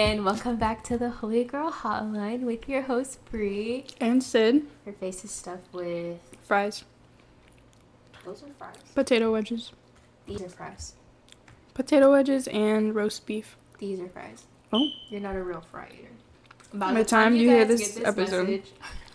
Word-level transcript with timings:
And 0.00 0.24
welcome 0.24 0.56
back 0.56 0.82
to 0.84 0.96
the 0.96 1.10
Holy 1.10 1.44
Girl 1.44 1.70
Hotline 1.70 2.40
with 2.40 2.66
your 2.66 2.80
host 2.80 3.22
Bree. 3.26 3.84
And 4.00 4.24
Sid. 4.24 4.62
Her 4.86 4.94
face 4.94 5.26
is 5.26 5.30
stuffed 5.30 5.70
with 5.74 6.18
Fries. 6.42 6.84
those 8.24 8.42
are 8.42 8.46
fries. 8.58 8.76
Potato 8.94 9.30
wedges. 9.30 9.72
These 10.24 10.40
are 10.40 10.48
fries. 10.48 10.94
Potato 11.74 12.10
wedges 12.12 12.48
and 12.48 12.94
roast 12.94 13.26
beef. 13.26 13.58
These 13.76 14.00
are 14.00 14.08
fries. 14.08 14.46
Oh. 14.72 14.88
You're 15.10 15.20
not 15.20 15.36
a 15.36 15.42
real 15.42 15.60
fry 15.60 15.88
eater. 15.92 16.08
By 16.72 16.94
the 16.94 17.04
time 17.04 17.36
you 17.36 17.50
hear 17.50 17.66
guys 17.66 17.78
this 17.78 18.00
episode. 18.02 18.48
message, 18.48 18.70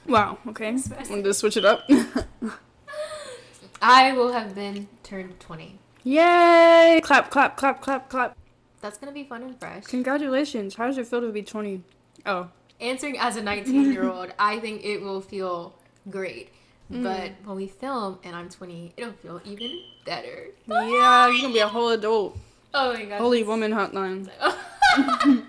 Wow, 0.07 0.37
okay. 0.49 0.73
This 0.73 1.09
Want 1.09 1.23
to 1.23 1.33
switch 1.33 1.57
it 1.57 1.65
up? 1.65 1.89
I 3.81 4.13
will 4.13 4.31
have 4.33 4.53
been 4.53 4.87
turned 5.01 5.39
20. 5.39 5.79
Yay! 6.03 7.01
Clap, 7.03 7.31
clap, 7.31 7.57
clap, 7.57 7.81
clap, 7.81 8.07
clap. 8.07 8.37
That's 8.85 8.99
gonna 8.99 9.11
be 9.11 9.23
fun 9.23 9.41
and 9.41 9.59
fresh. 9.59 9.85
Congratulations. 9.85 10.75
How 10.75 10.85
does 10.85 10.99
it 10.99 11.07
feel 11.07 11.19
to 11.21 11.31
be 11.31 11.41
20? 11.41 11.81
Oh. 12.27 12.49
Answering 12.79 13.17
as 13.17 13.35
a 13.35 13.41
19 13.41 13.91
year 13.91 14.07
old, 14.07 14.31
I 14.39 14.59
think 14.59 14.85
it 14.85 14.99
will 14.99 15.21
feel 15.21 15.73
great. 16.07 16.49
Mm. 16.91 17.01
But 17.01 17.31
when 17.45 17.57
we 17.57 17.65
film 17.67 18.19
and 18.23 18.35
I'm 18.35 18.47
20, 18.47 18.93
it'll 18.95 19.13
feel 19.13 19.41
even 19.43 19.81
better. 20.05 20.49
Yeah, 20.67 21.29
you're 21.29 21.41
gonna 21.41 21.53
be 21.55 21.59
a 21.61 21.67
whole 21.67 21.89
adult. 21.89 22.37
Oh 22.75 22.93
my 22.93 23.05
god. 23.05 23.17
Holy 23.17 23.41
woman 23.41 23.71
hotline. 23.71 24.29
Holy 24.39 25.43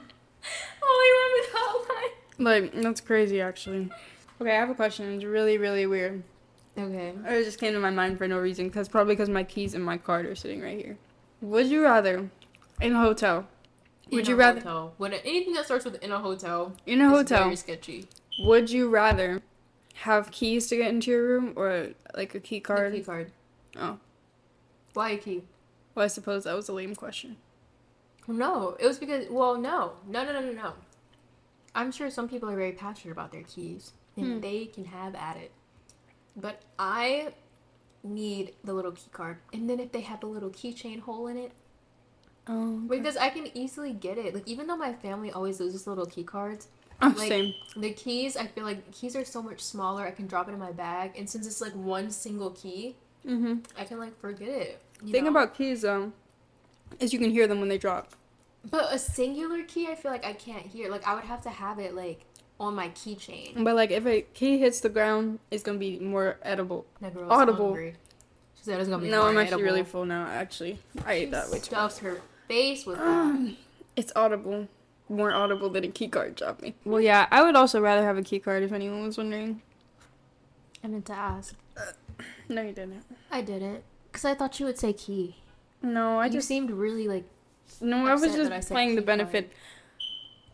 woman 0.80 1.44
hotline. 1.52 2.12
Like, 2.38 2.72
that's 2.72 3.02
crazy 3.02 3.42
actually. 3.42 3.90
Okay, 4.40 4.50
I 4.50 4.60
have 4.60 4.70
a 4.70 4.74
question. 4.74 5.12
It's 5.12 5.24
really, 5.24 5.58
really 5.58 5.84
weird. 5.84 6.22
Okay. 6.78 7.12
It 7.26 7.44
just 7.44 7.60
came 7.60 7.74
to 7.74 7.80
my 7.80 7.90
mind 7.90 8.16
for 8.16 8.26
no 8.26 8.38
reason, 8.38 8.68
because 8.68 8.88
probably 8.88 9.14
because 9.14 9.28
my 9.28 9.44
keys 9.44 9.74
and 9.74 9.84
my 9.84 9.98
card 9.98 10.24
are 10.24 10.34
sitting 10.34 10.62
right 10.62 10.78
here. 10.78 10.96
Would 11.42 11.66
you 11.66 11.82
rather, 11.82 12.30
in 12.80 12.92
a 12.94 13.00
hotel, 13.00 13.46
would 14.10 14.20
In 14.24 14.26
you 14.30 14.34
a 14.34 14.38
rather, 14.38 14.60
hotel. 14.60 14.94
When 14.98 15.12
anything 15.12 15.52
that 15.54 15.64
starts 15.64 15.84
with 15.84 16.02
in 16.02 16.12
a 16.12 16.18
hotel 16.18 16.74
in 16.86 17.00
a 17.00 17.06
is 17.06 17.10
hotel, 17.10 17.44
very 17.44 17.56
sketchy. 17.56 18.08
would 18.40 18.70
you 18.70 18.88
rather 18.88 19.42
have 20.00 20.30
keys 20.30 20.68
to 20.68 20.76
get 20.76 20.90
into 20.90 21.10
your 21.10 21.22
room 21.22 21.52
or 21.56 21.88
like 22.14 22.34
a 22.34 22.40
key 22.40 22.60
Card. 22.60 22.78
card? 22.78 22.92
key 22.92 23.02
card. 23.02 23.32
Oh, 23.78 23.98
Why 24.94 25.10
a 25.10 25.16
key? 25.16 25.42
well, 25.94 26.04
I 26.04 26.08
suppose 26.08 26.44
that 26.44 26.54
was 26.54 26.68
a 26.68 26.72
lame 26.72 26.94
question. 26.94 27.36
No, 28.28 28.76
it 28.80 28.86
was 28.86 28.98
because 28.98 29.26
well, 29.30 29.56
no, 29.56 29.92
no, 30.06 30.24
no, 30.24 30.32
no, 30.32 30.40
no, 30.40 30.52
no. 30.52 30.72
I'm 31.74 31.92
sure 31.92 32.10
some 32.10 32.28
people 32.28 32.48
are 32.50 32.56
very 32.56 32.72
passionate 32.72 33.12
about 33.12 33.32
their 33.32 33.42
keys, 33.42 33.92
and 34.16 34.34
Hmm. 34.34 34.40
they 34.40 34.66
can 34.66 34.86
have 34.86 35.14
at 35.14 35.36
it. 35.36 35.52
But 36.36 36.62
I 36.78 37.32
need 38.02 38.54
the 38.64 38.72
little 38.74 38.92
key 38.92 39.08
card, 39.12 39.38
and 39.52 39.68
then 39.70 39.78
if 39.80 39.92
they 39.92 40.00
have 40.02 40.20
the 40.20 40.26
little 40.26 40.50
keychain 40.50 41.00
hole 41.00 41.26
in 41.28 41.36
it, 41.36 41.52
Oh, 42.48 42.78
because 42.88 43.16
I 43.16 43.28
can 43.30 43.48
easily 43.56 43.92
get 43.92 44.18
it. 44.18 44.34
Like 44.34 44.46
even 44.46 44.66
though 44.66 44.76
my 44.76 44.92
family 44.92 45.32
always 45.32 45.58
loses 45.60 45.86
little 45.86 46.06
key 46.06 46.22
cards, 46.22 46.68
oh 47.02 47.12
like- 47.16 47.28
same. 47.28 47.54
the 47.76 47.90
keys 47.92 48.36
I 48.36 48.46
feel 48.46 48.64
like 48.64 48.90
keys 48.92 49.16
are 49.16 49.24
so 49.24 49.42
much 49.42 49.60
smaller. 49.60 50.06
I 50.06 50.10
can 50.12 50.26
drop 50.26 50.48
it 50.48 50.52
in 50.52 50.58
my 50.58 50.72
bag, 50.72 51.12
and 51.18 51.28
since 51.28 51.46
it's 51.46 51.60
like 51.60 51.72
one 51.74 52.10
single 52.10 52.50
key, 52.50 52.96
Mm-hmm. 53.26 53.54
I 53.76 53.82
can 53.84 53.98
like 53.98 54.16
forget 54.20 54.48
it. 54.48 54.80
Thing 55.10 55.24
know? 55.24 55.30
about 55.30 55.54
keys 55.54 55.82
though, 55.82 56.12
is 57.00 57.12
you 57.12 57.18
can 57.18 57.30
hear 57.32 57.48
them 57.48 57.58
when 57.58 57.68
they 57.68 57.78
drop. 57.78 58.12
But 58.70 58.92
a 58.92 58.98
singular 59.00 59.62
key, 59.64 59.88
I 59.88 59.96
feel 59.96 60.12
like 60.12 60.24
I 60.24 60.32
can't 60.32 60.64
hear. 60.64 60.88
Like 60.90 61.04
I 61.06 61.14
would 61.14 61.24
have 61.24 61.40
to 61.42 61.50
have 61.50 61.80
it 61.80 61.94
like 61.96 62.20
on 62.60 62.74
my 62.76 62.88
keychain. 62.90 63.64
But 63.64 63.74
like 63.74 63.90
if 63.90 64.06
a 64.06 64.22
key 64.22 64.58
hits 64.58 64.78
the 64.80 64.88
ground, 64.88 65.40
it's 65.50 65.64
gonna 65.64 65.78
be 65.78 65.98
more 65.98 66.38
edible. 66.42 66.86
Audible. 67.28 67.66
hungry. 67.66 67.94
She 68.56 68.62
said 68.64 68.78
it's 68.78 68.88
gonna 68.88 69.02
be 69.02 69.10
No, 69.10 69.22
more 69.22 69.30
I'm 69.30 69.38
actually 69.38 69.54
edible. 69.54 69.64
really 69.72 69.84
full 69.84 70.04
now. 70.04 70.26
Actually, 70.28 70.78
I 71.04 71.12
ate 71.14 71.30
that 71.32 71.50
way 71.50 71.58
too. 71.58 71.64
Stuffs 71.64 71.98
her 71.98 72.20
face 72.48 72.86
with 72.86 72.98
that. 72.98 73.06
Um, 73.06 73.56
it's 73.96 74.12
audible. 74.16 74.68
More 75.08 75.32
audible 75.32 75.70
than 75.70 75.84
a 75.84 75.88
key 75.88 76.08
card 76.08 76.34
dropping. 76.34 76.74
Well, 76.84 77.00
yeah, 77.00 77.28
I 77.30 77.42
would 77.42 77.54
also 77.54 77.80
rather 77.80 78.02
have 78.04 78.18
a 78.18 78.22
key 78.22 78.40
card 78.40 78.62
if 78.62 78.72
anyone 78.72 79.04
was 79.04 79.18
wondering. 79.18 79.62
I 80.82 80.88
meant 80.88 81.06
to 81.06 81.12
ask. 81.12 81.54
No, 82.48 82.62
you 82.62 82.72
didn't. 82.72 83.04
I 83.30 83.42
didn't, 83.42 83.84
cause 84.12 84.24
I 84.24 84.34
thought 84.34 84.58
you 84.58 84.66
would 84.66 84.78
say 84.78 84.92
key. 84.92 85.36
No, 85.82 86.18
I 86.18 86.26
you 86.26 86.32
just 86.32 86.48
seemed 86.48 86.70
really 86.70 87.06
like 87.08 87.24
no. 87.80 88.06
I 88.06 88.14
was 88.14 88.22
just 88.22 88.50
I 88.50 88.60
playing 88.60 88.94
the 88.96 89.02
key 89.02 89.06
card. 89.06 89.18
benefit. 89.18 89.52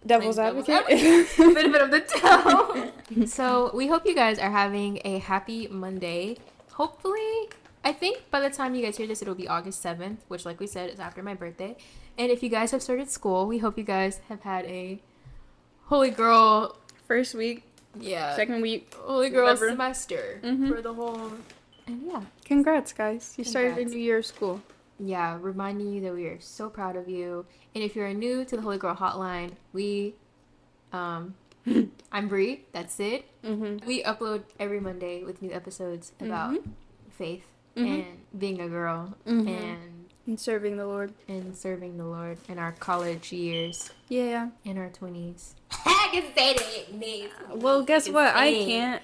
Devil's 0.05 0.37
devil's 0.37 0.69
advocate. 0.69 1.29
benefit 1.39 1.81
of 1.81 1.91
the 1.91 2.01
doubt. 2.21 3.29
so 3.29 3.71
we 3.75 3.87
hope 3.87 4.05
you 4.05 4.15
guys 4.15 4.39
are 4.39 4.51
having 4.51 5.01
a 5.05 5.19
happy 5.19 5.69
Monday. 5.69 6.39
Hopefully, 6.73 7.51
I 7.85 7.93
think 7.93 8.31
by 8.31 8.41
the 8.41 8.51
time 8.51 8.75
you 8.75 8.83
guys 8.83 8.97
hear 8.97 9.07
this, 9.07 9.23
it'll 9.23 9.35
be 9.35 9.49
August 9.49 9.83
seventh, 9.83 10.25
which, 10.29 10.45
like 10.47 10.61
we 10.61 10.67
said, 10.67 10.91
is 10.91 11.01
after 11.01 11.23
my 11.23 11.35
birthday. 11.35 11.77
And 12.17 12.31
if 12.31 12.43
you 12.43 12.49
guys 12.49 12.71
have 12.71 12.83
started 12.83 13.11
school, 13.11 13.47
we 13.47 13.59
hope 13.59 13.77
you 13.77 13.85
guys 13.85 14.21
have 14.29 14.43
had 14.43 14.65
a 14.67 15.01
holy 15.87 16.11
girl, 16.11 16.77
First 17.09 17.35
week, 17.35 17.65
yeah, 17.99 18.37
second 18.37 18.63
week. 18.63 18.95
holy 18.95 19.29
girl 19.31 19.45
whatever. 19.45 19.69
semester 19.71 20.41
Mhm. 20.43 20.69
for 20.69 20.81
the 20.81 20.95
whole. 20.95 21.33
And 21.87 22.03
yeah, 22.07 22.23
Congrats, 22.45 22.93
guys! 22.93 23.35
You 23.37 23.45
started 23.45 23.77
a 23.77 23.85
new 23.85 23.99
year 23.99 24.19
of 24.19 24.27
school. 24.27 24.63
yeah, 24.99 25.37
reminding 25.41 25.93
you 25.93 26.01
that 26.03 26.15
we 26.15 26.27
are 26.27 26.41
so 26.41 26.71
proud 26.71 26.95
of 26.97 27.09
you. 27.09 27.45
And 27.75 27.83
if 27.83 27.97
you're 27.97 28.13
new 28.15 28.45
to 28.45 28.57
the 28.57 28.63
Holy 28.63 28.79
Girl 28.79 28.95
Hotline, 28.95 29.53
we, 29.73 30.15
um, 30.93 31.35
I'm 32.13 32.29
Bree. 32.29 32.65
That's 32.73 33.01
it. 33.01 33.25
Mm-hmm. 33.45 33.85
We 33.87 34.03
upload 34.05 34.45
every 34.61 34.79
Monday 34.81 35.25
with 35.25 35.43
new 35.43 35.51
episodes 35.53 36.13
about 36.21 36.59
faith 37.11 37.47
Mhm. 37.77 37.87
and 37.87 38.05
being 38.39 38.61
a 38.61 38.69
girl 38.69 39.15
Mhm. 39.27 39.49
and 39.49 40.07
And 40.27 40.39
serving 40.39 40.77
the 40.77 40.87
Lord. 40.87 41.13
and 41.29 41.57
serving 41.57 41.97
the 41.99 42.05
Lord 42.07 42.39
in 42.49 42.59
our 42.59 42.73
college 42.73 43.33
years, 43.33 43.91
Yeah. 44.09 44.49
in 44.65 44.79
our 44.79 44.89
twenties. 44.91 45.55
I 45.87 46.09
can 46.13 46.23
say 46.35 46.55
that, 46.55 46.95
Nate. 46.95 47.31
Well, 47.55 47.83
guess 47.83 48.07
It's 48.07 48.15
what? 48.15 48.35
I 48.35 48.53
can't. 48.53 49.03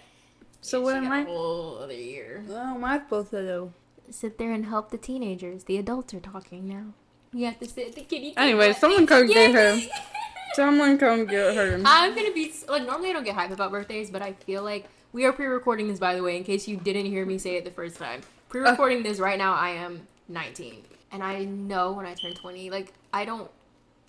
So 0.60 0.80
what 0.80 0.96
am 0.96 1.04
got 1.04 1.12
I? 1.12 1.20
A 1.20 1.24
whole 1.24 1.78
other 1.78 1.92
year. 1.94 2.44
Oh, 2.50 2.76
my 2.78 2.98
both 2.98 3.32
of 3.32 3.46
those. 3.46 3.70
Sit 4.10 4.38
there 4.38 4.52
and 4.52 4.66
help 4.66 4.90
the 4.90 4.96
teenagers. 4.98 5.64
The 5.64 5.76
adults 5.78 6.14
are 6.14 6.20
talking 6.20 6.66
now. 6.68 6.92
You 7.32 7.44
have 7.46 7.58
to 7.60 7.66
sit 7.68 7.88
at 7.88 7.94
the 7.94 8.00
kitty. 8.02 8.32
Anyway, 8.36 8.72
someone 8.72 9.06
come 9.06 9.26
get 9.26 9.52
her. 9.52 9.78
Someone 10.54 10.96
come 10.98 11.26
get 11.26 11.54
her. 11.54 11.80
I'm 11.84 12.14
gonna 12.16 12.32
be 12.32 12.52
like 12.68 12.84
normally 12.86 13.10
I 13.10 13.12
don't 13.12 13.22
get 13.24 13.34
hype 13.34 13.50
about 13.50 13.70
birthdays, 13.70 14.10
but 14.10 14.22
I 14.22 14.32
feel 14.32 14.62
like 14.64 14.86
we 15.12 15.24
are 15.24 15.32
pre-recording 15.32 15.86
this 15.88 15.98
by 16.00 16.14
the 16.16 16.22
way, 16.22 16.36
in 16.38 16.42
case 16.42 16.66
you 16.66 16.76
didn't 16.78 17.04
hear 17.06 17.24
me 17.26 17.38
say 17.38 17.56
it 17.56 17.64
the 17.64 17.70
first 17.70 17.96
time. 17.96 18.22
Pre-recording 18.48 19.02
this 19.02 19.18
right 19.18 19.38
now. 19.38 19.54
I 19.54 19.70
am 19.70 20.06
19, 20.28 20.82
and 21.12 21.22
I 21.22 21.44
know 21.44 21.92
when 21.92 22.06
I 22.06 22.14
turn 22.14 22.34
20, 22.34 22.70
like 22.70 22.92
I 23.12 23.24
don't, 23.24 23.50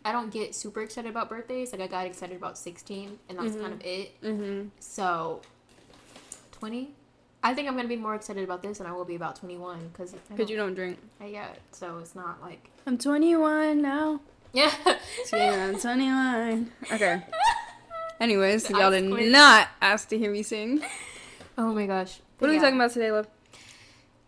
I 0.05 0.11
don't 0.11 0.31
get 0.31 0.55
super 0.55 0.81
excited 0.81 1.09
about 1.09 1.29
birthdays. 1.29 1.71
Like 1.73 1.81
I 1.81 1.87
got 1.87 2.05
excited 2.05 2.37
about 2.37 2.57
16, 2.57 3.19
and 3.27 3.37
that's 3.39 3.55
kind 3.55 3.73
of 3.73 3.81
it. 3.83 4.21
Mm-hmm. 4.21 4.69
So, 4.79 5.41
20. 6.51 6.91
I 7.41 7.53
think 7.53 7.69
I'm 7.69 7.75
gonna 7.75 7.87
be 7.87 7.95
more 7.95 8.15
excited 8.15 8.43
about 8.43 8.61
this 8.61 8.79
than 8.79 8.87
I 8.87 8.91
will 8.91 9.05
be 9.05 9.15
about 9.15 9.37
21 9.37 9.89
because 9.93 10.13
Because 10.29 10.49
you 10.49 10.57
don't 10.57 10.73
drink. 10.73 10.99
I 11.21 11.27
yet, 11.27 11.59
so 11.71 11.97
it's 11.99 12.13
not 12.15 12.41
like 12.41 12.69
I'm 12.85 12.97
21 12.97 13.81
now. 13.81 14.19
yeah. 14.53 14.73
Yeah, 15.33 15.67
I'm 15.71 15.79
21. 15.79 16.71
Okay. 16.91 17.21
Anyways, 18.19 18.69
y'all 18.69 18.91
did 18.91 19.03
not 19.31 19.69
ask 19.81 20.09
to 20.09 20.17
hear 20.17 20.31
me 20.31 20.43
sing. 20.43 20.81
oh 21.57 21.73
my 21.73 21.85
gosh. 21.85 22.19
What 22.39 22.49
are 22.49 22.53
we 22.53 22.59
talking 22.59 22.75
about 22.75 22.91
today, 22.91 23.11
love? 23.11 23.27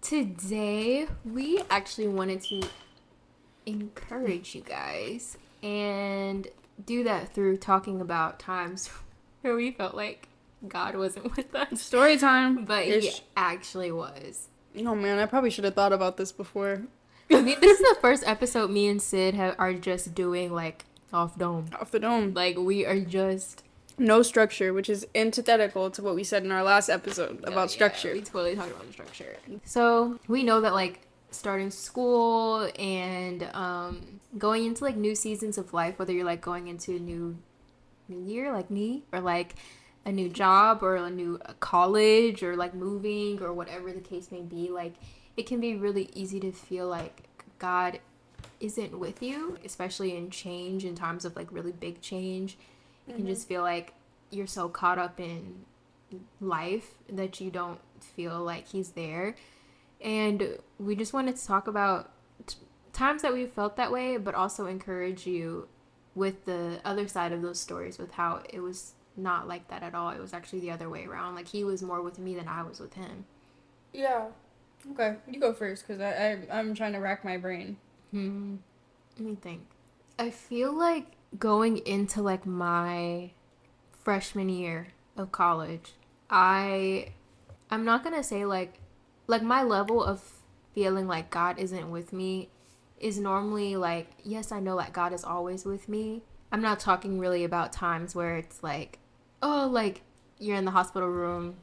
Today, 0.01 1.07
we 1.23 1.61
actually 1.69 2.07
wanted 2.07 2.41
to 2.43 2.61
encourage 3.65 4.55
you 4.55 4.61
guys 4.61 5.37
and 5.61 6.47
do 6.83 7.03
that 7.03 7.33
through 7.33 7.57
talking 7.57 8.01
about 8.01 8.39
times 8.39 8.89
where 9.41 9.55
we 9.55 9.71
felt 9.71 9.93
like 9.93 10.27
God 10.67 10.95
wasn't 10.95 11.35
with 11.37 11.53
us, 11.53 11.81
Story 11.81 12.17
time. 12.17 12.65
but 12.65 12.85
he 12.85 13.11
actually 13.37 13.91
was. 13.91 14.47
Oh 14.79 14.95
man, 14.95 15.19
I 15.19 15.27
probably 15.27 15.51
should 15.51 15.65
have 15.65 15.75
thought 15.75 15.93
about 15.93 16.17
this 16.17 16.31
before. 16.31 16.81
I 17.29 17.41
mean, 17.41 17.59
this 17.61 17.79
is 17.79 17.87
the 17.95 17.97
first 18.01 18.23
episode 18.25 18.71
me 18.71 18.87
and 18.87 19.01
Sid 19.01 19.35
have, 19.35 19.55
are 19.59 19.73
just 19.73 20.15
doing 20.15 20.51
like 20.51 20.85
off 21.13 21.37
dome. 21.37 21.67
Off 21.79 21.91
the 21.91 21.99
dome. 21.99 22.33
Like, 22.33 22.57
we 22.57 22.85
are 22.85 22.99
just 22.99 23.63
No 24.01 24.23
structure, 24.23 24.73
which 24.73 24.89
is 24.89 25.05
antithetical 25.13 25.91
to 25.91 26.01
what 26.01 26.15
we 26.15 26.23
said 26.23 26.43
in 26.43 26.51
our 26.51 26.63
last 26.63 26.89
episode 26.89 27.39
about 27.43 27.55
yeah, 27.55 27.67
structure. 27.67 28.13
we 28.13 28.21
totally 28.21 28.55
talked 28.55 28.71
about 28.71 28.87
the 28.87 28.93
structure. 28.93 29.37
So 29.63 30.19
we 30.27 30.41
know 30.41 30.59
that 30.61 30.73
like 30.73 31.01
starting 31.29 31.69
school 31.69 32.67
and 32.79 33.43
um, 33.53 34.19
going 34.39 34.65
into 34.65 34.83
like 34.83 34.95
new 34.95 35.13
seasons 35.13 35.59
of 35.59 35.71
life, 35.71 35.99
whether 35.99 36.11
you're 36.11 36.25
like 36.25 36.41
going 36.41 36.67
into 36.67 36.95
a 36.95 36.99
new 36.99 37.37
new 38.09 38.19
year 38.19 38.51
like 38.51 38.71
me, 38.71 39.03
or 39.13 39.19
like 39.19 39.53
a 40.03 40.11
new 40.11 40.29
job 40.29 40.81
or 40.81 40.95
a 40.95 41.09
new 41.11 41.39
college 41.59 42.41
or 42.41 42.55
like 42.55 42.73
moving 42.73 43.39
or 43.39 43.53
whatever 43.53 43.91
the 43.91 44.01
case 44.01 44.31
may 44.31 44.41
be, 44.41 44.69
like 44.69 44.95
it 45.37 45.45
can 45.45 45.59
be 45.59 45.75
really 45.75 46.09
easy 46.15 46.39
to 46.39 46.51
feel 46.51 46.87
like 46.87 47.29
God 47.59 47.99
isn't 48.59 48.97
with 48.97 49.21
you, 49.21 49.59
especially 49.63 50.17
in 50.17 50.31
change 50.31 50.85
in 50.85 50.95
times 50.95 51.23
of 51.23 51.35
like 51.35 51.51
really 51.51 51.71
big 51.71 52.01
change. 52.01 52.57
You 53.07 53.15
can 53.15 53.27
just 53.27 53.47
feel 53.47 53.61
like 53.61 53.93
you're 54.29 54.47
so 54.47 54.69
caught 54.69 54.97
up 54.97 55.19
in 55.19 55.65
life 56.39 56.95
that 57.09 57.39
you 57.41 57.51
don't 57.51 57.79
feel 57.99 58.39
like 58.39 58.67
he's 58.67 58.91
there. 58.91 59.35
And 59.99 60.57
we 60.79 60.95
just 60.95 61.13
wanted 61.13 61.35
to 61.35 61.45
talk 61.45 61.67
about 61.67 62.11
t- 62.47 62.57
times 62.93 63.21
that 63.21 63.33
we 63.33 63.45
felt 63.45 63.75
that 63.77 63.91
way, 63.91 64.17
but 64.17 64.33
also 64.33 64.65
encourage 64.65 65.27
you 65.27 65.67
with 66.15 66.45
the 66.45 66.81
other 66.83 67.07
side 67.07 67.31
of 67.31 67.41
those 67.41 67.59
stories 67.59 67.97
with 67.97 68.11
how 68.11 68.43
it 68.49 68.59
was 68.59 68.93
not 69.15 69.47
like 69.47 69.67
that 69.69 69.83
at 69.83 69.93
all. 69.93 70.09
It 70.09 70.19
was 70.19 70.33
actually 70.33 70.59
the 70.61 70.71
other 70.71 70.89
way 70.89 71.05
around. 71.05 71.35
Like 71.35 71.47
he 71.47 71.63
was 71.63 71.81
more 71.81 72.01
with 72.01 72.19
me 72.19 72.35
than 72.35 72.47
I 72.47 72.63
was 72.63 72.79
with 72.79 72.93
him. 72.93 73.25
Yeah. 73.93 74.27
Okay, 74.93 75.15
you 75.29 75.39
go 75.39 75.53
first 75.53 75.87
because 75.87 76.01
I, 76.01 76.37
I 76.51 76.59
I'm 76.59 76.73
trying 76.73 76.93
to 76.93 76.99
rack 76.99 77.23
my 77.23 77.37
brain. 77.37 77.77
Hmm. 78.11 78.55
Let 79.17 79.27
me 79.27 79.35
think. 79.35 79.61
I 80.17 80.31
feel 80.31 80.73
like 80.73 81.05
going 81.37 81.77
into 81.79 82.21
like 82.21 82.45
my 82.45 83.31
freshman 84.03 84.49
year 84.49 84.87
of 85.15 85.31
college, 85.31 85.93
I 86.29 87.13
I'm 87.69 87.85
not 87.85 88.03
gonna 88.03 88.23
say 88.23 88.45
like 88.45 88.79
like 89.27 89.41
my 89.41 89.63
level 89.63 90.03
of 90.03 90.21
feeling 90.73 91.07
like 91.07 91.29
God 91.29 91.59
isn't 91.59 91.89
with 91.91 92.13
me 92.13 92.49
is 92.99 93.19
normally 93.19 93.75
like 93.75 94.09
yes 94.23 94.51
I 94.51 94.59
know 94.59 94.77
that 94.77 94.93
God 94.93 95.13
is 95.13 95.23
always 95.23 95.65
with 95.65 95.87
me. 95.87 96.23
I'm 96.51 96.61
not 96.61 96.79
talking 96.79 97.17
really 97.17 97.43
about 97.45 97.71
times 97.71 98.13
where 98.13 98.37
it's 98.37 98.61
like 98.61 98.99
oh 99.41 99.69
like 99.71 100.01
you're 100.37 100.57
in 100.57 100.65
the 100.65 100.71
hospital 100.71 101.09
room 101.09 101.55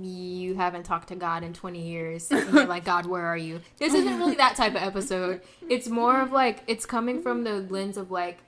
you 0.00 0.54
haven't 0.54 0.84
talked 0.84 1.08
to 1.08 1.14
God 1.14 1.42
in 1.42 1.52
20 1.52 1.86
years 1.86 2.30
and 2.30 2.52
you're 2.54 2.64
like 2.64 2.84
God 2.84 3.04
where 3.04 3.26
are 3.26 3.36
you 3.36 3.60
this 3.78 3.92
isn't 3.92 4.18
really 4.18 4.36
that 4.36 4.56
type 4.56 4.74
of 4.74 4.82
episode 4.82 5.42
it's 5.68 5.88
more 5.88 6.20
of 6.20 6.32
like 6.32 6.62
it's 6.66 6.86
coming 6.86 7.20
from 7.20 7.44
the 7.44 7.60
lens 7.68 7.98
of 7.98 8.10
like 8.10 8.38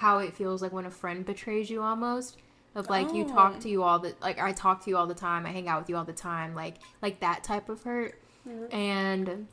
how 0.00 0.16
it 0.18 0.34
feels 0.34 0.62
like 0.62 0.72
when 0.72 0.86
a 0.86 0.90
friend 0.90 1.26
betrays 1.26 1.68
you 1.68 1.82
almost 1.82 2.38
of 2.74 2.88
like 2.88 3.12
you 3.12 3.22
talk 3.24 3.52
Oh. 3.56 3.60
to 3.60 3.68
you 3.68 3.82
all 3.82 3.98
the 3.98 4.14
like 4.22 4.38
I 4.38 4.52
talk 4.52 4.82
to 4.84 4.90
you 4.90 4.96
all 4.96 5.06
the 5.06 5.14
time 5.14 5.44
I 5.44 5.50
hang 5.50 5.68
out 5.68 5.80
with 5.82 5.90
you 5.90 5.96
all 5.98 6.04
the 6.06 6.12
time 6.14 6.54
like 6.54 6.76
like 7.02 7.20
that 7.20 7.44
type 7.44 7.68
of 7.68 7.82
hurt 7.82 8.18
Mhm. 8.48 8.72
and 8.72 9.46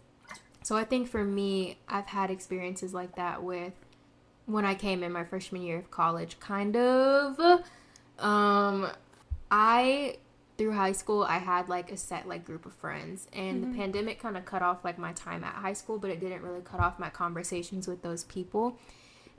so 0.64 0.78
I 0.78 0.86
think 0.86 1.10
for 1.10 1.24
me 1.26 1.78
I've 1.90 2.06
had 2.08 2.32
experiences 2.32 2.94
like 2.94 3.16
that 3.16 3.44
with 3.44 3.74
when 4.46 4.64
I 4.64 4.74
came 4.74 5.04
in 5.04 5.12
my 5.12 5.26
freshman 5.26 5.64
year 5.64 5.80
of 5.80 5.92
college 5.92 6.40
kind 6.40 6.78
of 6.78 7.38
um 8.20 8.88
I 9.52 10.16
through 10.58 10.72
high 10.74 10.94
school 10.94 11.24
I 11.24 11.40
had 11.40 11.68
like 11.68 11.92
a 11.92 11.98
set 11.98 12.26
like 12.26 12.46
group 12.46 12.66
of 12.66 12.72
friends 12.74 13.28
and 13.34 13.64
Mhm. 13.66 13.72
the 13.72 13.78
pandemic 13.78 14.20
kind 14.22 14.38
of 14.38 14.46
cut 14.46 14.62
off 14.62 14.86
like 14.86 14.98
my 14.98 15.12
time 15.12 15.44
at 15.44 15.56
high 15.56 15.74
school 15.74 15.98
but 15.98 16.10
it 16.10 16.22
didn't 16.22 16.42
really 16.42 16.62
cut 16.62 16.80
off 16.80 16.98
my 17.00 17.10
conversations 17.10 17.86
with 17.86 18.02
those 18.02 18.24
people 18.24 18.78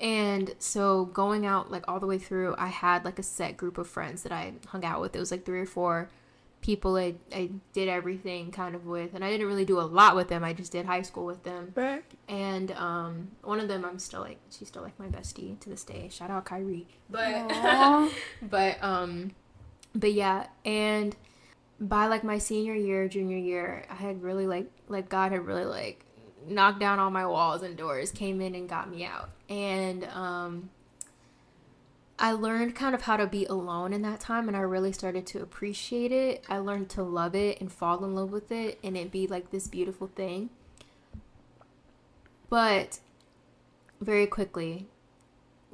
and 0.01 0.55
so 0.59 1.07
going 1.07 1.45
out 1.47 1.71
like 1.71 1.85
all 1.89 1.99
the 2.01 2.07
way 2.07 2.19
through 2.19 2.55
I 2.59 2.69
had 2.69 3.05
like 3.05 3.19
a 3.19 3.23
set 3.23 3.57
group 3.57 3.79
of 3.79 3.89
friends 3.89 4.23
that 4.23 4.33
I 4.33 4.55
hung 4.69 4.85
out 4.85 5.01
with. 5.01 5.15
It 5.17 5.19
was 5.19 5.31
like 5.31 5.45
three 5.45 5.61
or 5.61 5.67
four 5.67 6.09
people. 6.61 6.97
I, 6.97 7.15
I 7.33 7.51
did 7.73 7.89
everything 7.89 8.51
kind 8.51 8.75
of 8.75 8.87
with 8.87 9.15
and 9.15 9.25
I 9.25 9.31
didn't 9.31 9.47
really 9.47 9.65
do 9.65 9.81
a 9.81 9.83
lot 9.83 10.15
with 10.17 10.29
them. 10.29 10.45
I 10.45 10.53
just 10.53 10.73
did 10.73 10.87
high 10.87 11.03
school 11.03 11.27
with 11.27 11.43
them. 11.43 11.73
Right. 11.75 12.05
and 12.29 12.71
um 12.73 13.33
one 13.43 13.61
of 13.61 13.69
them 13.69 13.85
I'm 13.85 13.99
still 13.99 14.21
like 14.21 14.39
she's 14.51 14.69
still 14.69 14.83
like 14.83 14.99
my 14.99 15.07
bestie 15.07 15.59
to 15.61 15.69
this 15.69 15.85
day. 15.85 16.09
Shout 16.11 16.31
out 16.31 16.45
Kyrie. 16.45 16.87
But 17.11 18.11
but 18.43 18.83
um 18.83 19.33
but 19.95 20.13
yeah. 20.13 20.47
And 20.65 21.17
by 21.81 22.07
like 22.07 22.25
my 22.25 22.39
senior 22.39 22.75
year 22.75 23.07
junior 23.07 23.37
year 23.37 23.85
i 23.89 23.95
had 23.95 24.21
really 24.21 24.49
like 24.49 24.69
like 24.89 25.09
god 25.09 25.31
had 25.31 25.47
really 25.47 25.65
like 25.65 26.05
knocked 26.51 26.81
down 26.81 26.99
all 26.99 27.11
my 27.11 27.27
walls 27.27 27.63
and 27.63 27.77
doors 27.77 28.11
came 28.11 28.41
in 28.41 28.55
and 28.55 28.69
got 28.69 28.91
me 28.91 29.05
out. 29.05 29.31
And 29.49 30.05
um 30.05 30.71
i 32.21 32.33
learned 32.33 32.75
kind 32.75 32.97
of 32.97 33.03
how 33.03 33.17
to 33.17 33.27
be 33.27 33.47
alone 33.47 33.93
in 33.93 34.03
that 34.03 34.19
time 34.19 34.49
and 34.49 34.57
i 34.57 34.61
really 34.61 34.91
started 34.93 35.27
to 35.27 35.41
appreciate 35.41 36.13
it. 36.13 36.45
I 36.49 36.59
learned 36.59 36.89
to 36.91 37.03
love 37.03 37.35
it 37.35 37.61
and 37.61 37.71
fall 37.71 38.05
in 38.05 38.15
love 38.15 38.33
with 38.33 38.51
it 38.51 38.79
and 38.83 38.97
it 38.97 39.13
be 39.13 39.27
like 39.27 39.51
this 39.51 39.69
beautiful 39.69 40.09
thing. 40.09 40.51
But 42.51 42.99
very 44.01 44.27
quickly 44.27 44.87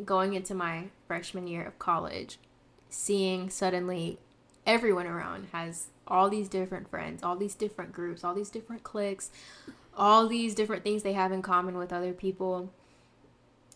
going 0.05 0.35
into 0.35 0.55
my 0.55 0.87
freshman 1.07 1.47
year 1.47 1.65
of 1.65 1.79
college 1.79 2.39
seeing 2.89 3.51
suddenly 3.51 4.19
everyone 4.67 5.07
around 5.07 5.49
has 5.53 5.89
all 6.07 6.29
these 6.29 6.49
different 6.49 6.89
friends, 6.89 7.23
all 7.23 7.37
these 7.37 7.55
different 7.55 7.93
groups, 7.93 8.25
all 8.25 8.35
these 8.35 8.51
different 8.51 8.83
cliques, 8.83 9.31
all 9.97 10.29
these 10.29 10.55
different 10.55 10.83
things 10.83 11.03
they 11.03 11.13
have 11.13 11.33
in 11.33 11.43
common 11.43 11.77
with 11.79 11.93
other 11.93 12.13
people. 12.13 12.73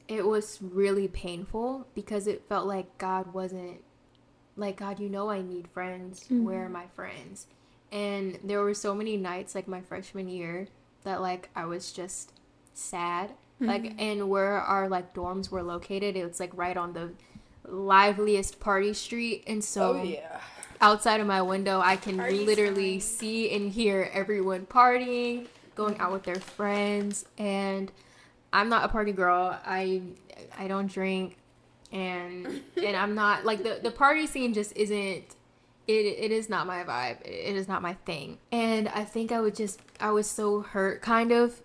It 0.06 0.26
was 0.26 0.58
really 0.60 1.08
painful 1.08 1.86
because 1.94 2.26
it 2.26 2.48
felt 2.48 2.66
like 2.66 2.98
God 2.98 3.34
wasn't 3.34 3.82
like 4.56 4.76
God, 4.76 4.98
you 4.98 5.08
know 5.08 5.30
I 5.30 5.40
need 5.40 5.68
friends. 5.68 6.24
Mm-hmm. 6.24 6.44
Where 6.44 6.64
are 6.64 6.68
my 6.68 6.86
friends? 6.94 7.46
And 7.92 8.38
there 8.42 8.60
were 8.60 8.74
so 8.74 8.94
many 8.94 9.16
nights 9.16 9.54
like 9.54 9.68
my 9.68 9.80
freshman 9.80 10.28
year 10.28 10.66
that 11.04 11.20
like 11.20 11.48
I 11.54 11.64
was 11.64 11.92
just 11.92 12.32
sad. 12.74 13.32
Like 13.60 13.82
mm-hmm. 13.82 14.00
and 14.00 14.30
where 14.30 14.60
our 14.60 14.88
like 14.88 15.14
dorms 15.14 15.50
were 15.50 15.62
located, 15.62 16.16
it 16.16 16.24
was 16.24 16.38
like 16.38 16.56
right 16.56 16.76
on 16.76 16.92
the 16.92 17.10
liveliest 17.64 18.60
party 18.60 18.94
street 18.94 19.44
and 19.46 19.62
so 19.62 19.98
oh 19.98 20.02
yeah. 20.02 20.40
outside 20.80 21.20
of 21.20 21.26
my 21.26 21.42
window 21.42 21.80
I 21.80 21.96
can 21.96 22.16
Party 22.16 22.38
literally 22.44 22.98
sign. 22.98 23.18
see 23.18 23.50
and 23.50 23.70
hear 23.70 24.10
everyone 24.12 24.66
partying, 24.66 25.46
going 25.78 25.98
out 26.00 26.12
with 26.12 26.24
their 26.24 26.40
friends 26.40 27.24
and 27.38 27.90
I'm 28.52 28.68
not 28.68 28.84
a 28.84 28.88
party 28.88 29.12
girl. 29.12 29.58
I 29.64 30.02
I 30.58 30.68
don't 30.68 30.90
drink 30.90 31.36
and 31.92 32.60
and 32.76 32.96
I'm 32.96 33.14
not 33.14 33.44
like 33.46 33.62
the 33.62 33.78
the 33.82 33.90
party 33.90 34.26
scene 34.26 34.52
just 34.52 34.76
isn't 34.76 34.96
it 34.96 35.34
it 35.86 36.30
is 36.32 36.50
not 36.50 36.66
my 36.66 36.84
vibe. 36.84 37.20
It 37.24 37.56
is 37.56 37.68
not 37.68 37.80
my 37.80 37.94
thing. 37.94 38.38
And 38.52 38.88
I 38.88 39.04
think 39.04 39.32
I 39.32 39.40
would 39.40 39.54
just 39.54 39.80
I 40.00 40.10
was 40.10 40.28
so 40.28 40.60
hurt 40.60 41.00
kind 41.00 41.32
of 41.32 41.62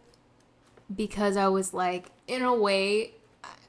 because 0.95 1.35
I 1.35 1.47
was 1.47 1.73
like 1.73 2.11
in 2.27 2.43
a 2.43 2.53
way 2.53 3.11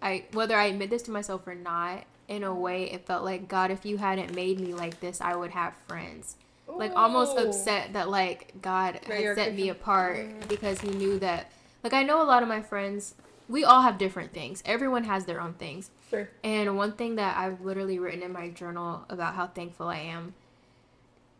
I 0.02 0.26
whether 0.32 0.56
I 0.56 0.66
admit 0.66 0.90
this 0.90 1.02
to 1.04 1.10
myself 1.10 1.46
or 1.46 1.54
not, 1.54 2.04
in 2.28 2.44
a 2.44 2.54
way 2.54 2.90
it 2.92 3.06
felt 3.06 3.24
like 3.24 3.48
God 3.48 3.70
if 3.70 3.86
you 3.86 3.96
hadn't 3.96 4.34
made 4.34 4.60
me 4.60 4.74
like 4.74 5.00
this, 5.00 5.22
I 5.22 5.34
would 5.34 5.52
have 5.52 5.74
friends. 5.88 6.36
Like 6.66 6.92
almost 6.96 7.36
upset 7.38 7.92
that 7.92 8.08
like 8.08 8.54
God 8.62 9.00
had 9.06 9.34
set 9.36 9.54
me 9.54 9.68
apart 9.68 10.16
Mhm. 10.18 10.48
because 10.48 10.80
he 10.80 10.88
knew 10.90 11.18
that 11.20 11.50
like 11.82 11.92
I 11.92 12.02
know 12.02 12.22
a 12.22 12.24
lot 12.24 12.42
of 12.42 12.48
my 12.48 12.60
friends 12.62 13.14
we 13.46 13.62
all 13.62 13.82
have 13.82 13.98
different 13.98 14.32
things. 14.32 14.62
Everyone 14.64 15.04
has 15.04 15.26
their 15.26 15.38
own 15.40 15.52
things. 15.52 15.90
Sure. 16.08 16.30
And 16.42 16.76
one 16.78 16.92
thing 16.92 17.16
that 17.16 17.36
I've 17.36 17.60
literally 17.60 17.98
written 17.98 18.22
in 18.22 18.32
my 18.32 18.48
journal 18.48 19.04
about 19.10 19.34
how 19.34 19.48
thankful 19.48 19.88
I 19.88 19.98
am 19.98 20.32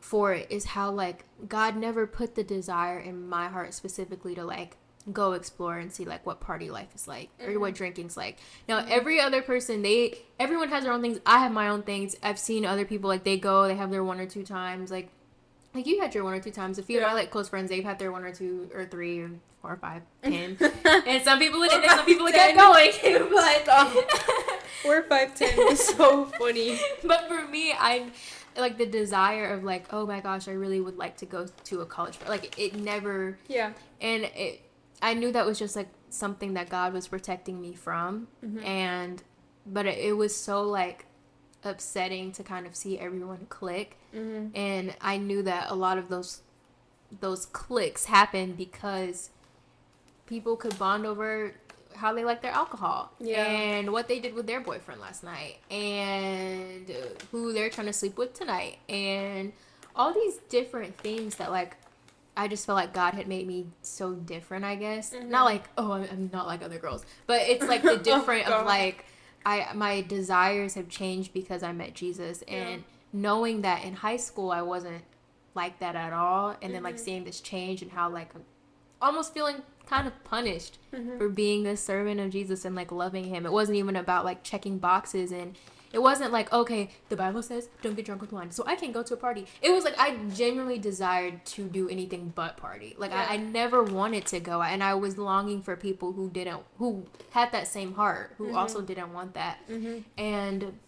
for 0.00 0.34
it 0.34 0.46
is 0.50 0.66
how 0.66 0.90
like 0.90 1.24
God 1.48 1.76
never 1.76 2.06
put 2.06 2.34
the 2.34 2.44
desire 2.44 2.98
in 2.98 3.26
my 3.28 3.48
heart 3.48 3.72
specifically 3.72 4.34
to 4.34 4.44
like 4.44 4.76
go 5.12 5.32
explore 5.32 5.76
and 5.78 5.92
see 5.92 6.04
like 6.04 6.24
what 6.24 6.40
party 6.40 6.70
life 6.70 6.88
is 6.94 7.06
like 7.08 7.28
or 7.42 7.58
what 7.58 7.74
drinking's 7.74 8.16
like. 8.16 8.38
Now 8.68 8.84
every 8.88 9.18
other 9.20 9.40
person 9.42 9.80
they 9.82 10.18
everyone 10.38 10.68
has 10.68 10.84
their 10.84 10.92
own 10.92 11.00
things. 11.00 11.20
I 11.24 11.38
have 11.38 11.52
my 11.52 11.68
own 11.68 11.82
things. 11.82 12.16
I've 12.22 12.38
seen 12.38 12.66
other 12.66 12.84
people 12.84 13.08
like 13.08 13.24
they 13.24 13.38
go, 13.38 13.66
they 13.66 13.76
have 13.76 13.90
their 13.90 14.04
one 14.04 14.20
or 14.20 14.26
two 14.26 14.44
times 14.44 14.90
like 14.90 15.08
like 15.74 15.86
you 15.86 16.00
had 16.00 16.14
your 16.14 16.24
one 16.24 16.34
or 16.34 16.40
two 16.40 16.50
times. 16.50 16.78
A 16.78 16.82
few 16.82 16.98
of 16.98 17.04
my 17.06 17.12
like 17.14 17.30
close 17.30 17.48
friends, 17.48 17.68
they've 17.70 17.84
had 17.84 17.98
their 17.98 18.12
one 18.12 18.24
or 18.24 18.32
two 18.32 18.70
or 18.74 18.84
three 18.84 19.20
or 19.20 19.30
four 19.60 19.72
or 19.72 19.76
five, 19.76 20.02
ten. 20.22 20.56
and 21.06 21.24
some 21.24 21.38
people 21.38 21.62
it 21.62 21.70
did, 21.70 21.90
some 21.90 22.04
people 22.06 22.26
kept 22.30 22.56
Ten. 22.56 22.56
going. 22.56 22.92
but 23.30 24.04
Four 24.82 25.02
five 25.04 25.34
ten 25.34 25.58
is 25.70 25.80
so 25.86 26.26
funny. 26.26 26.78
but 27.02 27.26
for 27.28 27.46
me, 27.48 27.72
I 27.72 28.10
like 28.56 28.76
the 28.78 28.86
desire 28.86 29.46
of 29.48 29.64
like, 29.64 29.86
oh 29.92 30.06
my 30.06 30.20
gosh, 30.20 30.46
I 30.48 30.52
really 30.52 30.80
would 30.80 30.96
like 30.98 31.16
to 31.18 31.26
go 31.26 31.46
to 31.64 31.80
a 31.80 31.86
college. 31.86 32.18
Like 32.28 32.58
it 32.58 32.76
never, 32.76 33.38
Yeah. 33.48 33.72
and 34.00 34.24
it, 34.24 34.60
I 35.02 35.14
knew 35.14 35.32
that 35.32 35.44
was 35.46 35.58
just 35.58 35.74
like 35.74 35.88
something 36.10 36.54
that 36.54 36.68
God 36.68 36.92
was 36.92 37.08
protecting 37.08 37.60
me 37.60 37.74
from, 37.74 38.28
Mhm. 38.44 38.64
and 38.64 39.22
but 39.66 39.86
it, 39.86 39.98
it 39.98 40.12
was 40.12 40.36
so 40.36 40.62
like 40.62 41.06
upsetting 41.64 42.32
to 42.32 42.42
kind 42.42 42.66
of 42.66 42.74
see 42.76 42.98
everyone 42.98 43.46
click, 43.48 43.96
Mm-hmm. 44.14 44.56
and 44.56 44.94
I 45.00 45.16
knew 45.16 45.42
that 45.42 45.70
a 45.70 45.74
lot 45.74 45.98
of 45.98 46.08
those 46.08 46.40
those 47.20 47.46
clicks 47.46 48.04
happened 48.06 48.56
because 48.56 49.30
people 50.26 50.56
could 50.56 50.78
bond 50.78 51.04
over 51.06 51.52
how 51.96 52.12
they 52.12 52.24
like 52.24 52.42
their 52.42 52.50
alcohol 52.52 53.12
Yeah. 53.20 53.44
and 53.44 53.92
what 53.92 54.08
they 54.08 54.18
did 54.18 54.34
with 54.34 54.46
their 54.46 54.60
boyfriend 54.60 55.00
last 55.00 55.22
night 55.22 55.58
and 55.70 56.90
who 57.30 57.52
they're 57.52 57.70
trying 57.70 57.86
to 57.86 57.92
sleep 57.92 58.16
with 58.18 58.34
tonight 58.34 58.78
and 58.88 59.52
all 59.94 60.12
these 60.12 60.38
different 60.48 60.96
things 60.98 61.36
that 61.36 61.50
like 61.52 61.76
I 62.36 62.48
just 62.48 62.66
felt 62.66 62.74
like 62.76 62.92
God 62.92 63.14
had 63.14 63.28
made 63.28 63.46
me 63.46 63.66
so 63.82 64.12
different, 64.14 64.64
I 64.64 64.74
guess. 64.74 65.12
Mhm. 65.14 65.28
Not 65.28 65.44
like, 65.44 65.64
oh, 65.78 65.92
I'm, 65.92 66.02
I'm 66.10 66.30
not 66.32 66.48
like 66.48 66.62
other 66.64 66.78
girls, 66.78 67.04
but 67.28 67.42
it's 67.42 67.64
like 67.64 67.82
the 67.82 67.96
different 68.12 68.46
God. 68.48 68.60
of 68.62 68.66
like 68.66 69.04
I 69.46 69.72
my 69.74 70.00
desires 70.02 70.74
have 70.74 70.88
changed 70.88 71.32
because 71.32 71.62
I 71.62 71.72
met 71.72 71.94
Jesus 71.94 72.42
and 72.42 72.84
knowing 73.12 73.62
that 73.62 73.84
in 73.84 73.94
high 73.94 74.16
school 74.16 74.50
I 74.50 74.62
wasn't 74.62 75.02
like 75.54 75.78
that 75.80 75.94
at 75.94 76.12
all 76.12 76.56
and 76.62 76.74
then 76.74 76.82
like 76.82 76.96
Mhm. 76.96 77.00
seeing 77.00 77.24
this 77.24 77.40
change 77.40 77.82
and 77.82 77.92
how 77.92 78.08
like 78.10 78.30
almost 79.00 79.34
feeling 79.34 79.56
kind 79.86 80.06
of 80.06 80.24
punished 80.24 80.78
Mhm. 80.92 81.18
for 81.18 81.28
being 81.28 81.62
this 81.62 81.80
servant 81.82 82.18
of 82.20 82.30
Jesus 82.30 82.64
and 82.64 82.74
like 82.74 82.90
loving 82.90 83.24
him. 83.24 83.44
It 83.46 83.52
wasn't 83.52 83.76
even 83.76 83.96
about 83.96 84.24
like 84.24 84.42
checking 84.42 84.78
boxes 84.78 85.30
and 85.30 85.56
It 85.94 86.02
wasn't 86.02 86.32
like, 86.32 86.52
okay, 86.52 86.90
the 87.08 87.16
Bible 87.16 87.42
says 87.42 87.68
don't 87.82 87.94
get 87.94 88.04
drunk 88.04 88.20
with 88.20 88.32
wine, 88.32 88.50
so 88.50 88.64
I 88.66 88.76
can't 88.76 88.92
go 88.92 89.02
to 89.02 89.14
a 89.14 89.16
party. 89.16 89.46
It 89.62 89.70
was 89.70 89.84
like 89.84 89.98
I 89.98 90.16
genuinely 90.34 90.78
desired 90.78 91.44
to 91.46 91.64
do 91.64 91.88
anything 91.88 92.32
but 92.34 92.56
party. 92.56 92.94
Like 92.98 93.12
Yeah. 93.12 93.26
I, 93.28 93.34
I 93.34 93.36
never 93.36 93.82
wanted 93.82 94.26
to 94.26 94.40
go, 94.40 94.60
and 94.62 94.82
I 94.82 94.94
was 94.94 95.16
longing 95.16 95.62
for 95.62 95.76
people 95.76 96.12
who 96.12 96.28
didn't, 96.30 96.62
who 96.78 97.06
had 97.30 97.52
that 97.52 97.68
same 97.68 97.94
heart, 97.94 98.34
who 98.38 98.54
also 98.56 98.80
didn't 98.82 99.12
want 99.12 99.34
that. 99.34 99.58
Mm-hmm. 99.70 99.98
And 100.18 100.78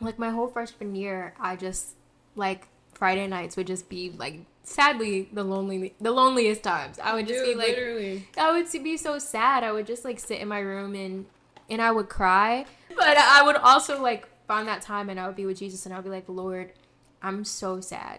like 0.00 0.18
my 0.18 0.30
whole 0.30 0.48
freshman 0.48 0.94
year, 0.94 1.34
I 1.38 1.56
just 1.56 1.94
like 2.34 2.68
Friday 2.92 3.26
nights 3.26 3.56
would 3.56 3.66
just 3.66 3.88
be 3.88 4.10
like 4.16 4.40
sadly 4.62 5.28
the 5.32 5.44
lonely 5.44 5.94
the 6.00 6.12
loneliest 6.12 6.62
times. 6.62 6.98
I 6.98 7.14
would 7.14 7.26
just 7.26 7.44
be 7.44 7.54
like 7.54 7.68
literally. 7.68 8.26
I 8.36 8.52
would 8.52 8.70
be 8.82 8.96
so 8.96 9.18
sad. 9.18 9.64
I 9.64 9.72
would 9.72 9.86
just 9.86 10.04
like 10.04 10.18
sit 10.18 10.40
in 10.40 10.48
my 10.48 10.60
room 10.60 10.94
and 10.94 11.26
and 11.68 11.80
I 11.80 11.92
would 11.92 12.08
cry. 12.08 12.66
But 12.94 13.16
I 13.16 13.42
would 13.42 13.56
also 13.56 14.02
like 14.02 14.28
find 14.50 14.66
that 14.66 14.82
time 14.82 15.08
and 15.08 15.20
I 15.20 15.28
would 15.28 15.36
be 15.36 15.46
with 15.46 15.60
Jesus 15.60 15.86
and 15.86 15.94
I 15.94 15.98
would 15.98 16.04
be 16.04 16.10
like, 16.10 16.24
Lord, 16.26 16.72
I'm 17.22 17.44
so 17.44 17.80
sad. 17.80 18.18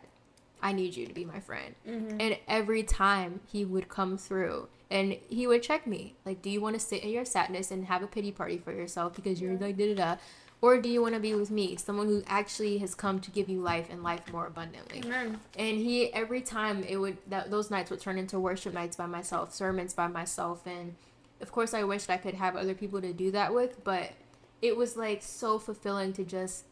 I 0.62 0.72
need 0.72 0.96
you 0.96 1.06
to 1.06 1.14
be 1.14 1.26
my 1.26 1.42
friend. 1.42 1.76
Mm-hmm. 1.86 2.22
And 2.22 2.38
every 2.48 2.84
time 2.84 3.42
he 3.52 3.66
would 3.66 3.90
come 3.90 4.18
through 4.18 4.70
and 4.90 5.18
he 5.28 5.46
would 5.46 5.62
check 5.62 5.86
me. 5.86 6.16
Like, 6.26 6.42
do 6.42 6.50
you 6.50 6.62
want 6.62 6.76
to 6.76 6.80
sit 6.80 7.04
in 7.04 7.10
your 7.10 7.26
sadness 7.26 7.70
and 7.70 7.86
have 7.88 8.02
a 8.02 8.08
pity 8.08 8.32
party 8.32 8.58
for 8.58 8.72
yourself 8.72 9.14
because 9.14 9.42
you're 9.42 9.58
like 9.58 9.76
da 9.76 9.94
da 9.94 9.96
da? 9.96 10.16
Or 10.62 10.80
do 10.80 10.88
you 10.88 11.02
want 11.02 11.16
to 11.16 11.20
be 11.20 11.36
with 11.36 11.52
me, 11.52 11.76
someone 11.76 12.08
who 12.08 12.24
actually 12.28 12.78
has 12.78 12.96
come 12.96 13.20
to 13.20 13.32
give 13.32 13.50
you 13.50 13.60
life 13.60 13.88
and 13.90 14.02
life 14.02 14.32
more 14.32 14.48
abundantly? 14.48 15.02
Amen. 15.04 15.38
And 15.58 15.80
he 15.80 16.14
every 16.14 16.40
time 16.40 16.82
it 16.86 16.96
would 16.96 17.18
that 17.28 17.52
those 17.52 17.70
nights 17.70 17.92
would 17.92 18.00
turn 18.00 18.18
into 18.18 18.40
worship 18.40 18.74
nights 18.74 18.96
by 18.96 19.06
myself, 19.06 19.54
sermons 19.54 19.94
by 19.94 20.08
myself, 20.08 20.66
and 20.66 20.96
of 21.42 21.52
course 21.52 21.74
I 21.74 21.84
wished 21.84 22.10
I 22.10 22.16
could 22.16 22.36
have 22.36 22.56
other 22.56 22.74
people 22.74 23.02
to 23.02 23.12
do 23.12 23.32
that 23.32 23.54
with, 23.54 23.84
but 23.84 24.14
it 24.62 24.78
was 24.78 24.96
like 24.96 25.24
so 25.24 25.60
fulfilling 25.60 26.14
to 26.14 26.24
just 26.24 26.66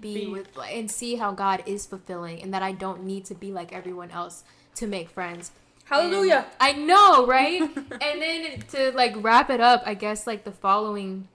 be, 0.00 0.26
Be. 0.26 0.26
with 0.26 0.48
and 0.70 0.90
see 0.90 1.16
how 1.16 1.32
God 1.32 1.62
is 1.66 1.86
fulfilling 1.86 2.42
and 2.42 2.52
that 2.54 2.62
I 2.62 2.72
don't 2.72 3.04
need 3.04 3.24
to 3.26 3.34
be 3.34 3.52
like 3.52 3.72
everyone 3.72 4.10
else 4.10 4.44
to 4.76 4.86
make 4.86 5.08
friends. 5.08 5.52
Hallelujah. 5.84 6.46
And 6.60 6.78
I 6.78 6.80
know, 6.80 7.26
right? 7.26 7.60
and 7.76 8.22
then 8.22 8.60
to 8.72 8.92
like 8.92 9.14
wrap 9.16 9.50
it 9.50 9.60
up, 9.60 9.82
I 9.86 9.94
guess 9.94 10.26
like 10.26 10.44
the 10.44 10.52
following 10.52 11.28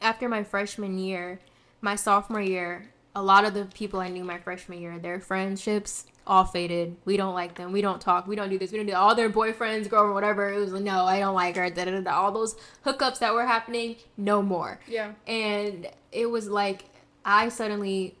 after 0.00 0.28
my 0.28 0.44
freshman 0.44 0.98
year, 0.98 1.40
my 1.80 1.96
sophomore 1.96 2.40
year, 2.40 2.90
a 3.14 3.22
lot 3.22 3.44
of 3.44 3.54
the 3.54 3.64
people 3.64 4.00
I 4.00 4.08
knew 4.08 4.24
my 4.24 4.38
freshman 4.38 4.80
year, 4.80 4.98
their 4.98 5.20
friendships 5.20 6.06
all 6.26 6.44
faded. 6.44 6.96
We 7.04 7.16
don't 7.16 7.34
like 7.34 7.56
them. 7.56 7.72
We 7.72 7.80
don't 7.80 8.00
talk. 8.00 8.26
We 8.26 8.36
don't 8.36 8.50
do 8.50 8.58
this. 8.58 8.72
We 8.72 8.78
don't 8.78 8.86
do 8.86 8.94
all 8.94 9.14
their 9.14 9.30
boyfriends, 9.30 9.88
girlfriend, 9.88 10.14
whatever. 10.14 10.52
It 10.52 10.58
was 10.58 10.72
like, 10.72 10.82
no, 10.82 11.04
I 11.04 11.18
don't 11.20 11.34
like 11.34 11.56
her. 11.56 11.68
Da, 11.70 11.84
da, 11.84 12.00
da. 12.00 12.10
All 12.10 12.32
those 12.32 12.56
hookups 12.84 13.18
that 13.18 13.34
were 13.34 13.46
happening, 13.46 13.96
no 14.16 14.42
more. 14.42 14.80
Yeah. 14.86 15.12
And 15.26 15.88
it 16.12 16.26
was 16.26 16.48
like 16.48 16.84
I 17.24 17.48
suddenly 17.48 18.16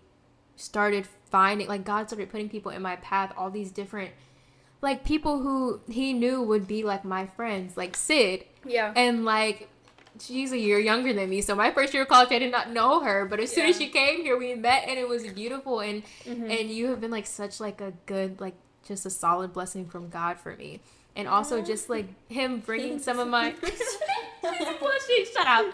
started 0.56 1.06
finding, 1.30 1.68
like, 1.68 1.84
God 1.84 2.08
started 2.08 2.30
putting 2.30 2.48
people 2.48 2.70
in 2.70 2.82
my 2.82 2.96
path, 2.96 3.32
all 3.36 3.50
these 3.50 3.70
different, 3.70 4.10
like, 4.82 5.04
people 5.04 5.40
who 5.40 5.80
he 5.88 6.12
knew 6.12 6.42
would 6.42 6.66
be 6.66 6.82
like 6.82 7.04
my 7.04 7.26
friends, 7.26 7.76
like 7.76 7.96
Sid. 7.96 8.44
Yeah. 8.64 8.92
And, 8.94 9.24
like, 9.24 9.68
she's 10.20 10.52
a 10.52 10.58
year 10.58 10.78
younger 10.78 11.12
than 11.12 11.28
me. 11.30 11.40
So 11.40 11.54
my 11.54 11.70
first 11.70 11.92
year 11.94 12.02
of 12.04 12.08
college, 12.08 12.30
I 12.30 12.38
did 12.38 12.52
not 12.52 12.70
know 12.70 13.00
her. 13.00 13.24
But 13.26 13.40
as 13.40 13.50
soon 13.50 13.66
as 13.66 13.76
she 13.78 13.88
came 13.88 14.22
here, 14.22 14.36
we 14.38 14.54
met 14.54 14.84
and 14.88 14.98
it 14.98 15.08
was 15.08 15.26
beautiful. 15.26 15.80
And, 15.80 16.02
Mhm. 16.26 16.60
and 16.60 16.70
you 16.70 16.88
have 16.88 17.00
been, 17.00 17.10
like, 17.10 17.26
such, 17.26 17.58
like, 17.60 17.80
a 17.80 17.92
good, 18.06 18.40
like, 18.40 18.54
just 18.86 19.06
a 19.06 19.10
solid 19.10 19.52
blessing 19.52 19.86
from 19.86 20.08
God 20.08 20.38
for 20.38 20.54
me. 20.56 20.80
And 21.16 21.26
also 21.26 21.60
just 21.60 21.90
like 21.90 22.06
him 22.30 22.60
bringing 22.60 22.98
some 23.00 23.18
of 23.18 23.26
my 23.28 23.50
bullshit. 24.40 25.28
Shut 25.34 25.46
up. 25.46 25.66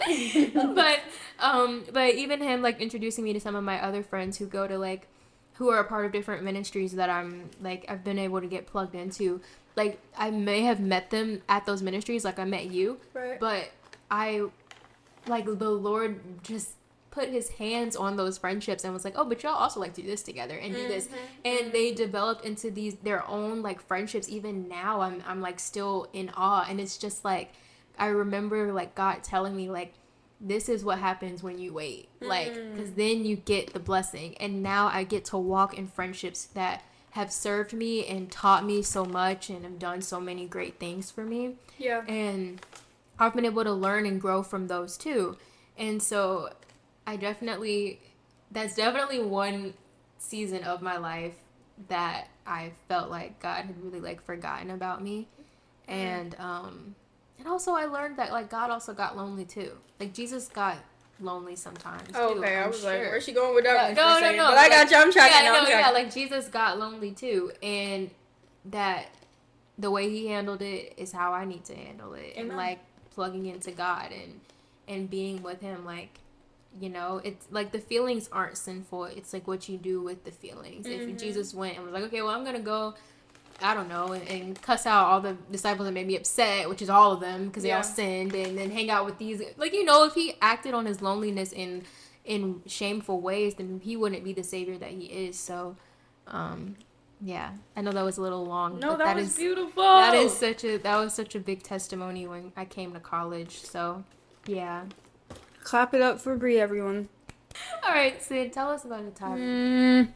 but 0.75 1.00
um, 1.38 1.85
but 1.93 2.15
even 2.15 2.41
him 2.41 2.62
like 2.62 2.81
introducing 2.81 3.23
me 3.25 3.33
to 3.35 3.41
some 3.41 3.55
of 3.55 3.62
my 3.62 3.83
other 3.83 4.03
friends 4.03 4.38
who 4.38 4.47
go 4.47 4.67
to 4.67 4.79
like 4.79 5.07
who 5.55 5.69
are 5.71 5.79
a 5.81 5.85
part 5.85 6.05
of 6.07 6.12
different 6.12 6.43
ministries 6.43 6.93
that 6.95 7.11
I'm 7.11 7.50
like 7.61 7.85
I've 7.88 8.03
been 8.03 8.19
able 8.19 8.41
to 8.41 8.47
get 8.47 8.67
plugged 8.67 8.95
into. 8.95 9.41
Like 9.76 9.99
I 10.17 10.31
may 10.31 10.62
have 10.62 10.81
met 10.81 11.11
them 11.11 11.43
at 11.49 11.67
those 11.67 11.83
ministries, 11.83 12.25
like 12.25 12.38
I 12.38 12.45
met 12.45 12.67
you, 12.71 12.99
Right. 13.15 13.38
but 13.38 13.71
I 14.11 14.47
like 15.27 15.45
the 15.45 15.71
Lord 15.71 16.21
just 16.43 16.71
put 17.11 17.31
his 17.31 17.49
hands 17.49 17.97
on 17.97 18.17
those 18.17 18.37
friendships 18.37 18.85
and 18.85 18.93
was 18.93 19.05
like, 19.05 19.15
"Oh, 19.17 19.25
but 19.25 19.43
y'all 19.43 19.55
also 19.55 19.81
like 19.81 19.95
to 19.95 20.03
do 20.03 20.07
this 20.07 20.23
together 20.23 20.57
and 20.57 20.75
do 20.75 20.87
this." 20.87 21.07
Mm-hmm, 21.07 21.17
and 21.45 21.59
mm-hmm. 21.61 21.71
they 21.71 21.93
developed 21.93 22.45
into 22.45 22.71
these 22.71 22.95
their 22.97 23.27
own 23.27 23.63
like 23.63 23.81
friendships 23.81 24.29
even 24.29 24.69
now. 24.69 25.01
I'm 25.01 25.23
I'm 25.27 25.41
like 25.41 25.59
still 25.59 26.09
in 26.13 26.31
awe 26.37 26.67
and 26.69 26.81
it's 26.81 26.99
just 26.99 27.25
like 27.25 27.53
I 27.99 28.09
remember 28.09 28.73
like 28.73 28.95
God 28.95 29.23
telling 29.23 29.57
me 29.57 29.71
like 29.71 29.95
this 30.39 30.69
is 30.69 30.85
what 30.85 30.99
happens 30.99 31.43
when 31.43 31.59
you 31.59 31.73
wait. 31.73 32.11
Like 32.21 32.53
mm. 32.53 32.77
cuz 32.77 32.93
then 32.93 33.25
you 33.25 33.37
get 33.37 33.73
the 33.73 33.81
blessing. 33.81 34.37
And 34.37 34.63
now 34.63 34.89
I 34.89 35.05
get 35.05 35.25
to 35.27 35.39
walk 35.39 35.77
in 35.77 35.89
friendships 35.89 36.45
that 36.53 36.85
have 37.13 37.33
served 37.33 37.73
me 37.73 38.07
and 38.07 38.31
taught 38.31 38.63
me 38.63 38.83
so 38.83 39.07
much 39.07 39.49
and 39.49 39.65
have 39.65 39.79
done 39.79 40.03
so 40.03 40.21
many 40.21 40.47
great 40.47 40.79
things 40.79 41.11
for 41.11 41.25
me 41.25 41.57
Yeah. 41.79 42.05
and 42.07 42.61
I've 43.19 43.35
been 43.35 43.45
able 43.45 43.65
to 43.65 43.73
learn 43.73 44.07
and 44.07 44.21
grow 44.21 44.43
from 44.43 44.67
those 44.69 44.97
too. 44.97 45.37
And 45.79 46.03
so 46.03 46.51
I 47.07 47.17
definitely 47.17 48.01
that's 48.51 48.75
definitely 48.75 49.23
one 49.23 49.75
season 50.19 50.65
of 50.65 50.83
my 50.83 50.97
life 50.97 51.35
that 51.89 52.29
I 52.47 52.73
felt 52.89 53.11
like 53.11 53.41
God 53.41 53.67
had 53.67 53.83
really 53.83 54.01
like 54.01 54.23
forgotten 54.23 54.71
about 54.71 55.03
me. 55.03 55.29
And 55.89 56.35
um 56.39 56.95
and 57.39 57.49
also 57.49 57.73
I 57.73 57.87
learned 57.87 58.17
that 58.19 58.33
like 58.33 58.51
God 58.51 58.71
also 58.71 58.93
got 58.95 59.17
lonely 59.17 59.45
too. 59.45 59.73
Like 60.01 60.13
Jesus 60.13 60.49
got 60.49 60.79
lonely 61.21 61.57
sometimes. 61.57 62.11
Oh, 62.15 62.35
too, 62.35 62.41
okay. 62.41 62.57
I 62.57 62.65
I'm 62.65 62.71
was 62.71 62.85
like, 62.85 62.99
where's 63.01 63.25
she 63.25 63.33
going 63.33 63.55
with 63.55 63.65
that? 63.65 63.91
Yeah, 63.91 63.95
no, 63.95 64.21
no, 64.21 64.37
no, 64.37 64.49
But 64.51 64.59
I 64.59 64.69
got 64.69 64.91
you. 64.91 64.97
I'm 64.97 65.13
tracking. 65.13 65.45
yeah, 65.45 65.51
now, 65.53 65.59
I'm 65.59 65.65
no, 65.65 65.71
yeah, 65.71 65.91
like 65.91 66.13
Jesus 66.13 66.49
got 66.49 66.79
lonely 66.79 67.13
too, 67.13 67.53
and 67.63 68.11
that 68.67 69.07
the 69.79 69.91
way 69.91 70.11
he 70.11 70.27
handled 70.29 70.63
it 70.63 70.95
is 70.97 71.13
how 71.13 71.33
I 71.33 71.45
need 71.45 71.65
to 71.67 71.75
handle 71.75 72.15
it, 72.15 72.35
and 72.37 72.57
like 72.57 72.79
plugging 73.17 73.47
into 73.47 73.73
God 73.73 74.13
and 74.13 74.41
and 74.87 75.11
being 75.11 75.43
with 75.43 75.61
Him, 75.61 75.85
like 75.85 76.11
you 76.81 76.91
know, 76.91 77.21
it's 77.25 77.47
like 77.51 77.73
the 77.73 77.81
feelings 77.81 78.29
aren't 78.31 78.57
sinful. 78.59 79.07
It's 79.07 79.33
like 79.33 79.49
what 79.49 79.69
you 79.69 79.79
do 79.79 80.01
with 80.03 80.25
the 80.25 80.31
feelings. 80.31 80.87
Mhm. 80.87 81.09
If 81.15 81.19
Jesus 81.19 81.53
went 81.55 81.77
and 81.77 81.85
was 81.85 81.93
like, 81.95 82.05
okay, 82.05 82.23
well, 82.23 82.31
I'm 82.33 82.45
gonna 82.45 82.61
go. 82.61 82.95
I 83.63 83.73
don't 83.73 83.89
know, 83.89 84.13
and, 84.13 84.29
and 84.29 84.61
cuss 84.61 84.85
out 84.85 85.07
all 85.07 85.23
the 85.23 85.33
disciples 85.51 85.87
that 85.89 85.93
made 85.93 86.07
me 86.07 86.15
upset, 86.15 86.69
which 86.69 86.83
is 86.83 86.91
all 86.91 87.13
of 87.13 87.21
them 87.21 87.47
because 87.47 87.63
they 87.63 87.71
Yeah. 87.71 87.79
all 87.79 87.83
sinned, 87.83 88.35
and 88.35 88.59
then 88.59 88.71
hang 88.71 88.91
out 88.91 89.07
with 89.07 89.17
these. 89.17 89.43
Like 89.57 89.73
you 89.73 89.83
know, 89.85 90.05
if 90.05 90.13
he 90.15 90.35
acted 90.43 90.75
on 90.75 90.85
his 90.85 91.01
loneliness 91.01 91.53
in 91.53 91.85
in 92.27 92.61
shameful 92.67 93.21
ways, 93.21 93.55
then 93.55 93.81
he 93.83 93.97
wouldn't 93.97 94.23
be 94.25 94.35
the 94.35 94.43
savior 94.45 94.77
that 94.77 94.91
he 94.91 95.07
is. 95.07 95.39
So, 95.39 95.77
um, 96.27 96.77
yeah, 97.21 97.53
I 97.77 97.81
know 97.81 97.93
that 97.93 98.05
was 98.05 98.19
a 98.19 98.23
little 98.23 98.45
long. 98.45 98.79
No, 98.79 98.91
but 98.91 98.99
that, 98.99 99.05
that 99.05 99.17
was 99.17 99.31
is 99.31 99.37
beautiful. 99.37 99.83
that 99.83 100.15
is 100.15 100.37
such 100.37 100.65
a 100.65 100.77
that 100.79 100.97
was 100.97 101.15
such 101.15 101.35
a 101.35 101.41
big 101.41 101.63
testimony 101.63 102.27
when 102.27 102.53
I 102.57 102.65
came 102.65 102.93
to 102.93 103.01
college. 103.01 103.61
So, 103.61 104.05
yeah. 104.47 104.85
Clap 105.63 105.95
it 105.95 106.03
up 106.03 106.21
for 106.21 106.37
Bree, 106.37 106.61
everyone. 106.61 107.09
All 107.83 107.91
right, 107.93 108.23
Sid, 108.23 108.53
tell 108.53 108.71
us 108.71 108.85
about 108.85 109.05
a 109.05 109.11
time. 109.11 109.39
Mm. 109.39 110.09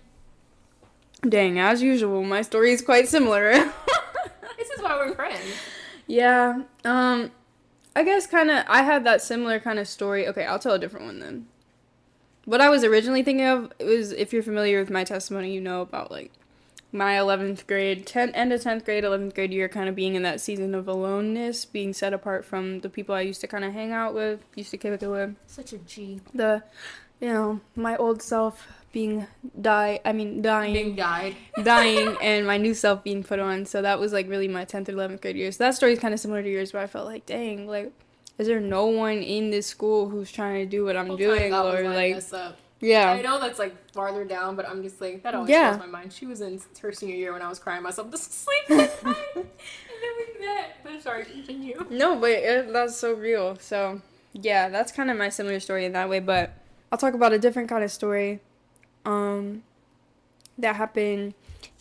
Dang, 1.29 1.59
as 1.59 1.83
usual, 1.83 2.23
my 2.23 2.43
story 2.43 2.73
is 2.73 2.83
quite 2.83 3.09
similar. 3.09 3.73
This 4.59 4.69
is 4.73 4.83
why 4.83 4.95
we're 4.97 5.15
friends. 5.15 5.41
yeah. 6.07 6.65
Um, 6.85 7.31
I 7.97 8.05
guess 8.05 8.27
kind 8.27 8.51
of. 8.51 8.63
I 8.69 8.83
had 8.83 9.05
that 9.05 9.23
similar 9.23 9.59
kind 9.59 9.79
of 9.79 9.89
story. 9.89 10.29
Okay, 10.29 10.45
I'll 10.45 10.59
tell 10.59 10.75
a 10.75 10.79
different 10.79 11.07
one 11.07 11.19
then. 11.19 11.47
What 12.45 12.61
I 12.61 12.69
was 12.69 12.85
originally 12.85 13.23
thinking 13.23 13.47
of 13.47 13.73
was, 13.81 14.13
if 14.13 14.35
you're 14.35 14.43
familiar 14.43 14.79
with 14.79 14.91
my 14.91 15.03
testimony, 15.03 15.55
you 15.55 15.63
know 15.63 15.81
about 15.81 16.11
like 16.11 16.31
my 16.93 17.15
11th 17.15 17.67
grade, 17.67 18.07
10, 18.07 18.31
end 18.31 18.53
of 18.53 18.61
10th 18.61 18.85
grade, 18.85 19.05
11th 19.05 19.35
grade 19.35 19.53
year, 19.53 19.69
kind 19.69 19.89
of 19.89 19.95
being 19.95 20.15
in 20.15 20.23
that 20.23 20.41
season 20.41 20.75
of 20.75 20.89
aloneness, 20.89 21.65
being 21.65 21.93
set 21.93 22.13
apart 22.13 22.45
from 22.45 22.81
the 22.81 22.89
people 22.89 23.15
I 23.15 23.21
used 23.21 23.41
to 23.43 23.47
kind 23.47 23.65
of 23.65 23.73
hang 23.73 23.93
out 23.93 24.15
with, 24.15 24.41
used 24.57 24.71
to 24.73 24.77
kick 24.77 25.01
it 25.01 25.09
with. 25.09 25.37
Such 25.47 25.73
a 25.73 25.79
G. 25.79 26.21
The, 26.35 26.63
you 27.21 27.29
know, 27.29 27.61
my 27.77 27.97
old 27.97 28.23
self 28.23 28.67
being 28.93 29.27
die. 29.61 30.01
I 30.05 30.13
mean, 30.13 30.43
dying 30.43 30.73
Being 30.73 30.97
died. 30.97 31.37
dying 31.63 32.17
and 32.21 32.47
my 32.47 32.57
new 32.57 32.75
self 32.75 33.05
being 33.05 33.23
put 33.23 33.39
on. 33.39 33.67
So 33.67 33.83
that 33.83 34.01
was 34.01 34.13
like 34.13 34.29
really 34.29 34.49
my 34.49 34.65
10th 34.65 34.89
or 34.89 34.93
11th 34.95 35.21
grade 35.21 35.37
years. 35.37 35.59
So 35.59 35.65
that 35.65 35.75
story 35.75 35.93
is 35.93 36.01
kind 36.01 36.13
of 36.13 36.19
similar 36.19 36.43
to 36.43 36.51
yours, 36.51 36.73
but 36.73 36.83
I 36.83 36.87
felt 36.89 37.07
like, 37.07 37.25
dang, 37.25 37.69
like, 37.69 37.93
is 38.39 38.47
there 38.49 38.59
no 38.59 38.87
one 38.87 39.19
in 39.19 39.51
this 39.51 39.67
school 39.67 40.09
who's 40.09 40.33
trying 40.33 40.65
to 40.65 40.67
do 40.67 40.85
what 40.85 40.97
I'm 40.97 41.17
doing? 41.17 41.53
Or 41.55 41.83
like, 41.85 42.23
up. 42.83 43.19
I 43.19 43.23
know 43.23 43.39
that's 43.41 43.59
like 43.59 43.75
farther 43.93 44.25
down, 44.25 44.57
but 44.57 44.69
I'm 44.69 44.83
just 44.83 45.01
like 45.01 45.23
that 45.23 45.35
always 45.35 45.51
Yeah. 45.51 45.77
blows 45.77 45.87
my 45.87 45.99
mind. 45.99 46.13
She 46.13 46.27
was 46.27 46.41
in 46.41 46.61
her 46.81 46.93
senior 46.93 47.17
year 47.17 47.33
when 47.33 47.43
I 47.43 47.49
was 47.49 47.59
crying 47.59 47.83
myself 47.83 48.11
to 48.11 48.17
sleep, 48.19 48.65
that 48.69 49.05
night. 49.05 49.17
and 49.37 49.45
then 49.45 50.13
we 50.41 50.47
met. 50.47 50.77
But 50.83 51.03
sorry, 51.03 51.25
continue. 51.25 51.85
No, 51.91 52.17
but 52.17 52.31
it, 52.31 52.73
that's 52.73 52.97
so 52.97 53.13
real. 53.13 53.57
So 53.59 54.01
yeah, 54.33 54.69
that's 54.69 54.93
kind 54.93 55.11
of 55.11 55.17
my 55.19 55.29
similar 55.29 55.61
story 55.61 55.85
in 55.85 55.93
that 55.93 56.09
way. 56.09 56.21
But 56.21 56.53
I'll 56.91 56.99
talk 56.99 57.15
about 57.15 57.33
a 57.33 57.39
different 57.39 57.69
kind 57.69 57.85
of 57.85 57.91
story 57.91 58.41
um, 59.05 59.63
that 60.59 60.77
happened, 60.77 61.35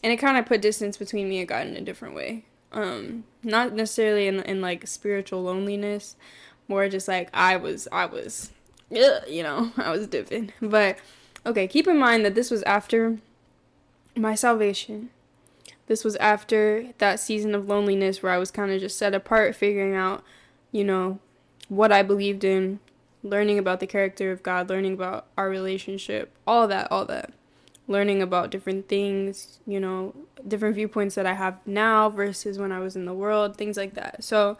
and 0.03 0.11
it 0.13 0.17
kind 0.17 0.37
of 0.37 0.45
put 0.45 0.61
distance 0.61 0.97
between 0.97 1.29
me 1.29 1.39
and 1.39 1.47
God 1.47 1.67
in 1.67 1.75
a 1.75 1.81
different 1.81 2.15
way. 2.15 2.45
Um, 2.71 3.23
not 3.43 3.73
necessarily 3.73 4.27
in 4.27 4.41
in 4.41 4.61
like 4.61 4.85
spiritual 4.87 5.43
loneliness, 5.43 6.15
more 6.67 6.87
just 6.89 7.07
like 7.07 7.29
I 7.33 7.55
was 7.57 7.87
I 7.91 8.05
was 8.05 8.51
you 8.91 9.43
know, 9.43 9.71
I 9.77 9.91
was 9.91 10.07
dipping. 10.07 10.51
But 10.61 10.97
okay, 11.45 11.67
keep 11.67 11.87
in 11.87 11.97
mind 11.97 12.25
that 12.25 12.35
this 12.35 12.51
was 12.51 12.63
after 12.63 13.17
my 14.15 14.35
salvation. 14.35 15.09
This 15.87 16.03
was 16.03 16.15
after 16.17 16.93
that 16.99 17.19
season 17.19 17.55
of 17.55 17.67
loneliness 17.67 18.21
where 18.21 18.31
I 18.31 18.37
was 18.37 18.51
kind 18.51 18.71
of 18.71 18.79
just 18.79 18.97
set 18.97 19.15
apart, 19.15 19.55
figuring 19.55 19.95
out, 19.95 20.23
you 20.71 20.83
know, 20.83 21.19
what 21.67 21.91
I 21.91 22.03
believed 22.03 22.43
in, 22.43 22.79
learning 23.23 23.57
about 23.57 23.79
the 23.79 23.87
character 23.87 24.31
of 24.31 24.43
God, 24.43 24.69
learning 24.69 24.93
about 24.93 25.25
our 25.35 25.49
relationship, 25.49 26.31
all 26.45 26.67
that, 26.67 26.91
all 26.91 27.05
that. 27.05 27.33
Learning 27.87 28.21
about 28.21 28.51
different 28.51 28.87
things, 28.87 29.59
you 29.65 29.79
know, 29.79 30.13
different 30.47 30.75
viewpoints 30.75 31.15
that 31.15 31.25
I 31.25 31.33
have 31.33 31.57
now 31.65 32.07
versus 32.07 32.59
when 32.59 32.71
I 32.71 32.77
was 32.77 32.95
in 32.95 33.05
the 33.05 33.13
world, 33.15 33.57
things 33.57 33.77
like 33.77 33.95
that. 33.95 34.23
So, 34.23 34.59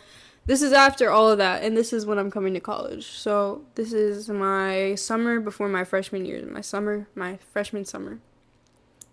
this 0.50 0.64
is 0.64 0.74
after 0.74 1.12
all 1.12 1.30
of 1.30 1.38
that, 1.38 1.64
and 1.64 1.78
this 1.78 1.94
is 1.94 2.08
when 2.08 2.18
I'm 2.18 2.32
coming 2.32 2.56
to 2.56 2.60
college. 2.60 3.06
So, 3.06 3.62
this 3.76 3.94
is 3.94 4.30
my 4.30 4.96
summer 4.96 5.40
before 5.40 5.70
my 5.70 5.84
freshman 5.84 6.26
year, 6.26 6.44
my 6.44 6.62
summer, 6.62 7.08
my 7.14 7.38
freshman 7.54 7.86
summer. 7.86 8.18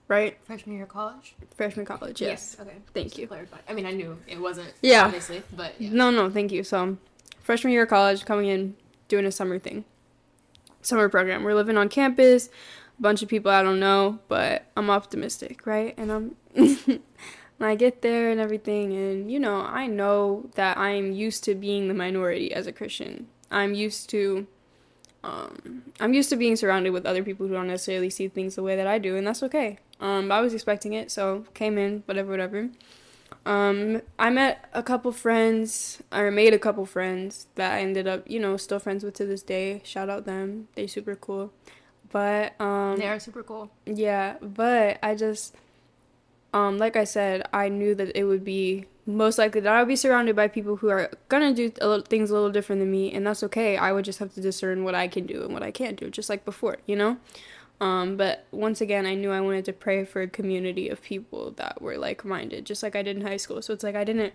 Right? 0.09 0.38
Freshman 0.45 0.76
year 0.76 0.85
of 0.85 0.88
college? 0.88 1.35
Freshman 1.55 1.85
college, 1.85 2.23
yes. 2.23 2.57
okay. 2.59 2.76
Thank 2.95 3.09
Just 3.09 3.19
you. 3.19 3.26
clarify. 3.26 3.59
I 3.69 3.75
mean, 3.75 3.85
I 3.85 3.90
knew 3.90 4.16
it 4.26 4.40
wasn't. 4.40 4.73
Yeah. 4.81 5.05
Obviously, 5.05 5.43
but 5.55 5.75
yeah. 5.78 5.90
No, 5.93 6.11
no, 6.11 6.31
thank 6.31 6.52
you. 6.52 6.64
So, 6.64 6.97
freshman 7.43 7.75
year 7.75 7.83
of 7.83 7.90
college, 7.90 8.25
coming 8.25 8.47
in, 8.47 8.75
doing 9.09 9.26
a 9.26 9.31
summer 9.31 9.59
thing, 9.59 9.85
summer 10.81 11.11
program. 11.11 11.45
We're 11.45 11.55
living 11.55 11.76
on 11.76 11.90
campus. 11.90 12.49
A 12.99 13.02
bunch 13.02 13.23
of 13.23 13.28
people 13.28 13.50
I 13.50 13.62
don't 13.62 13.78
know, 13.78 14.21
but 14.28 14.64
I'm 14.75 14.88
optimistic, 14.88 15.66
right? 15.66 15.93
And 15.99 16.11
I'm, 16.11 16.37
and 17.58 17.68
I 17.68 17.75
get 17.75 18.02
there 18.02 18.30
and 18.30 18.40
everything, 18.40 18.92
and 18.92 19.30
you 19.30 19.38
know, 19.40 19.60
I 19.60 19.86
know 19.86 20.48
that 20.54 20.76
I'm 20.76 21.12
used 21.12 21.44
to 21.44 21.54
being 21.54 21.88
the 21.88 21.94
minority 21.94 22.52
as 22.52 22.66
a 22.66 22.72
Christian. 22.72 23.26
I'm 23.50 23.75
used 23.75 24.10
to, 24.10 24.46
um, 25.25 25.82
I'm 26.00 26.14
used 26.14 26.30
to 26.30 26.36
being 26.36 26.56
surrounded 26.56 26.90
with 26.90 27.06
other 27.06 27.22
people 27.22 27.46
who 27.46 27.54
don't 27.54 27.68
necessarily 27.68 28.10
see 28.10 28.28
things 28.28 28.56
the 28.56 28.62
way 28.62 28.76
that 28.76 28.86
I 28.86 28.98
do, 28.98 29.16
and 29.16 29.26
that's 29.26 29.42
okay. 29.42 29.78
Um, 30.00 30.30
I 30.30 30.40
was 30.40 30.52
expecting 30.52 30.92
it, 30.92 31.10
so 31.10 31.44
came 31.54 31.78
in, 31.78 32.02
whatever, 32.06 32.30
whatever. 32.30 32.68
Um, 33.44 34.02
I 34.18 34.30
met 34.30 34.68
a 34.72 34.82
couple 34.82 35.12
friends, 35.12 36.02
or 36.12 36.30
made 36.30 36.52
a 36.52 36.58
couple 36.58 36.84
friends 36.84 37.46
that 37.54 37.72
I 37.72 37.80
ended 37.80 38.06
up, 38.06 38.28
you 38.28 38.40
know, 38.40 38.56
still 38.56 38.78
friends 38.80 39.04
with 39.04 39.14
to 39.14 39.25
this 39.25 39.42
day. 39.42 39.80
Shout 39.84 40.10
out 40.10 40.26
them, 40.26 40.68
they 40.75 40.86
super 40.86 41.14
cool. 41.14 41.52
But 42.10 42.60
um, 42.60 42.98
They 42.98 43.06
are 43.06 43.18
super 43.20 43.42
cool. 43.42 43.70
yeah, 43.84 44.36
but 44.40 44.98
I 45.02 45.14
just, 45.14 45.54
um, 46.53 46.79
like 46.79 46.97
I 46.97 47.05
said, 47.05 47.49
I 47.53 47.69
knew 47.69 47.95
that 47.95 48.17
it 48.17 48.25
would 48.25 48.45
be 48.45 48.87
most 49.07 49.38
likely 49.38 49.61
that 49.61 49.73
I 49.73 49.81
would 49.81 49.88
be 49.88 49.97
surrounded 49.97 50.35
by 50.35 50.49
people 50.49 50.76
who 50.76 50.88
are 50.88 51.11
gonna 51.29 51.55
do 51.55 51.71
a 51.81 51.87
little, 51.87 52.05
things 52.05 52.31
a 52.31 52.35
little 52.35 52.50
different 52.50 52.81
than 52.81 52.91
me, 52.91 53.12
and 53.12 53.26
that's 53.26 53.43
okay. 53.45 53.76
I 53.76 53.93
would 53.93 54.05
just 54.05 54.19
have 54.19 54.35
to 54.35 54.41
discern 54.41 54.83
what 54.85 54.95
I 54.95 55.07
can 55.07 55.26
do 55.26 55.45
and 55.45 55.53
what 55.53 55.62
I 55.62 55.71
can't 55.71 55.97
do, 55.99 56.11
just 56.11 56.29
like 56.29 56.45
before, 56.45 56.79
you 56.87 56.97
know. 56.97 57.19
Um, 57.81 58.17
but 58.17 58.47
once 58.50 58.81
again, 58.81 59.07
I 59.07 59.15
knew 59.15 59.31
I 59.31 59.41
wanted 59.41 59.65
to 59.67 59.73
pray 59.73 60.05
for 60.05 60.23
a 60.23 60.29
community 60.29 60.88
of 60.88 61.03
people 61.03 61.50
that 61.53 61.81
were 61.81 61.99
like-minded, 61.99 62.65
just 62.65 62.83
like 62.83 62.97
I 62.97 63.03
did 63.03 63.17
in 63.17 63.23
high 63.26 63.37
school. 63.37 63.61
So 63.61 63.75
it's 63.75 63.85
like 63.85 63.95
I 63.95 64.03
didn't, 64.03 64.33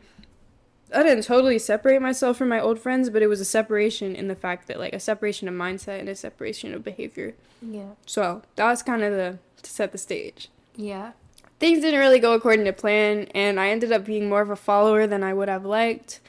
I 0.93 1.03
didn't 1.03 1.23
totally 1.23 1.57
separate 1.57 2.01
myself 2.01 2.37
from 2.37 2.49
my 2.49 2.59
old 2.59 2.79
friends, 2.79 3.09
but 3.09 3.23
it 3.23 3.27
was 3.27 3.41
a 3.41 3.45
separation 3.45 4.15
in 4.15 4.27
the 4.27 4.35
fact 4.35 4.67
that 4.67 4.79
like 4.79 4.93
a 4.93 4.99
separation 4.99 5.47
of 5.47 5.55
mindset 5.55 5.99
and 5.99 6.07
a 6.07 6.15
separation 6.15 6.73
of 6.73 6.83
behavior. 6.83 7.33
Yeah. 7.61 7.93
So 8.05 8.43
that 8.57 8.65
was 8.65 8.83
kind 8.83 9.01
of 9.01 9.11
the 9.11 9.39
to 9.63 9.69
set 9.69 9.91
the 9.91 9.97
stage. 9.97 10.49
Yeah. 10.75 11.13
Things 11.61 11.81
didn't 11.81 11.99
really 11.99 12.17
go 12.17 12.33
according 12.33 12.65
to 12.65 12.73
plan, 12.73 13.27
and 13.35 13.59
I 13.59 13.69
ended 13.69 13.91
up 13.91 14.03
being 14.03 14.27
more 14.27 14.41
of 14.41 14.49
a 14.49 14.55
follower 14.55 15.05
than 15.05 15.23
I 15.23 15.31
would 15.31 15.47
have 15.47 15.63
liked. 15.63 16.19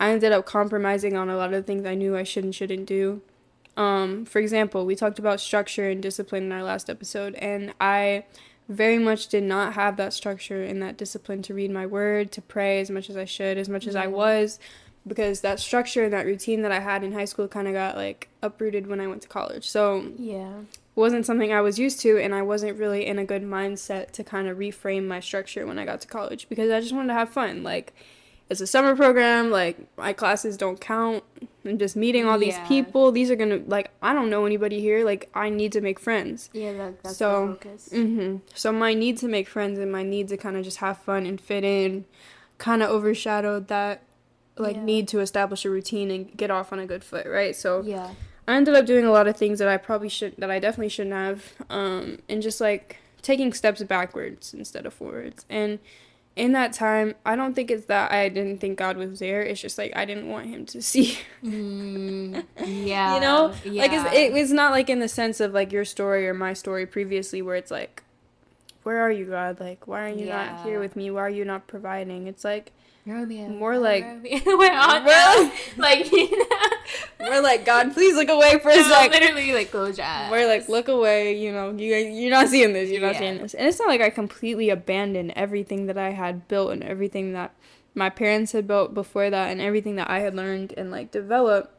I 0.00 0.08
ended 0.08 0.32
up 0.32 0.46
compromising 0.46 1.18
on 1.18 1.28
a 1.28 1.36
lot 1.36 1.52
of 1.52 1.66
things 1.66 1.84
I 1.84 1.94
knew 1.94 2.16
I 2.16 2.22
should 2.22 2.44
and 2.44 2.54
shouldn't 2.54 2.86
do. 2.86 3.20
Um, 3.76 4.24
for 4.24 4.38
example, 4.38 4.86
we 4.86 4.96
talked 4.96 5.18
about 5.18 5.38
structure 5.38 5.90
and 5.90 6.02
discipline 6.02 6.44
in 6.44 6.52
our 6.52 6.62
last 6.62 6.88
episode, 6.88 7.34
and 7.34 7.74
I 7.78 8.24
very 8.70 8.98
much 8.98 9.28
did 9.28 9.42
not 9.42 9.74
have 9.74 9.98
that 9.98 10.14
structure 10.14 10.64
and 10.64 10.80
that 10.80 10.96
discipline 10.96 11.42
to 11.42 11.52
read 11.52 11.70
my 11.70 11.84
word, 11.84 12.32
to 12.32 12.40
pray 12.40 12.80
as 12.80 12.88
much 12.88 13.10
as 13.10 13.18
I 13.18 13.26
should, 13.26 13.58
as 13.58 13.68
much 13.68 13.86
as 13.86 13.94
I 13.94 14.06
was, 14.06 14.58
because 15.06 15.42
that 15.42 15.60
structure 15.60 16.04
and 16.04 16.12
that 16.14 16.24
routine 16.24 16.62
that 16.62 16.72
I 16.72 16.80
had 16.80 17.04
in 17.04 17.12
high 17.12 17.26
school 17.26 17.48
kind 17.48 17.68
of 17.68 17.74
got 17.74 17.96
like 17.96 18.30
uprooted 18.40 18.86
when 18.86 18.98
I 18.98 19.08
went 19.08 19.20
to 19.20 19.28
college. 19.28 19.68
So 19.68 20.10
Yeah. 20.16 20.60
Wasn't 21.00 21.26
something 21.26 21.52
I 21.52 21.60
was 21.60 21.78
used 21.78 22.00
to, 22.02 22.16
and 22.18 22.34
I 22.34 22.42
wasn't 22.42 22.78
really 22.78 23.04
in 23.06 23.18
a 23.18 23.24
good 23.24 23.42
mindset 23.42 24.12
to 24.12 24.22
kind 24.22 24.46
of 24.48 24.58
reframe 24.58 25.06
my 25.08 25.18
structure 25.20 25.66
when 25.66 25.78
I 25.78 25.84
got 25.84 26.00
to 26.02 26.06
college 26.08 26.48
because 26.48 26.70
I 26.70 26.80
just 26.80 26.92
wanted 26.92 27.08
to 27.08 27.14
have 27.14 27.30
fun. 27.30 27.62
Like, 27.64 27.92
it's 28.48 28.60
a 28.60 28.66
summer 28.66 28.96
program, 28.96 29.50
like, 29.50 29.76
my 29.96 30.12
classes 30.12 30.56
don't 30.56 30.80
count. 30.80 31.22
I'm 31.64 31.78
just 31.78 31.94
meeting 31.96 32.24
all 32.26 32.36
these 32.38 32.56
Yeah. 32.56 32.66
people. 32.66 33.12
These 33.12 33.30
are 33.30 33.36
gonna, 33.36 33.60
like, 33.66 33.90
I 34.02 34.12
don't 34.12 34.28
know 34.28 34.44
anybody 34.44 34.80
here. 34.80 35.04
Like, 35.04 35.28
I 35.34 35.50
need 35.50 35.70
to 35.72 35.80
make 35.80 36.00
friends. 36.00 36.50
Yeah. 36.52 36.72
That, 36.72 37.02
that's 37.02 37.16
So, 37.16 37.46
the 37.46 37.52
focus. 37.54 37.88
hmm 37.92 38.36
So, 38.54 38.72
my 38.72 38.92
need 38.94 39.18
to 39.18 39.28
make 39.28 39.46
friends 39.48 39.78
and 39.78 39.90
my 39.92 40.02
need 40.02 40.28
to 40.28 40.36
kind 40.36 40.56
of 40.56 40.64
just 40.64 40.78
have 40.78 40.98
fun 40.98 41.26
and 41.26 41.40
fit 41.40 41.62
in 41.64 42.04
kind 42.58 42.82
of 42.82 42.90
overshadowed 42.90 43.68
that, 43.68 44.02
like, 44.58 44.76
Yeah. 44.76 44.84
need 44.84 45.08
to 45.08 45.20
establish 45.20 45.64
a 45.64 45.70
routine 45.70 46.10
and 46.10 46.36
get 46.36 46.50
off 46.50 46.72
on 46.72 46.78
a 46.80 46.86
good 46.86 47.04
foot, 47.04 47.26
right? 47.26 47.54
So, 47.54 47.82
Yeah. 47.82 48.10
I 48.48 48.56
ended 48.56 48.74
up 48.74 48.86
doing 48.86 49.04
a 49.04 49.10
lot 49.12 49.28
of 49.28 49.36
things 49.36 49.58
that 49.58 49.68
I 49.68 49.76
probably 49.76 50.08
should 50.08 50.36
that 50.38 50.50
I 50.50 50.58
definitely 50.58 50.88
shouldn't 50.88 51.14
have 51.14 51.52
um 51.68 52.18
and 52.28 52.42
just 52.42 52.60
like 52.60 52.98
taking 53.22 53.52
steps 53.52 53.82
backwards 53.82 54.54
instead 54.54 54.86
of 54.86 54.94
forwards. 54.94 55.44
And 55.48 55.78
in 56.36 56.52
that 56.52 56.72
time, 56.72 57.14
I 57.26 57.36
don't 57.36 57.54
think 57.54 57.70
it's 57.70 57.86
that 57.86 58.12
I 58.12 58.28
didn't 58.28 58.58
think 58.60 58.78
God 58.78 58.96
was 58.96 59.18
there. 59.18 59.42
It's 59.42 59.60
just 59.60 59.76
like 59.78 59.92
I 59.94 60.04
didn't 60.04 60.28
want 60.28 60.46
him 60.46 60.64
to 60.66 60.82
see. 60.90 61.18
Mm, 61.44 62.44
yeah. 62.64 63.14
you 63.16 63.20
know? 63.20 63.52
Yeah. 63.64 63.82
Like 63.82 63.92
it's, 63.92 64.14
it, 64.14 64.36
it's 64.36 64.52
not 64.52 64.72
like 64.72 64.88
in 64.88 65.00
the 65.00 65.08
sense 65.08 65.40
of 65.40 65.52
like 65.52 65.72
your 65.72 65.84
story 65.84 66.28
or 66.28 66.34
my 66.34 66.52
story 66.52 66.86
previously 66.86 67.42
where 67.42 67.56
it's 67.56 67.70
like 67.70 68.02
where 68.82 68.98
are 69.00 69.10
you 69.10 69.26
God? 69.26 69.60
Like 69.60 69.86
why 69.86 70.04
are 70.04 70.14
you 70.14 70.26
not 70.26 70.64
here 70.64 70.80
with 70.80 70.96
me? 70.96 71.10
Why 71.10 71.22
are 71.22 71.30
you 71.30 71.44
not 71.44 71.66
providing? 71.66 72.26
It's 72.26 72.44
like 72.44 72.72
Romeo. 73.10 73.48
more 73.48 73.78
like- 73.78 74.04
Romeo. 74.04 74.38
On 74.46 75.04
like 75.76 76.10
you 76.12 76.38
know, 76.38 76.56
we're 77.20 77.40
like 77.42 77.64
God, 77.64 77.92
please 77.92 78.14
look 78.14 78.28
away 78.28 78.58
for 78.60 78.70
a 78.70 78.76
no, 78.76 78.82
sec. 78.82 79.10
literally 79.10 79.52
like 79.52 79.70
close 79.70 79.98
your 79.98 80.06
eyes. 80.06 80.30
We're 80.30 80.46
like, 80.46 80.68
look 80.68 80.88
away, 80.88 81.38
you 81.38 81.52
know, 81.52 81.70
you 81.70 81.94
you're 81.94 82.30
not 82.30 82.48
seeing 82.48 82.72
this, 82.72 82.90
you're 82.90 83.00
not 83.00 83.14
Yeah. 83.14 83.18
seeing 83.20 83.38
this. 83.38 83.54
And 83.54 83.66
it's 83.68 83.78
not 83.78 83.88
like 83.88 84.00
I 84.00 84.10
completely 84.10 84.70
abandoned 84.70 85.32
everything 85.36 85.86
that 85.86 85.98
I 85.98 86.10
had 86.10 86.48
built 86.48 86.72
and 86.72 86.82
everything 86.82 87.32
that 87.32 87.54
my 87.94 88.08
parents 88.08 88.52
had 88.52 88.66
built 88.66 88.94
before 88.94 89.30
that 89.30 89.50
and 89.50 89.60
everything 89.60 89.96
that 89.96 90.08
I 90.08 90.20
had 90.20 90.34
learned 90.34 90.72
and 90.76 90.90
like 90.90 91.10
developed. 91.10 91.74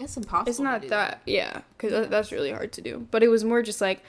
It's 0.00 0.16
impossible. 0.16 0.48
It's 0.48 0.60
not 0.60 0.86
that, 0.90 1.22
yeah, 1.26 1.62
because 1.76 1.90
Yeah. 1.92 2.04
that's 2.08 2.30
really 2.30 2.52
hard 2.52 2.70
to 2.74 2.80
do. 2.80 3.08
But 3.10 3.24
it 3.24 3.28
was 3.28 3.42
more 3.42 3.62
just 3.62 3.80
like, 3.80 4.02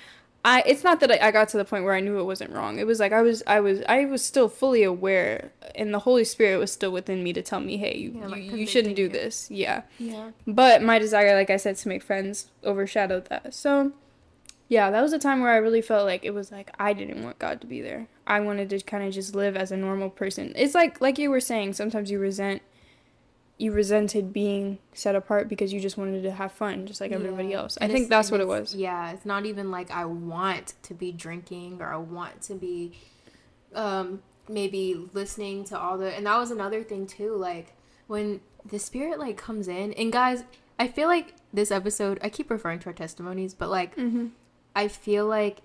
I. 0.44 0.64
It's 0.66 0.84
not 0.84 1.00
that 1.02 1.12
I, 1.12 1.28
I 1.28 1.32
got 1.32 1.50
to 1.50 1.58
the 1.58 1.66
point 1.66 1.84
where 1.84 1.94
I 1.94 2.00
knew 2.00 2.20
it 2.20 2.24
wasn't 2.24 2.52
wrong. 2.52 2.80
It 2.80 2.88
was 2.88 3.00
like 3.00 3.12
I 3.12 3.22
was, 3.22 3.44
I 3.48 3.60
was, 3.60 3.82
I 3.88 4.06
was 4.06 4.24
still 4.24 4.50
fully 4.50 4.84
aware, 4.84 5.52
and 5.76 5.94
the 5.94 6.00
Holy 6.00 6.24
Spirit 6.24 6.58
was 6.58 6.72
still 6.72 6.92
within 6.92 7.24
me 7.24 7.34
to 7.34 7.42
tell 7.42 7.60
me, 7.60 7.78
hey, 7.78 7.98
you, 7.98 8.12
Yeah, 8.16 8.28
like 8.28 8.44
you, 8.44 8.58
you 8.58 8.68
shouldn't 8.68 8.96
do 8.96 9.10
this. 9.10 9.50
Yeah. 9.52 9.84
Yeah. 9.98 10.32
But 10.48 10.82
my 10.82 11.00
desire, 11.00 11.36
like 11.36 11.50
I 11.50 11.58
said, 11.58 11.76
to 11.78 11.88
make 11.90 12.04
friends 12.04 12.48
overshadowed 12.64 13.26
that. 13.26 13.54
So, 13.54 13.92
yeah, 14.68 14.92
that 14.92 15.02
was 15.02 15.14
a 15.14 15.20
time 15.20 15.42
where 15.42 15.52
I 15.52 15.58
really 15.58 15.82
felt 15.82 16.06
like 16.06 16.24
it 16.24 16.34
was 16.34 16.52
like 16.52 16.72
I 16.80 16.94
didn't 16.94 17.24
want 17.24 17.40
God 17.40 17.60
to 17.62 17.68
be 17.68 17.82
there. 17.82 18.08
I 18.28 18.40
wanted 18.40 18.70
to 18.70 18.80
kind 18.82 19.04
of 19.04 19.14
just 19.14 19.36
live 19.36 19.58
as 19.58 19.72
a 19.72 19.78
normal 19.78 20.10
person. 20.10 20.54
It's 20.56 20.76
like 20.76 21.02
like 21.02 21.18
you 21.18 21.32
were 21.32 21.42
saying, 21.42 21.74
sometimes 21.74 22.12
you 22.12 22.20
resent 22.20 22.62
you 23.60 23.72
resented 23.74 24.32
being 24.34 24.80
set 24.94 25.16
apart 25.16 25.48
because 25.50 25.72
you 25.74 25.80
just 25.82 25.98
wanted 25.98 26.24
to 26.24 26.32
have 26.32 26.52
fun 26.52 26.88
just 26.88 27.00
like 27.02 27.12
everybody 27.12 27.50
Yeah. 27.50 27.58
else. 27.58 27.76
And 27.78 27.92
I 27.92 27.94
think 27.96 28.08
that's 28.10 28.32
what 28.32 28.40
it 28.40 28.48
was. 28.48 28.74
Yeah, 28.74 29.12
it's 29.12 29.26
not 29.26 29.46
even 29.46 29.70
like 29.70 29.92
I 29.92 30.06
want 30.06 30.74
to 30.84 30.94
be 30.94 31.12
drinking 31.12 31.82
or 31.82 31.88
I 31.94 31.98
want 31.98 32.42
to 32.44 32.56
be 32.56 32.94
um 33.76 34.22
maybe 34.48 35.10
listening 35.14 35.64
to 35.66 35.78
all 35.78 35.98
the 35.98 36.16
and 36.16 36.26
that 36.26 36.38
was 36.38 36.50
another 36.52 36.82
thing 36.84 37.06
too 37.06 37.36
like 37.36 37.74
when 38.08 38.42
the 38.66 38.80
spirit 38.80 39.20
like 39.20 39.38
comes 39.38 39.68
in 39.68 39.94
and 39.94 40.12
guys, 40.12 40.44
I 40.80 40.88
feel 40.88 41.08
like 41.08 41.36
this 41.54 41.70
episode 41.70 42.18
I 42.24 42.30
keep 42.30 42.50
referring 42.50 42.80
to 42.80 42.88
our 42.88 42.94
testimonies, 42.94 43.54
but 43.54 43.70
like 43.70 43.96
Mhm. 43.96 44.32
I 44.76 44.88
feel 44.88 45.26
like 45.28 45.60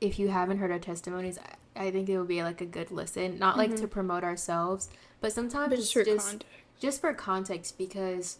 if 0.00 0.18
you 0.18 0.28
haven't 0.28 0.58
heard 0.58 0.70
our 0.70 0.78
testimonies, 0.78 1.38
I, 1.76 1.86
I 1.86 1.90
think 1.90 2.08
it 2.08 2.16
would 2.18 2.28
be 2.28 2.42
like 2.42 2.60
a 2.60 2.66
good 2.66 2.90
listen. 2.90 3.38
Not 3.38 3.56
like 3.58 3.74
to 3.76 3.86
promote 3.88 4.22
ourselves, 4.24 4.88
but 5.20 5.32
sometimes 5.32 5.70
But 5.70 5.78
it's 5.80 5.90
just 5.92 6.06
just. 6.06 6.44
Just 6.80 7.00
for 7.00 7.12
context 7.14 7.78
because 7.78 8.38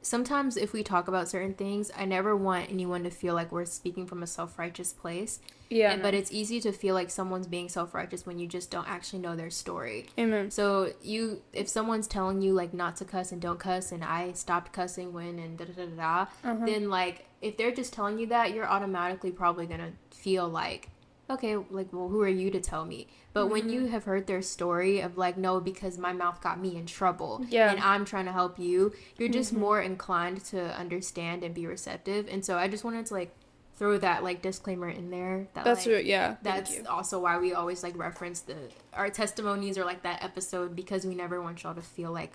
sometimes 0.00 0.56
if 0.56 0.72
we 0.72 0.82
talk 0.82 1.08
about 1.08 1.28
certain 1.28 1.54
things, 1.54 1.90
I 1.96 2.04
never 2.04 2.36
want 2.36 2.70
anyone 2.70 3.02
to 3.04 3.10
feel 3.10 3.34
like 3.34 3.50
we're 3.50 3.64
speaking 3.64 4.06
from 4.06 4.22
a 4.22 4.26
self-righteous 4.26 4.92
place. 4.92 5.40
Yeah. 5.70 5.92
And- 5.92 6.02
but 6.02 6.14
it's 6.14 6.32
easy 6.32 6.60
to 6.60 6.72
feel 6.72 6.94
like 6.94 7.10
someone's 7.10 7.46
being 7.46 7.68
self-righteous 7.68 8.24
when 8.24 8.38
you 8.38 8.46
just 8.46 8.70
don't 8.70 8.88
actually 8.88 9.18
know 9.18 9.34
their 9.36 9.50
story. 9.50 10.06
Amen. 10.18 10.50
So 10.50 10.92
you, 11.02 11.42
if 11.52 11.68
someone's 11.68 12.06
telling 12.06 12.40
you 12.40 12.52
like 12.54 12.72
not 12.72 12.96
to 12.96 13.04
cuss 13.04 13.32
and 13.32 13.40
don't 13.42 13.58
cuss, 13.58 13.90
and 13.92 14.04
I 14.04 14.32
stopped 14.32 14.72
cussing 14.72 15.12
when 15.12 15.38
and 15.38 15.58
da 15.58 15.64
da 15.64 15.72
da 15.72 15.86
da, 15.86 15.96
da 15.96 16.26
Uh-huh. 16.50 16.64
then 16.64 16.88
like 16.88 17.26
if 17.42 17.56
they're 17.56 17.74
just 17.74 17.92
telling 17.92 18.18
you 18.18 18.26
that, 18.28 18.54
you're 18.54 18.68
automatically 18.68 19.30
probably 19.32 19.66
gonna 19.66 19.92
feel 20.10 20.48
like 20.48 20.88
okay, 21.30 21.56
like, 21.56 21.92
well, 21.92 22.08
who 22.08 22.20
are 22.22 22.28
you 22.28 22.50
to 22.50 22.60
tell 22.60 22.84
me? 22.84 23.08
But 23.32 23.44
mm-hmm. 23.44 23.52
when 23.52 23.68
you 23.68 23.86
have 23.86 24.04
heard 24.04 24.26
their 24.26 24.42
story 24.42 25.00
of 25.00 25.18
like, 25.18 25.36
no, 25.36 25.60
because 25.60 25.98
my 25.98 26.12
mouth 26.12 26.40
got 26.40 26.60
me 26.60 26.76
in 26.76 26.86
trouble, 26.86 27.44
yeah, 27.48 27.70
and 27.70 27.80
I'm 27.80 28.04
trying 28.04 28.26
to 28.26 28.32
help 28.32 28.58
you, 28.58 28.92
you're 29.16 29.28
just 29.28 29.52
mm-hmm. 29.52 29.60
more 29.60 29.80
inclined 29.80 30.44
to 30.46 30.76
understand 30.78 31.44
and 31.44 31.54
be 31.54 31.66
receptive. 31.66 32.26
And 32.30 32.44
so 32.44 32.56
I 32.56 32.68
just 32.68 32.84
wanted 32.84 33.06
to 33.06 33.14
like 33.14 33.34
throw 33.78 33.96
that 33.98 34.24
like 34.24 34.42
disclaimer 34.42 34.88
in 34.88 35.10
there. 35.10 35.46
That, 35.54 35.64
that's 35.64 35.86
like, 35.86 35.96
what, 35.96 36.04
yeah. 36.04 36.36
That's 36.42 36.78
also 36.88 37.20
why 37.20 37.38
we 37.38 37.54
always 37.54 37.82
like 37.82 37.96
reference 37.96 38.40
the 38.40 38.56
our 38.92 39.08
testimonies 39.08 39.78
or 39.78 39.84
like 39.84 40.02
that 40.02 40.22
episode 40.22 40.74
because 40.74 41.06
we 41.06 41.14
never 41.14 41.40
want 41.40 41.62
y'all 41.62 41.74
to 41.74 41.82
feel 41.82 42.12
like 42.12 42.32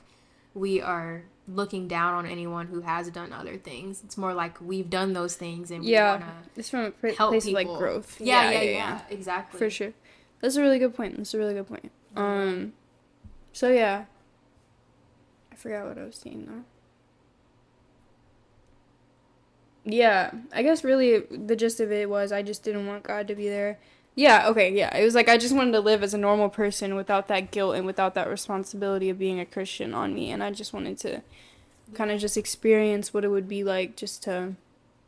we 0.54 0.82
are 0.82 1.24
looking 1.48 1.88
down 1.88 2.14
on 2.14 2.26
anyone 2.26 2.68
who 2.68 2.82
has 2.82 3.10
done 3.10 3.34
other 3.34 3.58
things. 3.58 4.02
It's 4.04 4.18
more 4.18 4.34
like 4.34 4.60
we've 4.62 4.90
done 4.90 5.14
those 5.14 5.36
things 5.36 5.72
and 5.72 5.84
yeah, 5.84 6.16
we 6.18 6.24
want 6.24 6.32
to 6.54 6.60
it's 6.60 6.70
from 6.70 6.86
a 6.86 6.92
pr- 6.92 7.08
help 7.10 7.32
place 7.32 7.46
people. 7.46 7.62
of 7.62 7.68
like 7.68 7.78
growth. 7.78 8.22
Yeah 8.22 8.44
yeah, 8.44 8.52
yeah, 8.52 8.62
yeah, 8.62 8.72
yeah, 8.72 9.02
exactly. 9.10 9.58
For 9.58 9.70
sure. 9.70 9.94
That's 10.42 10.56
a 10.56 10.62
really 10.62 10.80
good 10.80 10.96
point. 10.96 11.18
That's 11.18 11.34
a 11.34 11.38
really 11.38 11.54
good 11.54 11.68
point. 11.68 11.92
Um, 12.16 12.74
so 13.52 13.70
yeah, 13.70 14.06
I 15.52 15.56
forgot 15.56 15.88
what 15.88 15.98
I 15.98 16.06
was 16.06 16.16
saying 16.16 16.46
though. 16.48 16.64
Yeah, 19.86 20.32
I 20.54 20.64
guess 20.64 20.84
really 20.84 21.20
the 21.20 21.56
gist 21.56 21.80
of 21.80 21.92
it 21.92 22.10
was 22.10 22.32
I 22.32 22.42
just 22.42 22.64
didn't 22.64 22.88
want 22.88 23.04
God 23.04 23.28
to 23.28 23.36
be 23.36 23.50
there. 23.50 23.80
Yeah, 24.16 24.48
okay, 24.50 24.72
yeah. 24.72 24.96
It 24.96 25.04
was 25.04 25.16
like 25.16 25.28
I 25.28 25.38
just 25.38 25.56
wanted 25.56 25.72
to 25.72 25.80
live 25.80 26.04
as 26.04 26.14
a 26.14 26.18
normal 26.18 26.50
person 26.50 26.96
without 26.96 27.28
that 27.30 27.52
guilt 27.52 27.76
and 27.76 27.86
without 27.86 28.14
that 28.14 28.30
responsibility 28.30 29.10
of 29.10 29.18
being 29.18 29.40
a 29.40 29.46
Christian 29.46 29.94
on 29.94 30.14
me. 30.14 30.32
And 30.32 30.44
I 30.44 30.52
just 30.52 30.74
wanted 30.74 31.00
to 31.00 31.22
kind 31.94 32.12
of 32.12 32.20
just 32.20 32.38
experience 32.38 33.14
what 33.14 33.24
it 33.26 33.30
would 33.30 33.48
be 33.48 33.64
like 33.64 33.96
just 33.96 34.24
to 34.24 34.56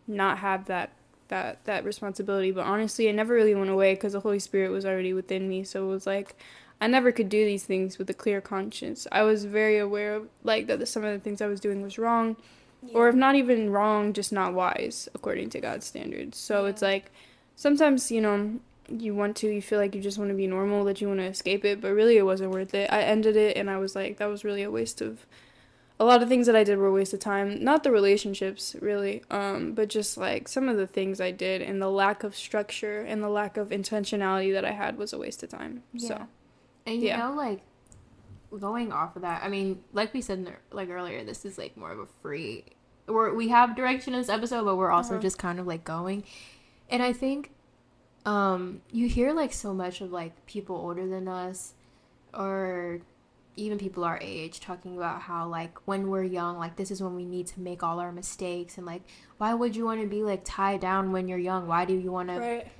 not 0.07 0.39
have 0.39 0.65
that 0.65 0.91
that 1.29 1.63
that 1.65 1.83
responsibility 1.83 2.51
but 2.51 2.63
honestly 2.63 3.07
it 3.07 3.13
never 3.13 3.33
really 3.33 3.55
went 3.55 3.71
away 3.71 3.95
because 3.95 4.13
the 4.13 4.19
holy 4.19 4.37
spirit 4.37 4.69
was 4.69 4.85
already 4.85 5.11
within 5.11 5.49
me 5.49 5.63
so 5.63 5.83
it 5.83 5.89
was 5.89 6.05
like 6.05 6.35
i 6.79 6.85
never 6.85 7.11
could 7.11 7.27
do 7.27 7.43
these 7.43 7.63
things 7.63 7.97
with 7.97 8.07
a 8.07 8.13
clear 8.13 8.39
conscience 8.39 9.07
i 9.11 9.23
was 9.23 9.45
very 9.45 9.79
aware 9.79 10.13
of 10.13 10.29
like 10.43 10.67
that 10.67 10.87
some 10.87 11.03
of 11.03 11.11
the 11.11 11.17
things 11.17 11.41
i 11.41 11.47
was 11.47 11.59
doing 11.59 11.81
was 11.81 11.97
wrong 11.97 12.35
yeah. 12.87 12.97
or 12.97 13.09
if 13.09 13.15
not 13.15 13.35
even 13.35 13.69
wrong, 13.69 14.13
just 14.13 14.31
not 14.31 14.53
wise 14.53 15.09
according 15.13 15.49
to 15.51 15.59
God's 15.59 15.85
standards. 15.85 16.37
So 16.37 16.63
yeah. 16.63 16.69
it's 16.69 16.81
like 16.81 17.11
sometimes, 17.55 18.11
you 18.11 18.21
know, 18.21 18.59
you 18.89 19.15
want 19.15 19.35
to, 19.37 19.47
you 19.47 19.61
feel 19.61 19.79
like 19.79 19.95
you 19.95 20.01
just 20.01 20.17
want 20.17 20.29
to 20.29 20.35
be 20.35 20.47
normal, 20.47 20.83
that 20.85 21.01
you 21.01 21.07
want 21.07 21.19
to 21.19 21.25
escape 21.25 21.65
it, 21.65 21.81
but 21.81 21.93
really 21.93 22.17
it 22.17 22.25
wasn't 22.25 22.51
worth 22.51 22.73
it. 22.73 22.91
I 22.91 23.01
ended 23.01 23.35
it 23.35 23.57
and 23.57 23.69
I 23.69 23.77
was 23.77 23.95
like, 23.95 24.17
that 24.17 24.27
was 24.27 24.43
really 24.43 24.63
a 24.63 24.71
waste 24.71 25.01
of 25.01 25.25
a 25.97 26.03
lot 26.03 26.21
of 26.21 26.27
things 26.27 26.45
that 26.47 26.57
I 26.57 26.65
did 26.65 26.77
were 26.77 26.87
a 26.87 26.91
waste 26.91 27.13
of 27.13 27.19
time. 27.19 27.63
Not 27.63 27.83
the 27.83 27.91
relationships, 27.91 28.75
really, 28.81 29.23
um, 29.31 29.73
but 29.73 29.87
just 29.87 30.17
like 30.17 30.47
some 30.47 30.67
of 30.67 30.75
the 30.75 30.87
things 30.87 31.21
I 31.21 31.31
did 31.31 31.61
and 31.61 31.81
the 31.81 31.89
lack 31.89 32.23
of 32.23 32.35
structure 32.35 32.99
and 32.99 33.23
the 33.23 33.29
lack 33.29 33.55
of 33.55 33.69
intentionality 33.69 34.51
that 34.51 34.65
I 34.65 34.71
had 34.71 34.97
was 34.97 35.13
a 35.13 35.17
waste 35.17 35.41
of 35.43 35.49
time. 35.49 35.83
Yeah. 35.93 36.07
So, 36.07 36.27
and 36.85 37.01
you 37.01 37.07
yeah. 37.07 37.17
know, 37.17 37.33
like 37.33 37.61
going 38.59 38.91
off 38.91 39.15
of 39.15 39.21
that, 39.21 39.41
I 39.43 39.47
mean, 39.47 39.83
like 39.93 40.13
we 40.13 40.21
said 40.21 40.53
like 40.71 40.89
earlier, 40.89 41.23
this 41.23 41.45
is 41.45 41.57
like 41.57 41.77
more 41.77 41.91
of 41.91 41.99
a 41.99 42.07
free 42.21 42.65
we're, 43.07 43.33
we 43.33 43.49
have 43.49 43.75
direction 43.75 44.13
in 44.13 44.19
this 44.19 44.29
episode, 44.29 44.65
but 44.65 44.75
we're 44.75 44.91
also 44.91 45.13
uh-huh. 45.13 45.21
just 45.21 45.37
kind 45.37 45.59
of 45.59 45.67
like 45.67 45.83
going. 45.83 46.23
And 46.89 47.01
I 47.01 47.13
think 47.13 47.51
um, 48.25 48.81
you 48.91 49.07
hear 49.07 49.33
like 49.33 49.53
so 49.53 49.73
much 49.73 50.01
of 50.01 50.11
like 50.11 50.45
people 50.45 50.75
older 50.75 51.07
than 51.07 51.27
us 51.27 51.73
or 52.33 52.99
even 53.57 53.77
people 53.77 54.03
our 54.03 54.19
age 54.21 54.59
talking 54.59 54.97
about 54.97 55.21
how 55.21 55.47
like 55.47 55.77
when 55.85 56.09
we're 56.09 56.23
young 56.23 56.57
like 56.57 56.75
this 56.75 56.91
is 56.91 57.01
when 57.01 57.15
we 57.15 57.23
need 57.23 57.47
to 57.47 57.59
make 57.61 57.83
all 57.83 57.99
our 57.99 58.11
mistakes 58.11 58.77
and 58.77 58.85
like 58.85 59.01
why 59.37 59.53
would 59.53 59.75
you 59.75 59.85
want 59.85 60.01
to 60.01 60.07
be 60.07 60.23
like 60.23 60.41
tied 60.43 60.81
down 60.81 61.11
when 61.11 61.27
you're 61.27 61.37
young 61.37 61.67
why 61.67 61.85
do 61.85 61.93
you 61.93 62.11
want 62.11 62.29
right. 62.29 62.65
to 62.65 62.71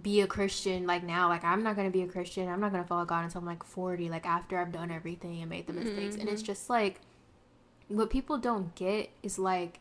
be 0.00 0.20
a 0.20 0.26
christian 0.26 0.86
like 0.86 1.04
now 1.04 1.28
like 1.28 1.44
i'm 1.44 1.62
not 1.62 1.76
going 1.76 1.86
to 1.86 1.96
be 1.96 2.02
a 2.02 2.08
christian 2.08 2.48
i'm 2.48 2.60
not 2.60 2.72
going 2.72 2.82
to 2.82 2.88
follow 2.88 3.04
god 3.04 3.24
until 3.24 3.40
i'm 3.40 3.46
like 3.46 3.62
40 3.62 4.10
like 4.10 4.26
after 4.26 4.58
i've 4.58 4.72
done 4.72 4.90
everything 4.90 5.40
and 5.40 5.48
made 5.48 5.66
the 5.66 5.72
mistakes 5.72 6.14
mm-hmm. 6.14 6.22
and 6.22 6.28
it's 6.28 6.42
mm-hmm. 6.42 6.46
just 6.46 6.68
like 6.68 7.00
what 7.88 8.10
people 8.10 8.36
don't 8.36 8.74
get 8.74 9.10
is 9.22 9.38
like 9.38 9.78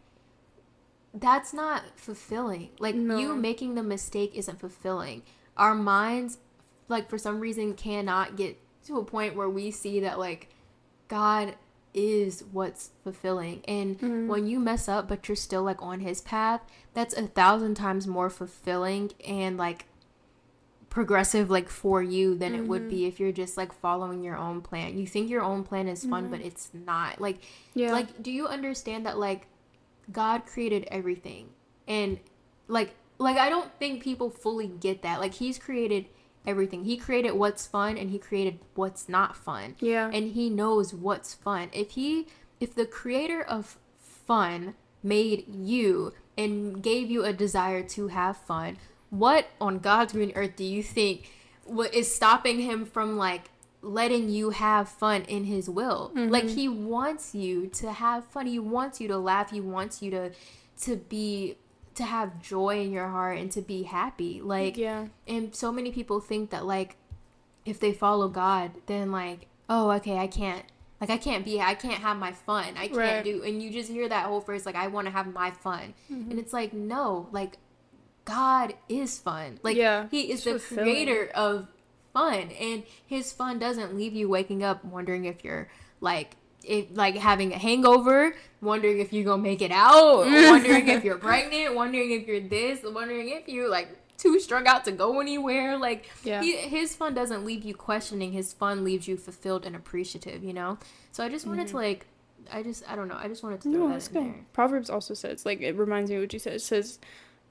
that's 1.16 1.54
not 1.54 1.84
fulfilling. 1.96 2.70
Like 2.80 2.96
no. 2.96 3.18
you 3.18 3.36
making 3.36 3.76
the 3.76 3.84
mistake 3.84 4.34
isn't 4.36 4.60
fulfilling. 4.60 5.24
Our 5.58 5.74
minds 5.74 6.38
like 6.88 7.10
for 7.10 7.18
some 7.18 7.40
reason 7.40 7.74
cannot 7.74 8.36
get 8.36 8.60
to 8.86 8.98
a 8.98 9.06
point 9.06 9.36
where 9.36 9.50
we 9.50 9.72
see 9.72 10.00
that 10.02 10.20
like 10.20 10.50
God 11.08 11.56
is 11.94 12.44
what's 12.52 12.92
fulfilling. 13.04 13.62
And 13.68 13.98
mm-hmm. 13.98 14.28
when 14.28 14.46
you 14.46 14.60
mess 14.60 14.90
up 14.90 15.08
but 15.08 15.28
you're 15.28 15.38
still 15.38 15.64
like 15.64 15.82
on 15.82 16.02
his 16.02 16.22
path, 16.22 16.62
that's 16.94 17.16
a 17.16 17.28
thousand 17.28 17.76
times 17.76 18.06
more 18.06 18.30
fulfilling 18.30 19.12
and 19.26 19.58
like 19.58 19.86
progressive 20.90 21.50
like 21.50 21.70
for 21.70 22.02
you 22.04 22.36
than 22.36 22.54
mm-hmm. 22.54 22.64
it 22.64 22.68
would 22.68 22.90
be 22.90 23.00
mm-hmm. 23.00 23.08
if 23.08 23.20
you're 23.20 23.32
just 23.32 23.58
like 23.58 23.74
following 23.74 24.22
your 24.22 24.38
own 24.38 24.62
plan. 24.62 24.98
You 24.98 25.08
think 25.08 25.30
your 25.30 25.42
own 25.42 25.64
plan 25.64 25.88
is 25.88 26.06
fun, 26.06 26.24
mm-hmm. 26.24 26.32
but 26.32 26.42
it's 26.42 26.72
not. 26.74 27.22
Like 27.22 27.38
yeah. 27.74 27.94
like 27.94 28.22
do 28.22 28.32
you 28.32 28.48
understand 28.48 29.06
that 29.06 29.18
like 29.18 29.48
God 30.12 30.46
created 30.46 30.88
everything. 30.92 31.50
And 31.88 32.20
like 32.68 32.96
like 33.18 33.38
I 33.38 33.50
don't 33.50 33.72
think 33.80 34.04
people 34.04 34.30
fully 34.30 34.68
get 34.68 35.02
that. 35.04 35.20
Like 35.20 35.36
he's 35.36 35.58
created 35.58 36.06
everything. 36.46 36.84
He 36.84 36.98
created 36.98 37.34
what's 37.34 37.66
fun 37.66 37.98
and 37.98 38.10
he 38.10 38.20
created 38.20 38.60
what's 38.76 39.10
not 39.10 39.36
fun. 39.36 39.76
Yeah. 39.80 40.10
And 40.12 40.32
he 40.32 40.50
knows 40.50 40.94
what's 40.94 41.34
fun. 41.34 41.70
If 41.74 41.92
he 41.92 42.28
if 42.60 42.76
the 42.76 42.86
creator 42.86 43.42
of 43.42 43.78
fun 44.00 44.76
made 45.04 45.46
you 45.48 46.14
and 46.38 46.82
gave 46.82 47.10
you 47.10 47.24
a 47.24 47.34
desire 47.34 47.84
to 47.84 48.08
have 48.10 48.38
fun, 48.38 48.78
what 49.10 49.48
on 49.62 49.80
God's 49.80 50.14
green 50.14 50.34
earth 50.36 50.56
do 50.56 50.64
you 50.64 50.84
think 50.84 51.32
what 51.64 51.94
is 51.94 52.14
stopping 52.14 52.60
him 52.60 52.86
from 52.86 53.18
like 53.18 53.50
letting 53.86 54.30
you 54.30 54.50
have 54.50 54.90
fun 54.90 55.24
in 55.24 55.46
his 55.46 55.70
will? 55.70 56.12
Mm-hmm. 56.16 56.32
Like 56.32 56.50
he 56.50 56.68
wants 56.68 57.36
you 57.36 57.68
to 57.68 57.92
have 57.92 58.26
fun. 58.26 58.48
He 58.48 58.60
wants 58.60 59.00
you 59.00 59.08
to 59.08 59.18
laugh. 59.18 59.52
He 59.52 59.62
wants 59.62 60.02
you 60.02 60.12
to 60.12 60.32
to 60.82 60.96
be 60.96 61.58
to 61.96 62.04
have 62.04 62.42
joy 62.42 62.82
in 62.82 62.92
your 62.92 63.08
heart 63.08 63.38
and 63.38 63.52
to 63.52 63.62
be 63.62 63.84
happy. 63.84 64.42
Like 64.42 64.78
yeah. 64.78 65.08
And 65.28 65.56
so 65.56 65.72
many 65.72 65.92
people 65.92 66.20
think 66.20 66.50
that 66.50 66.66
like 66.66 66.98
if 67.66 67.80
they 67.80 67.94
follow 67.94 68.28
God, 68.28 68.72
then 68.86 69.12
like, 69.12 69.48
oh, 69.70 69.92
okay, 69.92 70.18
I 70.18 70.28
can't 70.28 70.64
like 71.02 71.10
I 71.10 71.18
can't 71.18 71.44
be 71.44 71.62
I 71.62 71.76
can't 71.76 72.02
have 72.02 72.18
my 72.18 72.32
fun. 72.32 72.76
I 72.78 72.88
can't 72.88 72.98
right. 72.98 73.24
do 73.24 73.44
and 73.44 73.62
you 73.62 73.72
just 73.72 73.90
hear 73.90 74.08
that 74.08 74.26
whole 74.28 74.42
phrase 74.42 74.66
like 74.66 74.76
I 74.76 74.88
want 74.88 75.08
to 75.08 75.12
have 75.12 75.32
my 75.32 75.52
fun. 75.52 75.94
Mm-hmm. 76.12 76.32
And 76.32 76.40
it's 76.40 76.54
like 76.54 76.74
no, 76.74 77.28
like 77.32 77.58
God 78.26 78.74
is 78.90 79.20
fun. 79.20 79.60
Like 79.64 79.78
yeah, 79.78 80.08
he 80.10 80.32
is 80.32 80.44
the 80.44 80.60
creator 80.60 81.30
of 81.36 81.68
fun 82.16 82.50
and 82.62 82.84
his 83.06 83.34
fun 83.34 83.60
doesn't 83.60 83.94
leave 83.94 84.14
you 84.14 84.30
waking 84.30 84.64
up 84.64 84.84
wondering 84.86 85.26
if 85.26 85.44
you're 85.44 85.70
like 86.00 86.38
if 86.64 86.86
like 86.96 87.16
having 87.16 87.54
a 87.54 87.58
hangover, 87.58 88.36
wondering 88.62 89.00
if 89.00 89.14
you're 89.14 89.26
gonna 89.26 89.42
make 89.42 89.62
it 89.62 89.72
out, 89.72 90.26
wondering 90.26 90.88
if 90.88 91.04
you're 91.04 91.18
pregnant, 91.18 91.76
wondering 91.76 92.12
if 92.12 92.28
you're 92.28 92.40
this, 92.40 92.80
wondering 92.84 93.30
if 93.30 93.48
you're 93.48 93.70
like 93.70 93.90
too 94.18 94.40
strung 94.40 94.66
out 94.66 94.86
to 94.86 94.92
go 94.92 95.20
anywhere. 95.20 95.78
Like 95.78 96.10
yeah. 96.24 96.42
he, 96.42 96.56
his 96.56 96.96
fun 96.96 97.14
doesn't 97.14 97.46
leave 97.46 97.64
you 97.64 97.76
questioning. 97.76 98.32
His 98.32 98.54
fun 98.54 98.84
leaves 98.84 99.08
you 99.08 99.18
fulfilled 99.18 99.66
and 99.66 99.76
appreciative. 99.76 100.44
You 100.44 100.54
know. 100.54 100.78
So 101.12 101.24
I 101.24 101.30
just 101.30 101.46
wanted 101.46 101.68
mm-hmm. 101.68 101.78
to 101.78 101.84
like, 101.84 102.08
I 102.52 102.64
just 102.64 102.90
I 102.90 102.96
don't 102.96 103.08
know. 103.08 103.18
I 103.20 103.28
just 103.28 103.44
wanted 103.44 103.62
to 103.62 103.72
throw 103.72 103.88
no, 103.88 103.94
that 103.94 104.08
in 104.08 104.14
good. 104.14 104.24
there. 104.24 104.46
Proverbs 104.54 104.90
also 104.90 105.14
says 105.14 105.46
like 105.46 105.62
it 105.62 105.78
reminds 105.78 106.10
me 106.10 106.18
of 106.18 106.24
what 106.24 106.34
you 106.34 106.40
said. 106.40 106.54
It 106.54 106.62
says 106.62 107.00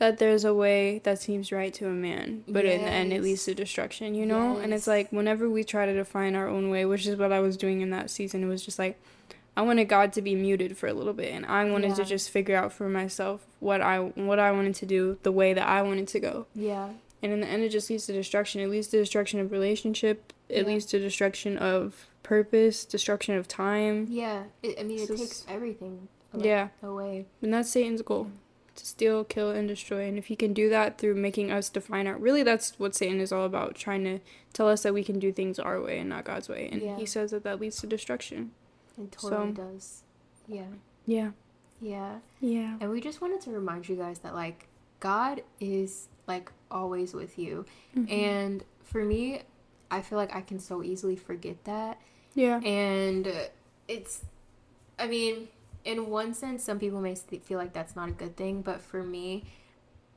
that 0.04 0.18
there's 0.18 0.44
a 0.44 0.52
way 0.52 0.98
that 1.04 1.18
seems 1.18 1.50
right 1.50 1.72
to 1.72 1.88
a 1.88 1.92
man, 1.92 2.44
but 2.46 2.64
yes. 2.64 2.78
in 2.78 2.84
the 2.84 2.90
end 2.90 3.12
it 3.12 3.22
leads 3.22 3.44
to 3.44 3.54
destruction, 3.54 4.14
you 4.14 4.26
know? 4.26 4.54
Yes. 4.54 4.64
And 4.64 4.74
it's 4.74 4.86
like 4.86 5.10
whenever 5.10 5.48
we 5.48 5.64
try 5.64 5.86
to 5.86 5.94
define 5.94 6.34
our 6.34 6.46
own 6.46 6.68
way, 6.68 6.84
which 6.84 7.06
is 7.06 7.16
what 7.16 7.32
I 7.32 7.40
was 7.40 7.56
doing 7.56 7.80
in 7.80 7.88
that 7.90 8.10
season, 8.10 8.44
it 8.44 8.46
was 8.46 8.62
just 8.62 8.78
like 8.78 9.00
I 9.56 9.62
wanted 9.62 9.88
God 9.88 10.12
to 10.14 10.22
be 10.22 10.34
muted 10.34 10.76
for 10.76 10.88
a 10.88 10.92
little 10.92 11.14
bit 11.14 11.32
and 11.32 11.46
I 11.46 11.64
wanted 11.64 11.90
yeah. 11.90 11.94
to 11.94 12.04
just 12.04 12.28
figure 12.28 12.54
out 12.54 12.70
for 12.70 12.88
myself 12.88 13.46
what 13.60 13.80
I 13.80 13.98
what 13.98 14.38
I 14.38 14.52
wanted 14.52 14.74
to 14.76 14.86
do, 14.86 15.18
the 15.22 15.32
way 15.32 15.54
that 15.54 15.66
I 15.66 15.80
wanted 15.80 16.08
to 16.08 16.20
go. 16.20 16.46
Yeah. 16.54 16.90
And 17.22 17.32
in 17.32 17.40
the 17.40 17.46
end 17.46 17.62
it 17.62 17.70
just 17.70 17.88
leads 17.88 18.04
to 18.06 18.12
destruction. 18.12 18.60
It 18.60 18.68
leads 18.68 18.88
to 18.88 18.98
destruction 18.98 19.40
of 19.40 19.52
relationship. 19.52 20.34
It 20.50 20.62
yeah. 20.62 20.66
leads 20.66 20.84
to 20.86 20.98
destruction 20.98 21.56
of 21.56 22.08
purpose, 22.22 22.84
destruction 22.84 23.36
of 23.36 23.48
time. 23.48 24.06
Yeah. 24.10 24.42
It, 24.62 24.78
I 24.78 24.82
mean 24.82 24.98
it 24.98 25.16
takes 25.16 25.46
everything 25.48 26.08
yeah. 26.36 26.68
away. 26.82 27.24
And 27.40 27.54
that's 27.54 27.70
Satan's 27.70 28.02
goal 28.02 28.30
to 28.76 28.86
steal, 28.86 29.24
kill, 29.24 29.50
and 29.50 29.68
destroy. 29.68 30.06
And 30.06 30.18
if 30.18 30.26
he 30.26 30.36
can 30.36 30.52
do 30.52 30.68
that 30.68 30.98
through 30.98 31.14
making 31.14 31.50
us 31.50 31.68
define 31.68 32.06
our 32.06 32.16
really 32.16 32.42
that's 32.42 32.78
what 32.78 32.94
Satan 32.94 33.20
is 33.20 33.32
all 33.32 33.44
about, 33.44 33.74
trying 33.74 34.04
to 34.04 34.20
tell 34.52 34.68
us 34.68 34.82
that 34.82 34.94
we 34.94 35.04
can 35.04 35.18
do 35.18 35.32
things 35.32 35.58
our 35.58 35.80
way 35.80 35.98
and 35.98 36.08
not 36.08 36.24
God's 36.24 36.48
way. 36.48 36.68
And 36.70 36.82
yeah. 36.82 36.96
he 36.96 37.06
says 37.06 37.30
that 37.30 37.44
that 37.44 37.60
leads 37.60 37.80
to 37.80 37.86
destruction. 37.86 38.52
It 38.98 39.12
totally 39.12 39.54
so, 39.54 39.62
does. 39.62 40.02
Yeah. 40.48 40.62
Yeah. 41.06 41.30
Yeah. 41.80 42.18
Yeah. 42.40 42.76
And 42.80 42.90
we 42.90 43.00
just 43.00 43.20
wanted 43.20 43.40
to 43.42 43.50
remind 43.50 43.88
you 43.88 43.96
guys 43.96 44.20
that 44.20 44.34
like 44.34 44.68
God 45.00 45.42
is 45.60 46.08
like 46.26 46.50
always 46.70 47.14
with 47.14 47.38
you. 47.38 47.66
Mm-hmm. 47.96 48.12
And 48.12 48.64
for 48.82 49.04
me, 49.04 49.42
I 49.90 50.02
feel 50.02 50.18
like 50.18 50.34
I 50.34 50.40
can 50.40 50.58
so 50.58 50.82
easily 50.82 51.16
forget 51.16 51.62
that. 51.64 52.00
Yeah. 52.34 52.60
And 52.60 53.32
it's 53.88 54.24
I 54.98 55.06
mean, 55.06 55.48
in 55.84 56.08
one 56.08 56.34
sense, 56.34 56.64
some 56.64 56.78
people 56.78 57.00
may 57.00 57.14
feel 57.14 57.58
like 57.58 57.72
that's 57.72 57.94
not 57.94 58.08
a 58.08 58.12
good 58.12 58.36
thing, 58.36 58.62
but 58.62 58.80
for 58.80 59.02
me, 59.02 59.44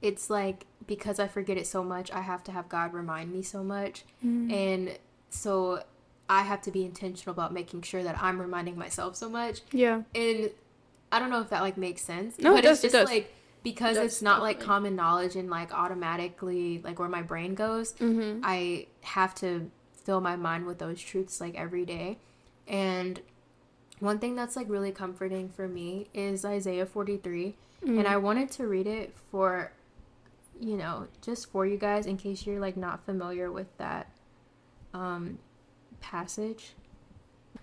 it's 0.02 0.30
like 0.30 0.66
because 0.86 1.20
I 1.20 1.28
forget 1.28 1.58
it 1.58 1.68
so 1.68 1.84
much, 1.84 2.12
I 2.12 2.22
have 2.22 2.44
to 2.46 2.52
have 2.52 2.70
God 2.70 2.94
remind 2.94 3.34
me 3.34 3.42
so 3.42 3.64
much. 3.64 4.04
Mm. 4.26 4.52
And 4.52 4.98
so 5.30 5.84
I 6.30 6.44
have 6.44 6.62
to 6.64 6.72
be 6.72 6.86
intentional 6.86 7.34
about 7.34 7.54
making 7.54 7.82
sure 7.82 8.04
that 8.04 8.22
I'm 8.22 8.40
reminding 8.40 8.78
myself 8.78 9.16
so 9.16 9.30
much. 9.30 9.62
Yeah. 9.72 10.04
And 10.16 10.52
I 11.12 11.20
don't 11.20 11.30
know 11.30 11.42
if 11.42 11.50
that 11.50 11.62
like 11.62 11.78
makes 11.78 12.02
sense. 12.04 12.38
No, 12.40 12.52
but 12.54 12.60
it 12.60 12.62
does, 12.64 12.84
it's 12.84 12.94
it 12.94 12.98
just 12.98 13.08
does. 13.10 13.16
like 13.18 13.34
because 13.64 13.98
It 13.98 14.04
it's 14.06 14.16
does, 14.16 14.22
not 14.24 14.42
like 14.42 14.60
common 14.60 14.96
knowledge 14.96 15.36
and 15.36 15.50
like 15.50 15.74
automatically 15.74 16.80
like 16.84 17.00
where 17.00 17.10
my 17.10 17.22
brain 17.22 17.56
goes, 17.56 17.94
Mm-hmm. 17.94 18.42
I 18.44 18.88
have 19.02 19.34
to 19.36 19.70
fill 20.04 20.22
my 20.22 20.36
mind 20.38 20.66
with 20.66 20.78
those 20.80 21.02
truths 21.02 21.42
like 21.42 21.56
every 21.56 21.86
day. 21.86 22.18
And 22.68 23.20
one 24.00 24.20
thing 24.20 24.36
that's 24.36 24.56
like 24.56 24.70
really 24.70 24.92
comforting 24.92 25.50
for 25.50 25.68
me 25.68 26.08
is 26.14 26.46
Isaiah 26.46 26.86
43. 26.86 27.56
Mm. 27.86 28.00
And 28.00 28.08
I 28.08 28.18
wanted 28.18 28.52
to 28.52 28.68
read 28.68 28.88
it 28.88 29.16
for, 29.32 29.72
you 30.60 30.78
know, 30.78 31.08
just 31.22 31.52
for 31.52 31.66
you 31.66 31.78
guys 31.78 32.06
in 32.06 32.18
case 32.18 32.46
you're 32.46 32.60
like 32.60 32.78
not 32.78 33.06
familiar 33.06 33.52
with 33.52 33.76
that 33.78 34.12
um, 34.94 35.40
passage. 36.00 36.74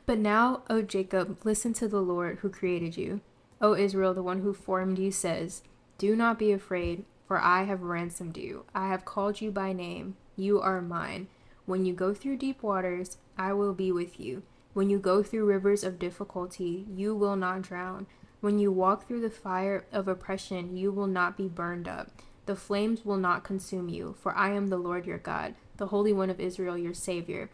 But 0.07 0.19
now, 0.19 0.63
O 0.69 0.83
Jacob, 0.83 1.39
listen 1.45 1.73
to 1.75 1.89
the 1.89 2.03
Lord 2.03 2.39
who 2.41 2.51
created 2.51 2.97
you. 2.97 3.21
O 3.61 3.75
Israel, 3.75 4.13
the 4.13 4.23
one 4.23 4.41
who 4.41 4.53
formed 4.53 4.99
you, 4.99 5.11
says, 5.11 5.63
Do 5.99 6.15
not 6.15 6.39
be 6.39 6.53
afraid, 6.53 7.05
for 7.27 7.41
I 7.41 7.63
have 7.65 7.83
ransomed 7.83 8.37
you. 8.37 8.65
I 8.75 8.89
have 8.89 9.05
called 9.05 9.41
you 9.41 9.51
by 9.51 9.73
name. 9.73 10.17
You 10.37 10.61
are 10.61 10.83
mine. 10.83 11.29
When 11.65 11.87
you 11.87 11.95
go 11.95 12.13
through 12.13 12.37
deep 12.37 12.63
waters, 12.63 13.17
I 13.39 13.53
will 13.55 13.73
be 13.73 13.91
with 13.91 14.21
you. 14.21 14.43
When 14.75 14.91
you 14.91 14.99
go 14.99 15.23
through 15.23 15.47
rivers 15.47 15.85
of 15.85 16.01
difficulty, 16.01 16.85
you 16.93 17.15
will 17.15 17.37
not 17.37 17.63
drown. 17.63 18.07
When 18.41 18.59
you 18.59 18.71
walk 18.73 19.07
through 19.07 19.21
the 19.21 19.31
fire 19.31 19.87
of 19.93 20.09
oppression, 20.09 20.77
you 20.77 20.91
will 20.91 21.07
not 21.07 21.37
be 21.37 21.49
burned 21.49 21.89
up. 21.89 22.11
The 22.47 22.57
flames 22.57 23.05
will 23.05 23.17
not 23.17 23.45
consume 23.45 23.89
you, 23.89 24.17
for 24.21 24.35
I 24.35 24.51
am 24.51 24.69
the 24.69 24.77
Lord 24.77 25.07
your 25.07 25.19
God, 25.19 25.55
the 25.77 25.87
Holy 25.87 26.13
One 26.13 26.29
of 26.29 26.41
Israel, 26.41 26.77
your 26.77 26.93
Savior. 26.93 27.51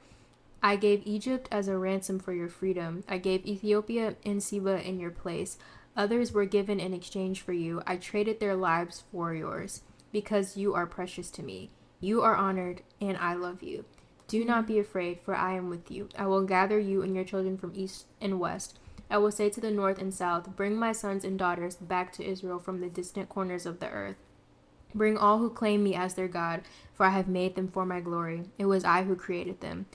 I 0.62 0.76
gave 0.76 1.06
Egypt 1.06 1.46
as 1.52 1.68
a 1.68 1.78
ransom 1.78 2.18
for 2.18 2.32
your 2.32 2.48
freedom. 2.48 3.04
I 3.08 3.18
gave 3.18 3.46
Ethiopia 3.46 4.16
and 4.24 4.42
Seba 4.42 4.82
in 4.82 4.98
your 4.98 5.10
place. 5.10 5.58
Others 5.96 6.32
were 6.32 6.46
given 6.46 6.80
in 6.80 6.94
exchange 6.94 7.42
for 7.42 7.52
you. 7.52 7.82
I 7.86 7.96
traded 7.96 8.40
their 8.40 8.56
lives 8.56 9.04
for 9.12 9.34
yours, 9.34 9.82
because 10.10 10.56
you 10.56 10.74
are 10.74 10.86
precious 10.86 11.30
to 11.32 11.42
me. 11.42 11.70
You 12.00 12.22
are 12.22 12.34
honored, 12.34 12.82
and 13.00 13.16
I 13.18 13.34
love 13.34 13.62
you. 13.62 13.84
Do 14.30 14.44
not 14.44 14.68
be 14.68 14.78
afraid, 14.78 15.18
for 15.24 15.34
I 15.34 15.54
am 15.54 15.68
with 15.68 15.90
you. 15.90 16.08
I 16.16 16.28
will 16.28 16.44
gather 16.44 16.78
you 16.78 17.02
and 17.02 17.16
your 17.16 17.24
children 17.24 17.58
from 17.58 17.72
east 17.74 18.06
and 18.20 18.38
west. 18.38 18.78
I 19.10 19.18
will 19.18 19.32
say 19.32 19.50
to 19.50 19.60
the 19.60 19.72
north 19.72 19.98
and 19.98 20.14
south, 20.14 20.54
Bring 20.54 20.76
my 20.76 20.92
sons 20.92 21.24
and 21.24 21.36
daughters 21.36 21.74
back 21.74 22.12
to 22.12 22.24
Israel 22.24 22.60
from 22.60 22.80
the 22.80 22.88
distant 22.88 23.28
corners 23.28 23.66
of 23.66 23.80
the 23.80 23.90
earth. 23.90 24.14
Bring 24.94 25.18
all 25.18 25.38
who 25.38 25.50
claim 25.50 25.82
me 25.82 25.96
as 25.96 26.14
their 26.14 26.28
God, 26.28 26.62
for 26.94 27.06
I 27.06 27.10
have 27.10 27.26
made 27.26 27.56
them 27.56 27.66
for 27.66 27.84
my 27.84 27.98
glory. 27.98 28.44
It 28.56 28.66
was 28.66 28.84
I 28.84 29.02
who 29.02 29.16
created 29.16 29.60
them. 29.60 29.86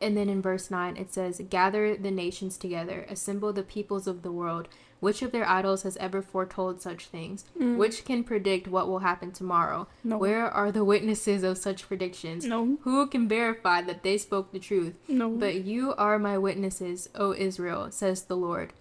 And 0.00 0.16
then 0.16 0.28
in 0.28 0.42
verse 0.42 0.72
9 0.72 0.96
it 0.96 1.14
says, 1.14 1.40
Gather 1.48 1.96
the 1.96 2.10
nations 2.10 2.56
together, 2.56 3.06
assemble 3.08 3.52
the 3.52 3.62
peoples 3.62 4.08
of 4.08 4.22
the 4.22 4.32
world. 4.32 4.66
Which 5.04 5.20
of 5.20 5.32
their 5.32 5.46
idols 5.46 5.82
has 5.82 5.98
ever 5.98 6.22
foretold 6.22 6.80
such 6.80 7.08
things? 7.08 7.44
Mm. 7.60 7.76
Which 7.76 8.06
can 8.06 8.24
predict 8.24 8.68
what 8.68 8.88
will 8.88 9.00
happen 9.00 9.32
tomorrow? 9.32 9.86
No. 10.02 10.16
Where 10.16 10.46
are 10.46 10.72
the 10.72 10.82
witnesses 10.82 11.42
of 11.42 11.58
such 11.58 11.86
predictions? 11.86 12.46
No. 12.46 12.78
Who 12.84 13.06
can 13.08 13.28
verify 13.28 13.82
that 13.82 14.02
they 14.02 14.16
spoke 14.16 14.50
the 14.50 14.58
truth? 14.58 14.94
No. 15.06 15.28
But 15.28 15.56
you 15.56 15.92
are 15.96 16.18
my 16.18 16.38
witnesses, 16.38 17.10
O 17.14 17.34
Israel, 17.34 17.90
says 17.90 18.22
the 18.22 18.36
Lord. 18.38 18.72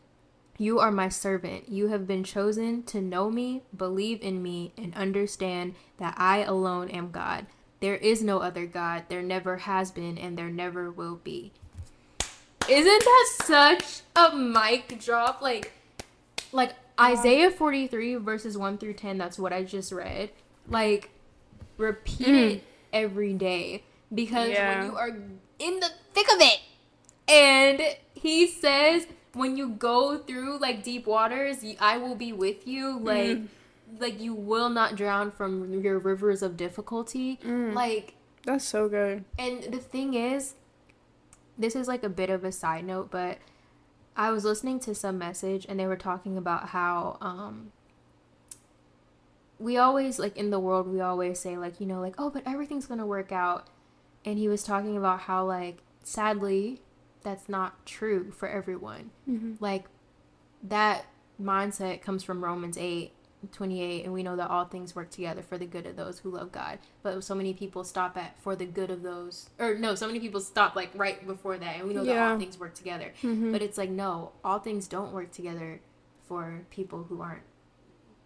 You 0.57 0.79
are 0.79 0.91
my 0.91 1.09
servant. 1.09 1.67
You 1.67 1.89
have 1.89 2.07
been 2.07 2.23
chosen 2.23 2.83
to 2.83 3.01
know 3.01 3.29
me, 3.29 3.63
believe 3.75 4.21
in 4.21 4.41
me, 4.41 4.71
and 4.77 4.95
understand 4.95 5.75
that 5.97 6.15
I 6.17 6.37
alone 6.43 6.87
am 6.87 7.11
God. 7.11 7.47
There 7.81 7.97
is 7.97 8.23
no 8.23 8.39
other 8.39 8.65
God. 8.65 9.03
There 9.09 9.21
never 9.21 9.57
has 9.57 9.91
been, 9.91 10.17
and 10.17 10.37
there 10.37 10.49
never 10.49 10.89
will 10.89 11.17
be. 11.17 11.51
Isn't 12.69 13.03
that 13.03 13.29
such 13.43 14.03
a 14.15 14.33
mic 14.33 15.01
drop? 15.01 15.41
Like, 15.41 15.73
like 16.53 16.73
Isaiah 16.99 17.51
43 17.51 18.15
verses 18.15 18.57
1 18.57 18.77
through 18.77 18.93
10, 18.93 19.17
that's 19.17 19.37
what 19.39 19.51
I 19.51 19.63
just 19.63 19.91
read. 19.91 20.29
Like, 20.69 21.09
repeat 21.77 22.27
it 22.27 22.59
mm. 22.59 22.61
every 22.91 23.33
day. 23.33 23.83
Because 24.13 24.49
Yeah. 24.49 24.79
when 24.79 24.91
you 24.91 24.97
are 24.97 25.09
in 25.59 25.79
the 25.79 25.89
thick 26.13 26.27
of 26.31 26.39
it, 26.39 26.59
and 27.27 27.81
he 28.13 28.47
says, 28.47 29.07
when 29.33 29.57
you 29.57 29.69
go 29.69 30.17
through 30.19 30.59
like 30.59 30.83
deep 30.83 31.07
waters, 31.07 31.65
I 31.79 31.97
will 31.97 32.15
be 32.15 32.31
with 32.31 32.67
you. 32.67 32.99
Mm. 32.99 33.03
Like, 33.03 33.39
like 33.99 34.21
you 34.21 34.33
will 34.33 34.69
not 34.69 34.95
drown 34.95 35.31
from 35.31 35.81
your 35.81 35.99
rivers 35.99 36.43
of 36.43 36.57
difficulty. 36.57 37.39
Mm. 37.43 37.73
Like, 37.73 38.15
That's 38.45 38.65
so 38.65 38.87
good. 38.87 39.25
and 39.37 39.63
the 39.63 39.79
thing 39.79 40.13
is, 40.13 40.53
this 41.57 41.75
is 41.75 41.87
like 41.87 42.03
a 42.03 42.09
bit 42.09 42.29
of 42.29 42.43
a 42.43 42.51
side 42.51 42.85
note, 42.85 43.09
but 43.11 43.39
I 44.15 44.31
was 44.31 44.43
listening 44.45 44.79
to 44.81 44.93
some 44.95 45.17
message 45.17 45.65
and 45.67 45.79
they 45.79 45.87
were 45.87 45.95
talking 45.95 46.37
about 46.37 46.69
how 46.69 47.17
um 47.21 47.71
we 49.59 49.77
always 49.77 50.19
like 50.19 50.35
in 50.37 50.49
the 50.49 50.59
world 50.59 50.87
we 50.87 50.99
always 50.99 51.39
say 51.39 51.57
like, 51.57 51.79
you 51.79 51.85
know, 51.85 52.01
like, 52.01 52.15
oh, 52.17 52.29
but 52.29 52.43
everything's 52.45 52.85
going 52.85 52.99
to 52.99 53.05
work 53.05 53.31
out. 53.31 53.67
And 54.25 54.37
he 54.37 54.47
was 54.47 54.63
talking 54.63 54.97
about 54.97 55.21
how 55.21 55.45
like 55.45 55.77
sadly 56.03 56.81
that's 57.23 57.47
not 57.47 57.85
true 57.85 58.31
for 58.31 58.47
everyone. 58.49 59.11
Like 59.59 59.85
that 60.61 61.05
mindset 61.41 62.01
comes 62.01 62.23
from 62.23 62.43
Romans 62.43 62.77
8 62.77 63.11
28 63.51 64.03
and 64.05 64.13
we 64.13 64.23
know 64.23 64.35
that 64.35 64.49
all 64.49 64.65
things 64.65 64.95
work 64.95 65.09
together 65.09 65.41
for 65.41 65.57
the 65.57 65.65
good 65.65 65.85
of 65.85 65.95
those 65.95 66.19
who 66.19 66.29
love 66.29 66.51
God. 66.51 66.79
But 67.01 67.23
so 67.23 67.35
many 67.35 67.53
people 67.53 67.83
stop 67.83 68.17
at 68.17 68.39
for 68.41 68.55
the 68.55 68.65
good 68.65 68.89
of 68.89 69.01
those 69.03 69.49
or 69.59 69.75
no, 69.75 69.95
so 69.95 70.07
many 70.07 70.19
people 70.19 70.39
stop 70.39 70.75
like 70.75 70.89
right 70.95 71.25
before 71.25 71.57
that 71.57 71.77
and 71.77 71.87
we 71.87 71.93
know 71.93 72.03
that 72.03 72.17
all 72.17 72.39
things 72.39 72.59
work 72.59 72.73
together. 72.73 73.13
Mm-hmm. 73.21 73.51
But 73.51 73.61
it's 73.61 73.77
like 73.77 73.89
no, 73.89 74.31
all 74.43 74.59
things 74.59 74.87
don't 74.87 75.13
work 75.13 75.31
together 75.31 75.81
for 76.27 76.65
people 76.69 77.03
who 77.03 77.21
aren't 77.21 77.43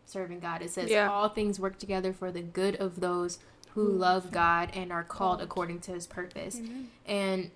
serving 0.05 0.39
God. 0.39 0.61
It 0.61 0.71
says 0.71 0.89
Yeah. 0.89 1.09
all 1.09 1.29
things 1.29 1.59
work 1.59 1.77
together 1.77 2.13
for 2.13 2.31
the 2.31 2.41
good 2.41 2.75
of 2.77 2.99
those 2.99 3.39
who 3.73 3.87
love 3.87 4.31
God 4.31 4.71
and 4.73 4.91
are 4.91 5.03
called 5.03 5.41
according 5.41 5.81
to 5.81 5.91
his 5.91 6.07
purpose. 6.07 6.59
And 7.05 7.51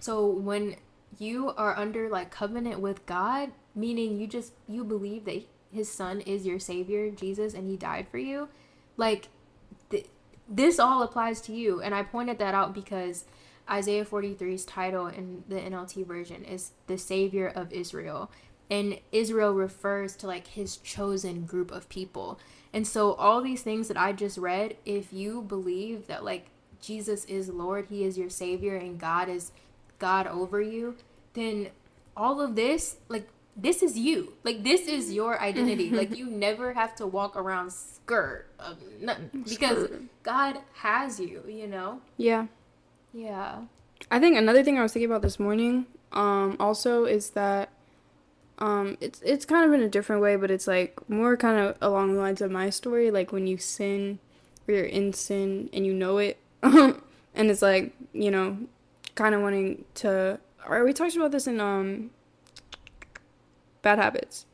so 0.00 0.26
when 0.26 0.76
you 1.18 1.50
are 1.50 1.76
under 1.78 2.08
like 2.08 2.30
covenant 2.30 2.80
with 2.80 3.04
God, 3.06 3.52
meaning 3.74 4.18
you 4.18 4.26
just 4.26 4.52
you 4.68 4.82
believe 4.84 5.24
that 5.26 5.44
his 5.72 5.90
son 5.90 6.20
is 6.20 6.46
your 6.46 6.58
savior, 6.58 7.10
Jesus, 7.10 7.54
and 7.54 7.66
he 7.66 7.76
died 7.76 8.06
for 8.08 8.18
you, 8.18 8.48
like 8.96 9.28
th- 9.90 10.06
this 10.48 10.78
all 10.78 11.02
applies 11.02 11.40
to 11.42 11.52
you. 11.52 11.80
And 11.80 11.94
I 11.94 12.02
pointed 12.02 12.38
that 12.38 12.54
out 12.54 12.74
because 12.74 13.24
Isaiah 13.70 14.04
43's 14.04 14.64
title 14.64 15.06
in 15.06 15.44
the 15.48 15.56
NLT 15.56 16.06
version 16.06 16.44
is 16.44 16.72
the 16.86 16.98
savior 16.98 17.48
of 17.48 17.72
Israel. 17.72 18.30
And 18.70 18.98
Israel 19.10 19.52
refers 19.52 20.16
to 20.16 20.26
like 20.26 20.46
his 20.48 20.76
chosen 20.78 21.44
group 21.44 21.70
of 21.70 21.88
people. 21.88 22.38
And 22.72 22.86
so 22.86 23.14
all 23.14 23.42
these 23.42 23.62
things 23.62 23.88
that 23.88 23.98
I 23.98 24.12
just 24.12 24.38
read, 24.38 24.76
if 24.84 25.12
you 25.12 25.42
believe 25.42 26.06
that 26.06 26.24
like 26.24 26.46
Jesus 26.80 27.24
is 27.26 27.48
Lord, 27.48 27.86
he 27.86 28.04
is 28.04 28.18
your 28.18 28.30
savior 28.30 28.76
and 28.76 28.98
God 28.98 29.28
is 29.28 29.52
God 29.98 30.26
over 30.26 30.60
you, 30.60 30.96
then 31.34 31.68
all 32.16 32.40
of 32.40 32.56
this, 32.56 32.96
like, 33.08 33.28
this 33.56 33.82
is 33.82 33.98
you. 33.98 34.34
Like, 34.44 34.62
this 34.62 34.82
is 34.82 35.12
your 35.12 35.40
identity. 35.40 35.90
like, 35.90 36.16
you 36.16 36.26
never 36.26 36.72
have 36.72 36.94
to 36.96 37.06
walk 37.06 37.36
around 37.36 37.72
skirt 37.72 38.46
of 38.58 38.78
nothing 39.00 39.44
because 39.48 39.88
God 40.22 40.58
has 40.74 41.20
you, 41.20 41.42
you 41.46 41.66
know? 41.66 42.00
Yeah. 42.16 42.46
Yeah. 43.12 43.62
I 44.10 44.18
think 44.18 44.36
another 44.36 44.64
thing 44.64 44.78
I 44.78 44.82
was 44.82 44.92
thinking 44.92 45.10
about 45.10 45.22
this 45.22 45.38
morning, 45.38 45.86
um, 46.12 46.56
also 46.58 47.04
is 47.04 47.30
that, 47.30 47.70
um, 48.58 48.96
it's 49.00 49.20
it's 49.22 49.44
kind 49.44 49.64
of 49.64 49.72
in 49.72 49.80
a 49.80 49.88
different 49.88 50.22
way, 50.22 50.36
but 50.36 50.50
it's 50.50 50.68
like 50.68 51.08
more 51.08 51.36
kind 51.36 51.58
of 51.58 51.76
along 51.80 52.14
the 52.14 52.20
lines 52.20 52.40
of 52.40 52.50
my 52.50 52.70
story, 52.70 53.10
like 53.10 53.32
when 53.32 53.46
you 53.46 53.58
sin, 53.58 54.20
or 54.68 54.74
you're 54.74 54.84
in 54.84 55.12
sin 55.12 55.68
and 55.72 55.84
you 55.84 55.92
know 55.92 56.18
it, 56.18 56.38
and 56.62 57.00
it's 57.34 57.62
like 57.62 57.92
you 58.12 58.30
know, 58.30 58.58
kind 59.14 59.34
of 59.34 59.42
wanting 59.42 59.84
to. 59.94 60.38
Or 60.68 60.84
we 60.84 60.92
talked 60.92 61.16
about 61.16 61.32
this 61.32 61.48
in 61.48 61.60
um, 61.60 62.10
bad 63.82 63.98
habits. 63.98 64.46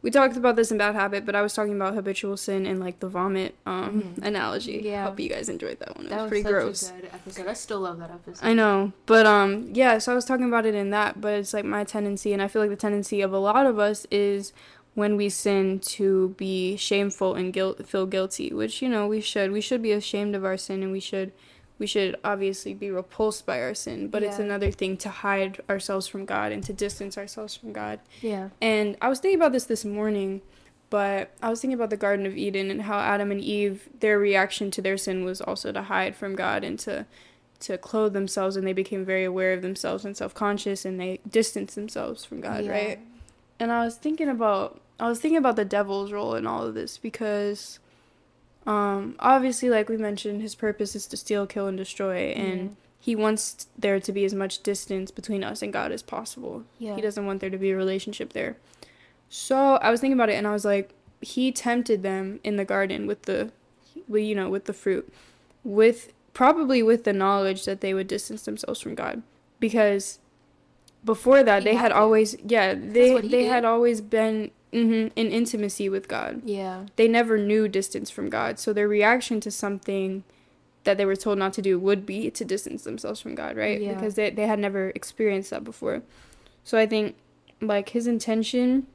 We 0.00 0.10
talked 0.10 0.36
about 0.36 0.54
this 0.56 0.70
in 0.70 0.78
bad 0.78 0.94
habit, 0.94 1.26
but 1.26 1.34
I 1.34 1.42
was 1.42 1.54
talking 1.54 1.74
about 1.74 1.94
habitual 1.94 2.36
sin 2.36 2.66
and 2.66 2.78
like 2.80 3.00
the 3.00 3.08
vomit 3.08 3.54
um 3.66 4.14
analogy. 4.22 4.80
Yeah. 4.84 5.04
hope 5.04 5.18
you 5.20 5.28
guys 5.28 5.48
enjoyed 5.48 5.78
that 5.80 5.96
one. 5.96 6.06
It 6.06 6.10
That 6.10 6.22
was, 6.22 6.22
was 6.22 6.28
pretty 6.30 6.42
such 6.44 6.50
gross. 6.52 6.92
episode. 7.12 7.46
I 7.48 7.52
still 7.54 7.80
love 7.80 7.98
that 7.98 8.10
episode. 8.10 8.46
I 8.46 8.54
know, 8.54 8.92
but 9.06 9.26
um, 9.26 9.70
yeah. 9.72 9.98
So 9.98 10.12
I 10.12 10.14
was 10.14 10.24
talking 10.24 10.46
about 10.46 10.66
it 10.66 10.74
in 10.74 10.90
that, 10.90 11.20
but 11.20 11.34
it's 11.34 11.52
like 11.52 11.64
my 11.64 11.84
tendency, 11.84 12.32
and 12.32 12.40
I 12.42 12.48
feel 12.48 12.62
like 12.62 12.70
the 12.70 12.76
tendency 12.76 13.20
of 13.20 13.32
a 13.32 13.38
lot 13.38 13.66
of 13.66 13.78
us 13.78 14.06
is 14.10 14.52
when 14.94 15.16
we 15.16 15.28
sin 15.28 15.78
to 15.80 16.30
be 16.36 16.76
shameful 16.76 17.34
and 17.34 17.52
guilt, 17.52 17.86
feel 17.86 18.06
guilty, 18.06 18.52
which 18.52 18.80
you 18.82 18.88
know 18.88 19.06
we 19.06 19.20
should. 19.20 19.50
We 19.52 19.60
should 19.60 19.82
be 19.82 19.92
ashamed 19.92 20.34
of 20.34 20.44
our 20.44 20.56
sin, 20.56 20.82
and 20.82 20.90
we 20.92 21.00
should, 21.00 21.32
we 21.78 21.86
should 21.86 22.16
obviously 22.24 22.74
be 22.74 22.90
repulsed 22.90 23.46
by 23.46 23.60
our 23.60 23.74
sin. 23.74 24.08
But 24.08 24.22
it's 24.22 24.38
another 24.38 24.70
thing 24.70 24.96
to 24.98 25.08
hide 25.08 25.60
ourselves 25.70 26.06
from 26.08 26.24
God 26.24 26.50
and 26.52 26.62
to 26.64 26.72
distance 26.72 27.16
ourselves 27.16 27.54
from 27.56 27.72
God. 27.72 28.00
Yeah. 28.20 28.48
And 28.60 28.96
I 29.00 29.08
was 29.08 29.20
thinking 29.20 29.38
about 29.40 29.52
this 29.52 29.64
this 29.64 29.84
morning. 29.84 30.42
But 30.90 31.30
I 31.42 31.50
was 31.50 31.60
thinking 31.60 31.74
about 31.74 31.90
the 31.90 31.98
Garden 31.98 32.24
of 32.24 32.34
Eden 32.36 32.70
and 32.70 32.82
how 32.82 32.98
Adam 32.98 33.30
and 33.30 33.42
Eve, 33.42 33.88
their 34.00 34.18
reaction 34.18 34.70
to 34.70 34.80
their 34.80 34.96
sin 34.96 35.22
was 35.24 35.40
also 35.42 35.70
to 35.70 35.82
hide 35.82 36.16
from 36.16 36.34
God 36.34 36.64
and 36.64 36.78
to 36.80 37.06
to 37.60 37.76
clothe 37.76 38.12
themselves 38.12 38.54
and 38.56 38.64
they 38.66 38.72
became 38.72 39.04
very 39.04 39.24
aware 39.24 39.52
of 39.52 39.62
themselves 39.62 40.04
and 40.04 40.16
self-conscious 40.16 40.84
and 40.84 41.00
they 41.00 41.18
distanced 41.28 41.74
themselves 41.74 42.24
from 42.24 42.40
God, 42.40 42.64
Yeah. 42.64 42.70
right? 42.70 42.98
And 43.58 43.72
I 43.72 43.84
was 43.84 43.96
thinking 43.96 44.28
about 44.28 44.80
I 45.00 45.08
was 45.08 45.20
thinking 45.20 45.38
about 45.38 45.56
the 45.56 45.64
devil's 45.64 46.10
role 46.12 46.34
in 46.36 46.46
all 46.46 46.64
of 46.64 46.74
this 46.74 46.96
because 46.98 47.80
um 48.72 49.14
obviously 49.34 49.68
like 49.76 49.88
we 49.88 49.96
mentioned 50.08 50.38
his 50.42 50.54
purpose 50.66 50.92
is 50.98 51.06
to 51.06 51.16
steal, 51.16 51.44
kill 51.54 51.66
and 51.70 51.78
destroy 51.84 52.18
and 52.42 52.76
he 53.06 53.14
wants 53.24 53.68
there 53.84 53.98
to 54.00 54.12
be 54.12 54.24
as 54.24 54.34
much 54.42 54.54
distance 54.62 55.10
between 55.18 55.42
us 55.50 55.62
and 55.62 55.72
God 55.72 55.92
as 55.92 56.02
possible. 56.02 56.64
Yeah. 56.78 56.96
He 56.96 57.00
doesn't 57.06 57.24
want 57.28 57.40
there 57.40 57.48
to 57.56 57.56
be 57.66 57.70
a 57.70 57.76
relationship 57.76 58.32
there. 58.32 58.52
So 59.30 59.56
I 59.76 59.90
was 59.92 60.00
thinking 60.00 60.18
about 60.18 60.30
it 60.30 60.34
and 60.34 60.46
I 60.46 60.52
was 60.52 60.64
like, 60.64 60.90
he 61.22 61.44
tempted 61.52 62.02
them 62.02 62.40
in 62.42 62.56
the 62.56 62.64
garden 62.64 63.06
with 63.06 63.22
the, 63.22 63.52
with, 64.08 64.24
you 64.24 64.34
know, 64.34 64.48
with 64.50 64.64
the 64.66 64.72
fruit, 64.72 65.10
with 65.64 66.12
probably 66.34 66.82
with 66.82 67.04
the 67.04 67.12
knowledge 67.12 67.64
that 67.66 67.80
they 67.80 67.94
would 67.94 68.08
distance 68.08 68.42
themselves 68.42 68.80
from 68.80 68.94
God, 68.96 69.22
because 69.60 70.18
before 71.04 71.42
that 71.44 71.62
He 71.62 71.68
they 71.70 71.74
had 71.76 71.82
had 71.82 71.88
to. 71.90 71.96
always, 71.96 72.36
yeah, 72.44 72.74
they 72.74 73.20
they 73.20 73.42
did. 73.44 73.48
had 73.48 73.64
always 73.64 74.00
been 74.00 74.50
hmm 74.72 75.08
in 75.16 75.30
intimacy 75.30 75.88
with 75.88 76.08
God. 76.08 76.42
Yeah. 76.44 76.86
They 76.96 77.08
never 77.08 77.38
knew 77.38 77.68
distance 77.68 78.10
from 78.10 78.28
God, 78.28 78.58
so 78.58 78.72
their 78.72 78.88
reaction 78.88 79.40
to 79.40 79.50
something 79.50 80.24
that 80.84 80.96
they 80.96 81.04
were 81.04 81.16
told 81.16 81.38
not 81.38 81.52
to 81.54 81.62
do 81.62 81.78
would 81.78 82.06
be 82.06 82.30
to 82.30 82.44
distance 82.44 82.84
themselves 82.84 83.20
from 83.20 83.34
God, 83.34 83.56
right? 83.56 83.80
Yeah. 83.80 83.94
Because 83.94 84.14
they, 84.14 84.30
they 84.30 84.46
had 84.46 84.58
never 84.58 84.90
experienced 84.90 85.50
that 85.50 85.64
before. 85.64 86.02
So 86.64 86.78
I 86.78 86.86
think 86.86 87.16
like 87.60 87.90
his 87.90 88.06
intention 88.06 88.86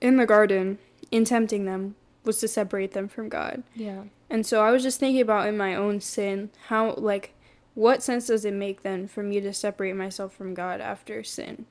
in 0.00 0.16
the 0.16 0.26
garden 0.26 0.78
in 1.10 1.24
tempting 1.24 1.64
them 1.64 1.94
was 2.24 2.38
to 2.40 2.48
separate 2.48 2.92
them 2.92 3.08
from 3.08 3.28
God. 3.28 3.62
Yeah. 3.74 4.04
And 4.28 4.44
so 4.44 4.62
I 4.62 4.72
was 4.72 4.82
just 4.82 5.00
thinking 5.00 5.22
about 5.22 5.46
in 5.46 5.56
my 5.56 5.74
own 5.74 6.00
sin 6.00 6.50
how 6.66 6.94
like 6.94 7.32
what 7.74 8.02
sense 8.02 8.26
does 8.26 8.44
it 8.44 8.54
make 8.54 8.82
then 8.82 9.06
for 9.06 9.22
me 9.22 9.40
to 9.40 9.52
separate 9.52 9.94
myself 9.94 10.34
from 10.34 10.54
God 10.54 10.80
after 10.80 11.22
sin? 11.22 11.66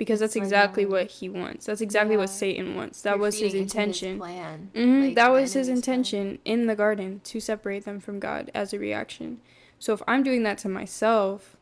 Because 0.00 0.18
that's 0.20 0.34
exactly 0.34 0.86
what 0.86 1.08
he 1.10 1.28
wants. 1.28 1.66
That's 1.66 1.82
exactly 1.82 2.16
what. 2.16 2.30
Satan 2.30 2.74
wants. 2.74 3.02
That 3.02 3.10
You're 3.16 3.18
was 3.18 3.38
his 3.38 3.52
intention. 3.54 4.16
plan. 4.18 4.70
hmm 4.74 5.02
like, 5.02 5.14
that 5.14 5.30
was 5.30 5.52
his 5.52 5.68
enemy's 5.68 5.84
plan. 5.84 5.94
intention 5.98 6.38
in 6.46 6.66
the 6.66 6.74
garden 6.74 7.20
to 7.24 7.38
separate 7.38 7.84
them 7.84 8.00
from 8.00 8.18
God 8.18 8.50
as 8.54 8.72
a 8.72 8.78
reaction. 8.78 9.40
So 9.78 9.92
if 9.92 10.02
I'm 10.08 10.22
doing 10.22 10.42
that 10.44 10.56
to 10.58 10.68
myself, 10.70 11.56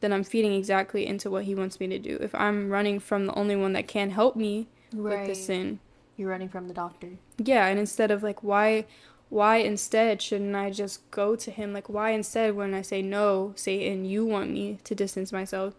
then 0.00 0.12
I'm 0.12 0.22
feeding 0.22 0.52
exactly 0.52 1.06
into 1.06 1.30
what 1.30 1.44
he 1.44 1.54
wants 1.54 1.80
me 1.80 1.86
to 1.88 1.98
do. 1.98 2.18
If 2.20 2.34
I'm 2.34 2.68
running 2.68 3.00
from 3.00 3.24
the 3.26 3.34
only 3.34 3.56
one 3.56 3.72
that 3.72 3.88
can 3.88 4.10
help 4.10 4.36
me 4.36 4.68
Right. 4.92 5.20
with 5.20 5.28
the 5.28 5.34
sin, 5.34 5.80
You're 6.18 6.28
running 6.30 6.48
from 6.50 6.68
the 6.68 6.74
doctor. 6.74 7.12
yeah, 7.38 7.66
and 7.68 7.78
instead 7.78 8.10
of 8.10 8.22
like 8.22 8.42
why 8.44 8.84
why 9.30 9.56
instead 9.56 10.20
shouldn't 10.22 10.54
I 10.56 10.70
just 10.70 11.10
go 11.10 11.36
to 11.36 11.50
him? 11.50 11.72
Like 11.72 11.88
why 11.88 12.10
instead 12.10 12.54
when 12.54 12.74
I 12.74 12.82
say 12.82 13.00
no, 13.02 13.52
Satan, 13.56 14.04
you 14.04 14.26
want 14.26 14.50
me 14.50 14.78
to 14.84 14.94
distance 14.94 15.32
myself. 15.32 15.72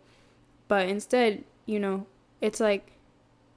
But 0.67 0.87
instead, 0.89 1.43
you 1.69 1.79
know, 1.79 2.07
it's 2.41 2.59
like 2.59 2.98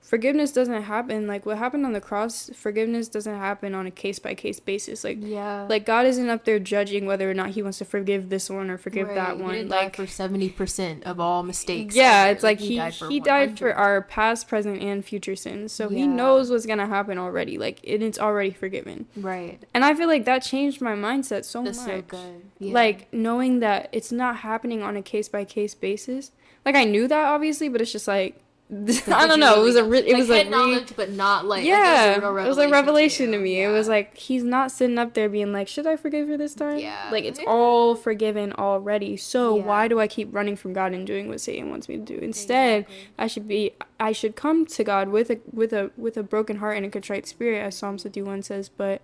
forgiveness 0.02 0.52
doesn't 0.52 0.82
happen 0.82 1.26
like 1.26 1.46
what 1.46 1.56
happened 1.58 1.86
on 1.86 1.92
the 1.92 2.00
cross, 2.00 2.50
forgiveness 2.54 3.08
doesn't 3.08 3.38
happen 3.38 3.74
on 3.74 3.86
a 3.86 3.90
case 3.90 4.18
by 4.18 4.34
case 4.34 4.60
basis. 4.60 5.04
Like 5.04 5.18
Yeah. 5.20 5.66
like 5.70 5.86
God 5.86 6.04
isn't 6.06 6.28
up 6.28 6.44
there 6.44 6.58
judging 6.58 7.06
whether 7.06 7.30
or 7.30 7.34
not 7.34 7.50
he 7.50 7.62
wants 7.62 7.78
to 7.78 7.84
forgive 7.84 8.28
this 8.28 8.50
one 8.50 8.68
or 8.68 8.76
forgive 8.76 9.08
Right. 9.08 9.14
that 9.14 9.36
He 9.36 9.42
one. 9.42 9.68
Like 9.68 9.96
for 9.96 10.06
seventy 10.06 10.50
percent 10.50 11.04
of 11.04 11.18
all 11.20 11.42
mistakes. 11.42 11.94
yeah, 11.96 12.26
it's 12.26 12.42
like 12.42 12.58
he 12.60 12.78
he 13.08 13.20
died 13.20 13.58
for 13.58 13.68
100. 13.68 13.74
our 13.76 14.02
past, 14.02 14.48
present, 14.48 14.82
and 14.82 15.04
future 15.04 15.36
sins. 15.36 15.72
So 15.72 15.88
he 15.88 16.06
knows 16.06 16.50
what's 16.50 16.66
gonna 16.66 16.86
happen 16.86 17.16
already. 17.16 17.56
Like 17.56 17.80
and 17.86 18.02
it's 18.02 18.18
already 18.18 18.50
forgiven. 18.50 19.06
right. 19.16 19.62
And 19.72 19.84
I 19.84 19.94
feel 19.94 20.08
like 20.08 20.24
that 20.26 20.40
changed 20.42 20.80
my 20.82 20.94
mindset 20.94 21.44
so 21.44 21.62
That's 21.62 21.78
much. 21.78 21.86
so 21.86 22.02
good. 22.02 22.42
Yeah. 22.58 22.74
Like 22.74 23.12
knowing 23.12 23.60
that 23.60 23.88
it's 23.92 24.12
not 24.12 24.36
happening 24.38 24.82
on 24.82 24.96
a 24.96 25.02
case 25.02 25.28
by 25.28 25.44
case 25.44 25.74
basis. 25.74 26.32
Like 26.64 26.74
I 26.74 26.84
knew 26.84 27.08
that 27.08 27.24
obviously, 27.24 27.68
but 27.68 27.80
it's 27.80 27.92
just 27.92 28.06
like 28.08 28.41
I 28.72 29.26
don't 29.26 29.32
you 29.32 29.36
know. 29.36 29.60
It 29.60 29.64
was 29.64 29.76
a 29.76 29.84
re- 29.84 29.98
it 29.98 30.06
Like, 30.12 30.16
was 30.16 30.30
a 30.30 30.36
head 30.44 30.50
re- 30.50 30.84
but 30.96 31.10
not 31.10 31.44
like 31.44 31.64
yeah, 31.66 32.18
Like, 32.22 32.44
it 32.46 32.48
was 32.48 32.56
a 32.56 32.68
revelation 32.70 33.32
to, 33.32 33.36
you. 33.36 33.42
me. 33.42 33.62
It 33.62 33.68
was 33.68 33.86
like 33.86 34.16
he's 34.16 34.42
not 34.42 34.70
sitting 34.72 34.96
up 34.96 35.12
there 35.12 35.28
being 35.28 35.52
like, 35.52 35.68
"Should 35.68 35.86
I 35.86 35.96
forgive 35.96 36.26
her 36.28 36.38
this 36.38 36.54
time?" 36.54 36.78
Yeah. 36.78 37.08
like 37.12 37.24
it's 37.24 37.38
all 37.46 37.94
forgiven 37.94 38.54
already. 38.54 39.18
So 39.18 39.56
Yeah. 39.58 39.64
why 39.64 39.88
do 39.88 40.00
I 40.00 40.08
keep 40.08 40.34
running 40.34 40.56
from 40.56 40.72
God 40.72 40.92
and 40.94 41.06
doing 41.06 41.28
what 41.28 41.40
Satan 41.42 41.68
wants 41.68 41.86
me 41.86 41.98
to 41.98 42.02
do? 42.02 42.16
Instead, 42.16 42.84
Exactly. 42.84 43.08
I 43.18 43.26
should 43.26 43.46
be 43.46 43.72
I 44.00 44.12
should 44.12 44.36
come 44.36 44.64
to 44.64 44.82
God 44.84 45.10
with 45.10 45.28
a 45.30 45.38
with 45.52 45.74
a 45.74 45.90
with 45.98 46.16
a 46.16 46.22
broken 46.22 46.56
heart 46.56 46.78
and 46.78 46.86
a 46.86 46.88
contrite 46.88 47.26
spirit, 47.26 47.58
as 47.60 47.76
Psalms 47.76 48.04
fifty 48.04 48.22
one 48.22 48.42
says. 48.42 48.70
But 48.70 49.02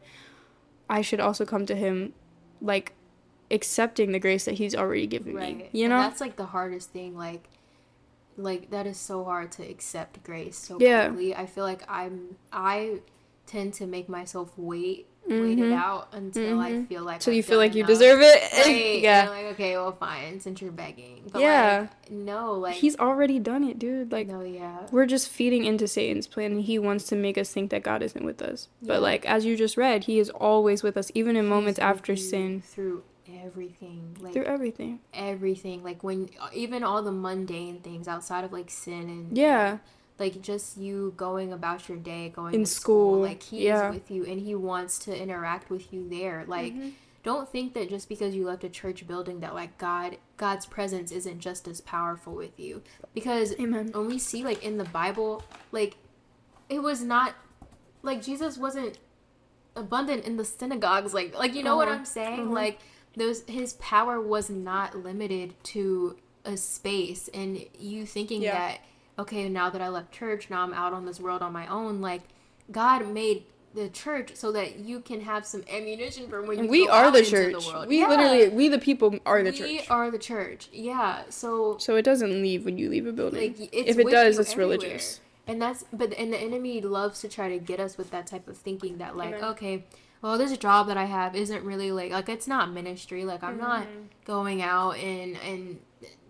I 0.89 1.03
should 1.03 1.21
also 1.21 1.45
come 1.45 1.67
to 1.67 1.75
Him, 1.77 2.15
like 2.63 2.95
accepting 3.51 4.13
the 4.13 4.19
grace 4.19 4.47
that 4.47 4.55
He's 4.55 4.75
already 4.75 5.07
given 5.07 5.35
right. 5.35 5.57
me. 5.57 5.69
You 5.73 5.85
And 5.85 5.91
know? 5.93 5.99
that's 6.01 6.23
like 6.23 6.37
the 6.37 6.47
hardest 6.47 6.91
thing. 6.91 7.17
Like, 7.17 7.45
like 8.39 8.71
that 8.71 8.87
is 8.87 8.97
so 8.97 9.25
hard 9.25 9.51
to 9.53 9.63
accept 9.69 10.23
grace 10.25 10.57
so 10.57 10.79
Yeah. 10.81 11.09
quickly. 11.09 11.35
I 11.35 11.47
feel 11.47 11.65
like 11.65 11.83
I'm 11.89 12.37
I 12.53 13.01
tend 13.47 13.75
to 13.75 13.87
make 13.87 14.09
myself 14.09 14.53
wait, 14.57 15.07
wait 15.27 15.59
it 15.59 15.63
Mhm. 15.63 15.73
out 15.75 16.09
until 16.13 16.61
I 16.61 16.71
Mhm. 16.73 16.87
feel 16.89 17.03
like 17.03 17.21
so 17.23 17.31
you 17.31 17.43
feel 17.43 17.57
like 17.59 17.75
you 17.75 17.83
deserve 17.85 18.21
it. 18.21 18.43
Right. 18.67 19.01
yeah. 19.03 19.21
And 19.23 19.31
I'm 19.31 19.37
like, 19.45 19.53
okay, 19.55 19.75
well, 19.77 19.93
fine, 19.93 20.39
since 20.41 20.61
you're 20.61 20.71
begging. 20.71 21.23
But 21.33 21.41
Yeah. 21.43 21.87
like, 22.03 22.11
no, 22.11 22.53
like 22.53 22.75
He's 22.77 22.97
already 22.99 23.39
done 23.39 23.65
it, 23.65 23.79
dude. 23.79 24.13
Like 24.13 24.29
no, 24.29 24.43
yeah. 24.43 24.87
we're 24.93 25.07
just 25.07 25.29
feeding 25.29 25.65
into 25.65 25.89
Satan's 25.89 26.27
plan 26.27 26.53
and 26.53 26.61
he 26.63 26.79
wants 26.79 27.05
to 27.09 27.17
make 27.17 27.37
us 27.39 27.51
think 27.53 27.71
that 27.71 27.83
God 27.83 28.03
isn't 28.03 28.25
with 28.25 28.41
us. 28.43 28.69
Yeah. 28.83 28.89
But 28.89 29.03
like 29.03 29.25
as 29.27 29.45
you 29.47 29.57
just 29.57 29.77
read, 29.77 30.05
he 30.05 30.19
is 30.19 30.31
always 30.31 30.83
with 30.83 30.97
us 30.97 31.11
even 31.15 31.35
in 31.37 31.47
moments 31.47 31.79
He's 31.79 31.85
with 31.85 31.89
after 31.89 32.15
sin 32.17 32.61
through 32.63 33.03
everything, 33.45 34.17
like 34.21 34.33
through 34.33 34.45
everything. 34.45 35.01
everything, 35.13 35.83
like 35.85 36.03
when 36.03 36.29
even 36.55 36.83
all 36.83 37.03
the 37.03 37.13
mundane 37.13 37.81
things 37.81 38.09
outside 38.09 38.45
of 38.45 38.53
like 38.53 38.71
sin 38.71 39.09
and 39.09 39.37
Yeah. 39.37 39.79
like 40.19 40.41
just 40.43 40.77
you 40.77 41.13
going 41.17 41.53
about 41.53 41.89
your 41.89 41.99
day, 41.99 42.29
going 42.35 42.55
In 42.55 42.65
to 42.65 42.67
school, 42.71 43.15
school, 43.15 43.23
like 43.23 43.43
he 43.43 43.67
yeah. 43.67 43.89
is 43.89 43.95
with 43.95 44.11
you 44.11 44.25
and 44.25 44.41
he 44.41 44.55
wants 44.55 44.99
to 45.01 45.17
interact 45.17 45.71
with 45.71 45.93
you 45.93 46.09
there. 46.09 46.45
Like 46.47 46.73
Mm-hmm. 46.75 46.89
don't 47.23 47.49
think 47.49 47.75
that 47.75 47.89
just 47.91 48.09
because 48.09 48.35
you 48.35 48.47
left 48.47 48.65
a 48.65 48.69
church 48.69 49.07
building 49.07 49.41
that 49.41 49.55
like 49.55 49.77
God 49.79 50.17
God's 50.37 50.67
presence 50.67 51.11
isn't 51.13 51.41
just 51.41 51.69
as 51.69 51.81
powerful 51.81 52.35
with 52.35 52.59
you. 52.59 52.83
Because 53.15 53.55
Amen. 53.61 53.91
when 53.93 54.07
we 54.07 54.19
see 54.19 54.43
like 54.45 54.63
in 54.65 54.79
the 54.79 54.85
Bible, 54.85 55.43
like 55.73 55.97
it 56.69 56.81
was 56.81 57.03
not 57.03 57.35
like 58.03 58.23
Jesus 58.23 58.57
wasn't 58.59 58.99
abundant 59.77 60.25
in 60.25 60.37
the 60.37 60.45
synagogues 60.45 61.15
like 61.15 61.37
like 61.39 61.55
you 61.55 61.63
know 61.63 61.77
what 61.77 61.89
Uh-huh. 61.89 61.99
I'm 61.99 62.05
saying? 62.05 62.47
Mhm. 62.49 62.53
Like 62.53 62.79
those 63.19 63.43
his 63.47 63.75
power 63.75 64.21
was 64.21 64.49
not 64.51 64.97
limited 64.97 65.55
to 65.65 66.17
a 66.45 66.57
space 66.57 67.29
and 67.35 67.65
you 67.79 68.07
thinking 68.07 68.43
Yeah. 68.43 68.53
that 68.53 68.79
okay, 69.19 69.49
now 69.49 69.69
that 69.71 69.81
I 69.81 69.89
left 69.89 70.13
church, 70.13 70.49
now 70.49 70.63
I'm 70.63 70.73
out 70.73 70.93
on 70.93 71.05
this 71.05 71.19
world 71.19 71.43
on 71.43 71.53
my 71.53 71.67
own, 71.67 72.01
like 72.01 72.23
God 72.71 73.09
made 73.13 73.45
the 73.75 73.89
church 73.89 74.31
so 74.35 74.51
that 74.53 74.77
you 74.79 75.01
can 75.01 75.21
have 75.21 75.45
some 75.45 75.63
ammunition 75.71 76.29
for 76.29 76.41
when 76.43 76.65
you 76.65 76.71
we 76.71 76.87
go 76.87 76.93
are 76.93 77.05
out 77.07 77.13
the 77.13 77.19
into 77.19 77.31
church. 77.31 77.67
world. 77.67 77.89
we 77.89 77.99
Yeah. 77.99 78.09
literally 78.09 78.49
we 78.49 78.69
the 78.69 78.79
people 78.79 79.19
are 79.27 79.43
the 79.43 79.51
we 79.51 79.57
church. 79.59 79.69
We 79.69 79.83
are 79.91 80.11
the 80.11 80.19
church. 80.19 80.69
Yeah. 80.73 81.23
So 81.29 81.77
so 81.79 81.97
it 81.97 82.03
doesn't 82.03 82.31
leave 82.43 82.65
when 82.65 82.79
you 82.79 82.89
leave 82.89 83.07
a 83.07 83.13
building. 83.13 83.41
like 83.59 83.69
it's 83.73 83.91
if 83.91 83.99
it 83.99 84.09
does, 84.11 84.39
it's 84.39 84.53
everywhere. 84.53 84.77
religious. 84.79 85.21
And 85.47 85.61
that's 85.61 85.85
but 85.93 86.13
and 86.15 86.33
the 86.33 86.39
enemy 86.39 86.81
loves 86.81 87.21
to 87.23 87.29
try 87.29 87.49
to 87.51 87.59
get 87.59 87.81
us 87.81 87.99
with 87.99 88.11
that 88.11 88.27
type 88.27 88.49
of 88.49 88.57
thinking 88.57 88.99
that 88.99 89.17
like 89.17 89.35
Amen. 89.35 89.45
okay, 89.51 89.85
well 90.23 90.37
this 90.39 90.57
job 90.59 90.87
that 90.89 90.97
I 90.97 91.05
have 91.05 91.35
isn't 91.37 91.63
really 91.65 91.93
like 91.93 92.13
like 92.13 92.29
it's 92.29 92.47
not 92.49 92.73
ministry. 92.73 93.25
Like 93.25 93.43
I'm 93.43 93.59
not 93.59 93.83
Mm-hmm. 93.83 94.03
going 94.25 94.63
out 94.63 94.97
and 94.99 95.37
and 95.39 95.79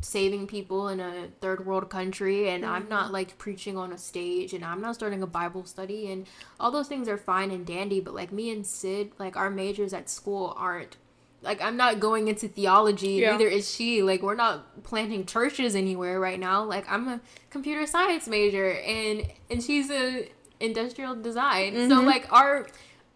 saving 0.01 0.47
people 0.47 0.89
in 0.89 1.01
a 1.01 1.29
third 1.41 1.67
world 1.67 1.91
country 1.91 2.49
and 2.49 2.65
I'm 2.65 2.83
Mm-hmm. 2.83 2.91
not 2.91 3.13
like 3.13 3.37
preaching 3.39 3.77
on 3.77 3.93
a 3.93 3.99
stage 3.99 4.53
and 4.55 4.65
I'm 4.65 4.81
not 4.81 4.95
starting 4.95 5.23
a 5.23 5.27
Bible 5.27 5.65
study 5.65 6.11
and 6.11 6.27
all 6.61 6.71
those 6.71 6.89
things 6.89 7.09
are 7.09 7.17
fine 7.19 7.51
and 7.51 7.67
dandy, 7.67 8.01
but 8.01 8.15
like 8.15 8.31
me 8.33 8.51
and 8.51 8.65
Sid, 8.67 9.13
like 9.19 9.37
our 9.37 9.51
majors 9.51 9.93
at 9.93 10.09
school 10.09 10.55
aren't 10.57 10.97
like 11.43 11.61
I'm 11.63 11.77
not 11.77 12.01
going 12.01 12.29
into 12.29 12.49
theology, 12.49 13.15
Yeah. 13.15 13.33
neither 13.33 13.47
is 13.49 13.71
she. 13.73 14.03
Like 14.03 14.23
we're 14.23 14.35
not 14.35 14.83
planting 14.85 15.25
churches 15.27 15.75
anywhere 15.75 16.19
right 16.21 16.39
now. 16.41 16.63
Like 16.65 16.85
I'm 16.91 17.07
a 17.09 17.21
computer 17.51 17.87
science 17.87 18.27
major 18.29 18.73
and 18.73 19.27
and 19.51 19.63
she's 19.63 19.91
a 19.91 20.29
industrial 20.61 21.15
design. 21.17 21.75
So 21.89 21.97
Mhm. 22.01 22.07
like 22.07 22.33
our 22.33 22.67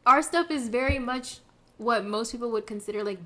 our 0.07 0.23
stuff 0.23 0.51
is 0.51 0.69
very 0.69 0.99
much 0.99 1.39
what 1.79 2.05
most 2.05 2.33
people 2.33 2.51
would 2.51 2.67
consider 2.67 3.03
like 3.05 3.19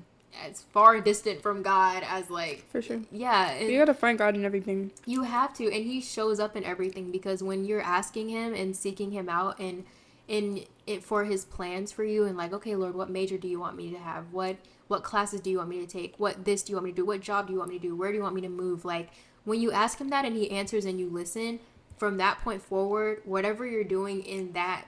as 0.45 0.61
far 0.71 0.99
distant 1.01 1.41
from 1.41 1.63
God 1.63 2.03
as 2.07 2.29
like 2.29 2.65
For 2.69 2.81
sure. 2.81 3.01
yeah, 3.11 3.57
You 3.59 3.77
gotta 3.79 3.93
find 3.93 4.17
God 4.17 4.35
in 4.35 4.45
everything. 4.45 4.91
you 5.05 5.23
have 5.23 5.53
to, 5.55 5.65
and 5.65 5.85
he 5.85 5.99
shows 6.01 6.39
up 6.39 6.55
in 6.55 6.63
everything 6.63 7.11
because 7.11 7.41
when 7.41 7.65
you're 7.65 7.81
asking 7.81 8.29
him 8.29 8.53
and 8.53 8.75
seeking 8.75 9.11
him 9.11 9.29
out 9.29 9.59
and 9.59 9.83
in 10.27 10.65
it 10.85 11.03
for 11.03 11.23
his 11.23 11.45
plans 11.45 11.91
for 11.91 12.03
you 12.03 12.25
and 12.25 12.37
like, 12.37 12.51
okay, 12.53 12.75
Lord, 12.75 12.93
what 12.95 13.09
major 13.09 13.37
do 13.37 13.47
you 13.47 13.59
want 13.59 13.77
me 13.77 13.89
to 13.91 13.97
have? 13.97 14.31
What 14.31 14.57
what 14.89 15.03
classes 15.03 15.41
do 15.41 15.49
you 15.49 15.57
want 15.57 15.69
me 15.69 15.79
to 15.79 15.87
take? 15.87 16.15
What 16.17 16.45
this 16.45 16.61
do 16.63 16.71
you 16.71 16.75
want 16.75 16.85
me 16.85 16.91
to 16.91 16.95
do? 16.97 17.05
What 17.05 17.21
job 17.21 17.47
do 17.47 17.53
you 17.53 17.59
want 17.59 17.71
me 17.71 17.79
to 17.79 17.87
do? 17.87 17.95
Where 17.95 18.11
do 18.11 18.17
you 18.17 18.23
want 18.23 18.35
me 18.35 18.41
to 18.41 18.49
move? 18.49 18.85
Like 18.85 19.09
when 19.45 19.59
you 19.61 19.71
ask 19.71 19.97
him 19.99 20.09
that 20.09 20.25
and 20.25 20.35
he 20.35 20.51
answers 20.51 20.85
and 20.85 20.99
you 20.99 21.09
listen, 21.09 21.59
from 21.97 22.17
that 22.17 22.39
point 22.41 22.61
forward, 22.61 23.21
whatever 23.25 23.65
you're 23.65 23.83
doing 23.85 24.21
in 24.21 24.51
that 24.53 24.85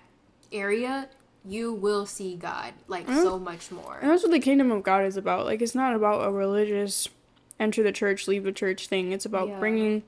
area, 0.52 1.08
you 1.46 1.74
will 1.74 2.06
see 2.06 2.36
God 2.36 2.74
like 2.88 3.08
Mhm. 3.08 3.24
so 3.24 3.40
much 3.40 3.72
more. 3.72 3.98
And 4.02 4.10
that's 4.12 4.24
what 4.24 4.32
the 4.32 4.40
kingdom 4.40 4.72
of 4.72 4.84
God 4.84 5.06
is 5.06 5.18
about. 5.18 5.46
Like, 5.46 5.62
it's 5.62 5.76
not 5.76 5.96
about 5.96 6.28
a 6.28 6.32
religious 6.32 7.08
enter 7.60 7.84
the 7.84 7.92
church, 7.92 8.28
leave 8.28 8.44
the 8.44 8.52
church 8.52 8.88
thing. 8.88 9.12
It's 9.12 9.26
about 9.26 9.48
Yeah. 9.50 9.60
bringing 9.60 10.04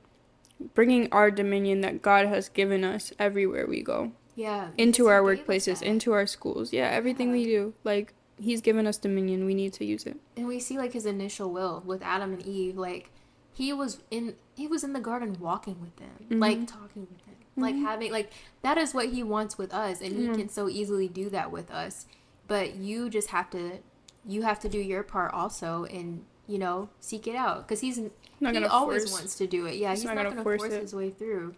bringing 0.75 1.11
our 1.11 1.31
dominion 1.31 1.81
that 1.81 2.03
God 2.03 2.27
has 2.27 2.47
given 2.47 2.83
us 2.83 3.11
everywhere 3.17 3.65
we 3.65 3.81
go. 3.81 4.11
Yeah. 4.35 4.67
Into 4.77 5.07
our 5.07 5.27
he 5.27 5.37
gave 5.37 5.49
us 5.49 5.67
workplaces, 5.67 5.81
into 5.81 6.11
our 6.11 6.27
schools. 6.27 6.71
Yeah, 6.71 6.87
everything 6.89 7.27
Yeah. 7.29 7.33
we 7.33 7.45
do. 7.45 7.73
Like, 7.83 8.13
he's 8.39 8.61
given 8.61 8.85
us 8.85 8.97
dominion. 8.97 9.45
We 9.45 9.55
need 9.55 9.73
to 9.73 9.85
use 9.85 10.05
it. 10.05 10.17
and 10.37 10.47
we 10.47 10.59
see 10.59 10.77
like 10.77 10.93
his 10.93 11.05
initial 11.07 11.49
will 11.51 11.81
with 11.85 12.01
Adam 12.03 12.33
and 12.33 12.45
Eve. 12.45 12.77
Like 12.77 13.09
he 13.53 13.73
was 13.73 13.99
in 14.11 14.35
he 14.55 14.67
was 14.67 14.83
in 14.83 14.93
the 14.93 14.99
garden 14.99 15.35
walking 15.39 15.77
with 15.81 15.95
them, 15.95 16.39
like 16.39 16.59
Mhm. 16.59 16.67
talking 16.67 17.07
with 17.09 17.25
them, 17.25 17.30
like 17.61 17.75
having 17.75 18.11
like 18.11 18.31
that 18.61 18.77
is 18.77 18.93
what 18.93 19.09
he 19.09 19.23
wants 19.23 19.57
with 19.57 19.73
us, 19.73 20.01
and 20.01 20.13
he 20.13 20.27
Mhm. 20.27 20.35
can 20.35 20.49
so 20.49 20.67
easily 20.69 21.07
do 21.07 21.29
that 21.29 21.51
with 21.51 21.71
us. 21.71 22.05
But 22.47 22.75
you 22.75 23.09
just 23.09 23.29
have 23.29 23.49
to 23.51 23.79
you 24.25 24.43
have 24.43 24.59
to 24.61 24.69
do 24.69 24.77
your 24.79 25.03
part 25.03 25.33
also, 25.33 25.85
and 25.85 26.25
you 26.47 26.57
know 26.57 26.89
seek 26.99 27.27
it 27.27 27.35
out 27.35 27.67
because 27.67 27.79
he's 27.81 27.99
not 28.39 28.55
he 28.55 28.63
always 28.65 29.03
force. 29.03 29.13
wants 29.13 29.35
to 29.37 29.47
do 29.47 29.65
it. 29.65 29.75
Yeah, 29.75 29.91
He's 29.91 29.99
he's, 29.99 30.05
not 30.07 30.15
not, 30.15 30.23
gonna 30.23 30.35
gonna, 30.35 30.43
force 30.43 30.61
force, 30.61 30.73
his 30.73 30.93
way 30.95 31.09
through. 31.09 31.55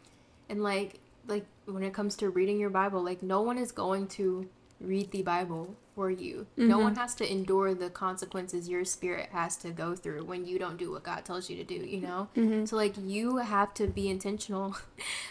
And 0.50 0.62
like 0.64 1.00
like 1.28 1.46
when 1.66 1.84
it 1.84 1.94
comes 1.94 2.16
to 2.18 2.30
reading 2.30 2.60
your 2.60 2.70
Bible, 2.70 3.02
like 3.04 3.24
no 3.24 3.42
one 3.42 3.58
is 3.58 3.72
going 3.72 4.08
to 4.08 4.48
read 4.84 5.12
the 5.12 5.22
Bible 5.24 5.76
for 5.96 6.10
you. 6.10 6.48
No 6.58 6.80
Mhm. 6.80 6.84
one 6.84 6.96
has 6.96 7.14
to 7.16 7.32
endure 7.32 7.74
the 7.74 7.90
consequences 7.90 8.68
your 8.68 8.84
spirit 8.84 9.30
has 9.32 9.56
to 9.58 9.70
go 9.70 9.96
through 9.96 10.26
when 10.26 10.46
you 10.46 10.58
don't 10.60 10.78
do 10.78 10.92
what 10.92 11.04
God 11.04 11.24
tells 11.24 11.50
you 11.50 11.56
to 11.58 11.64
do, 11.64 11.76
you 11.76 12.02
know? 12.02 12.28
Mhm. 12.36 12.68
So 12.68 12.76
like 12.76 12.96
you 13.02 13.38
have 13.38 13.74
to 13.76 13.88
be 13.88 14.10
intentional. 14.10 14.76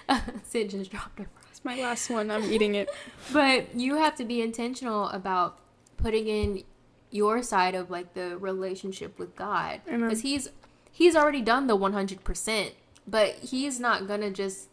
Sid 0.45 0.71
just 0.71 0.91
dropped 0.91 1.19
her 1.19 1.27
It's 1.51 1.65
my 1.65 1.77
last 1.81 2.11
one. 2.11 2.31
I'm 2.31 2.45
eating 2.45 2.75
it. 2.75 2.89
but 3.33 3.75
you 3.75 3.97
have 3.97 4.15
to 4.17 4.25
be 4.25 4.41
intentional 4.41 5.09
about 5.09 5.59
putting 5.97 6.27
in 6.29 6.63
your 7.11 7.43
side 7.43 7.75
of 7.75 7.91
like 7.91 8.15
the 8.15 8.39
relationship 8.39 9.19
with 9.19 9.37
God 9.37 9.81
because 9.87 10.23
he's 10.23 10.49
he's 10.91 11.15
already 11.15 11.43
done 11.43 11.67
the 11.67 11.77
100% 11.77 12.73
but 13.07 13.35
he's 13.37 13.79
not 13.81 14.07
gonna 14.07 14.31
just 14.31 14.69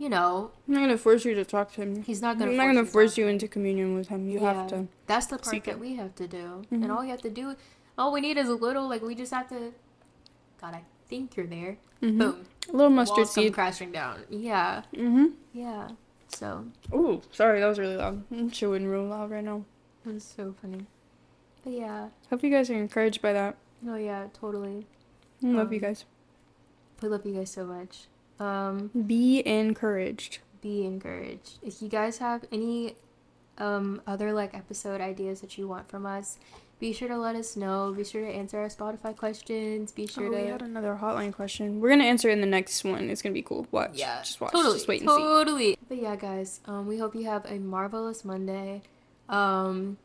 you 0.00 0.08
know 0.08 0.50
I'm 0.66 0.74
not 0.74 0.80
gonna 0.80 0.96
force 0.98 1.24
you 1.26 1.34
to 1.34 1.44
talk 1.44 1.72
to 1.74 1.82
him. 1.82 2.02
he's 2.02 2.22
not 2.22 2.38
gonna 2.38 2.50
I'm 2.52 2.56
not 2.56 2.66
gonna 2.66 2.84
force 2.86 3.18
you 3.18 3.28
into 3.28 3.46
communion 3.46 3.94
with 3.94 4.08
him. 4.08 4.28
You 4.28 4.40
Yeah. 4.40 4.52
have 4.54 4.66
to. 4.68 4.88
that's 5.06 5.26
the 5.26 5.38
part 5.38 5.64
that 5.64 5.72
it. 5.72 5.78
we 5.78 5.94
have 5.96 6.14
to 6.16 6.26
do 6.26 6.62
Mhm. 6.72 6.82
and 6.82 6.90
all 6.92 7.04
you 7.04 7.10
have 7.10 7.22
to 7.22 7.30
do 7.30 7.54
all 7.98 8.10
we 8.12 8.20
need 8.22 8.36
is 8.38 8.48
a 8.48 8.54
little 8.66 8.88
like 8.88 9.02
we 9.02 9.14
just 9.14 9.32
have 9.32 9.48
to 9.50 9.72
God 10.60 10.74
I 10.74 10.82
think 11.08 11.36
you're 11.36 11.46
there 11.46 11.76
Mhm. 12.02 12.18
boom 12.18 12.46
A 12.68 12.72
little 12.72 12.90
mustard 12.90 13.18
walls 13.18 13.34
seed. 13.34 13.52
crashing 13.54 13.92
down 13.92 14.24
yeah 14.30 14.82
Mm-hmm. 14.94 15.26
yeah 15.52 15.88
so 16.28 16.64
Ooh, 16.94 17.20
sorry, 17.32 17.58
that 17.60 17.66
was 17.66 17.78
really 17.78 17.96
loud. 17.96 18.22
I'm 18.30 18.50
chewing 18.50 18.86
real 18.86 19.04
loud 19.04 19.30
right 19.30 19.44
now. 19.44 19.64
was 20.06 20.24
so 20.24 20.54
funny 20.62 20.86
but 21.62 21.72
yeah 21.74 22.08
Hope 22.30 22.42
you 22.42 22.50
guys 22.50 22.70
are 22.70 22.74
encouraged 22.86 23.20
by 23.20 23.32
that. 23.34 23.56
Oh 23.86 23.96
yeah 23.96 24.28
totally 24.32 24.86
I 25.44 25.46
love 25.48 25.72
you 25.72 25.78
Um, 25.80 25.82
guys. 25.88 26.04
we 27.02 27.08
love 27.08 27.26
you 27.26 27.34
guys 27.34 27.50
so 27.50 27.64
much 27.66 28.06
um 28.40 28.90
Be 29.06 29.46
encouraged. 29.46 30.38
be 30.62 30.84
encouraged. 30.84 31.58
If 31.62 31.80
you 31.82 31.88
guys 31.88 32.18
have 32.18 32.44
any 32.50 32.96
um 33.58 34.00
other 34.06 34.32
like 34.32 34.54
episode 34.54 35.00
ideas 35.00 35.40
that 35.42 35.56
you 35.58 35.68
want 35.68 35.88
from 35.88 36.06
us, 36.06 36.38
be 36.78 36.92
sure 36.94 37.08
to 37.08 37.18
let 37.18 37.36
us 37.36 37.56
know. 37.56 37.92
Be 37.94 38.04
sure 38.04 38.22
to 38.24 38.30
answer 38.30 38.58
our 38.58 38.68
Spotify 38.68 39.14
questions. 39.14 39.92
Be 39.92 40.06
sure 40.06 40.26
oh, 40.28 40.30
we 40.30 40.36
to 40.46 40.52
had 40.52 40.62
another 40.62 40.98
hotline 41.00 41.32
question. 41.32 41.78
We're 41.80 41.90
gonna 41.90 42.04
answer 42.04 42.30
in 42.30 42.40
the 42.40 42.46
next 42.46 42.82
one. 42.84 43.10
It's 43.10 43.20
gonna 43.20 43.34
be 43.34 43.42
cool. 43.42 43.66
Watch. 43.70 43.90
yeah, 43.94 44.20
Just 44.22 44.40
watch. 44.40 44.52
totally, 44.52 44.76
Just 44.76 44.88
wait 44.88 45.02
and 45.02 45.10
see. 45.10 45.16
totally. 45.18 45.78
But 45.88 45.98
yeah, 46.00 46.16
guys, 46.16 46.60
um, 46.66 46.86
we 46.86 46.96
hope 46.96 47.14
you 47.14 47.24
have 47.26 47.44
a 47.44 47.58
marvelous 47.58 48.24
Monday. 48.24 48.80
Um, 49.28 49.98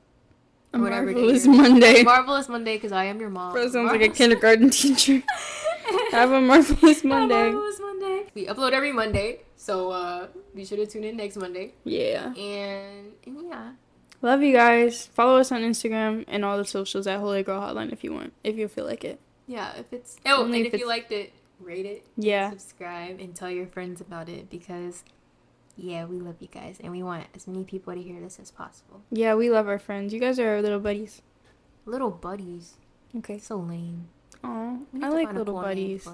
A 0.73 0.79
whatever 0.79 1.05
marvelous 1.05 1.47
Monday. 1.47 2.03
marvelous 2.03 2.49
Monday 2.49 2.75
because 2.75 2.91
I 2.91 3.05
am 3.05 3.21
your 3.21 3.29
mom. 3.29 3.53
Bro 3.53 3.69
sounds 3.69 3.91
like 3.91 4.01
a 4.01 4.09
kindergarten 4.09 4.69
teacher. 4.69 5.23
Have 6.11 6.31
a 6.31 6.41
marvelous 6.41 7.03
A 7.03 7.07
Monday. 7.07 7.51
Monday. 8.05 8.29
We 8.33 8.45
upload 8.47 8.71
every 8.73 8.91
Monday, 8.91 9.41
so 9.55 9.91
uh, 9.91 10.27
be 10.55 10.65
sure 10.65 10.77
to 10.77 10.85
tune 10.85 11.03
in 11.03 11.17
next 11.17 11.37
Monday. 11.37 11.73
Yeah. 11.83 12.27
And, 12.33 13.11
and 13.25 13.37
yeah. 13.49 13.71
Love 14.21 14.41
you 14.41 14.53
guys. 14.53 15.07
Follow 15.07 15.37
us 15.39 15.51
on 15.51 15.61
Instagram 15.61 16.25
and 16.27 16.43
all 16.45 16.57
the 16.57 16.65
socials 16.65 17.07
at 17.07 17.19
Holy 17.19 17.43
Girl 17.43 17.61
Hotline 17.61 17.91
if 17.91 18.03
you 18.03 18.13
want. 18.13 18.33
If 18.43 18.57
you 18.57 18.67
feel 18.67 18.85
like 18.85 19.03
it. 19.03 19.19
Yeah, 19.47 19.73
if 19.77 19.91
it's 19.93 20.17
oh, 20.25 20.43
Only 20.43 20.59
and 20.59 20.67
if 20.67 20.73
if 20.73 20.79
you 20.79 20.87
liked 20.87 21.11
it, 21.11 21.31
rate 21.59 21.85
it, 21.85 22.05
Yeah. 22.17 22.49
subscribe, 22.49 23.19
and 23.19 23.35
tell 23.35 23.51
your 23.51 23.67
friends 23.67 24.01
about 24.01 24.27
it 24.27 24.49
because, 24.49 25.03
yeah, 25.77 26.05
we 26.05 26.19
love 26.19 26.35
you 26.39 26.47
guys 26.47 26.77
and 26.81 26.91
we 26.91 27.03
want 27.03 27.25
as 27.35 27.47
many 27.47 27.63
people 27.63 27.93
to 27.93 28.01
hear 28.01 28.19
this 28.19 28.39
as 28.39 28.49
possible. 28.49 29.01
Yeah, 29.11 29.35
we 29.35 29.49
love 29.51 29.67
our 29.67 29.77
friends. 29.79 30.13
You 30.13 30.19
guys 30.19 30.39
are 30.39 30.55
our 30.55 30.61
little 30.61 30.79
buddies. 30.79 31.21
Little 31.85 32.09
buddies, 32.09 32.77
Okay. 33.15 33.37
so 33.37 33.57
lame. 33.57 34.07
Need 34.93 35.03
I 35.03 35.09
like 35.09 35.33
little 35.33 35.55
buddies. 35.61 36.07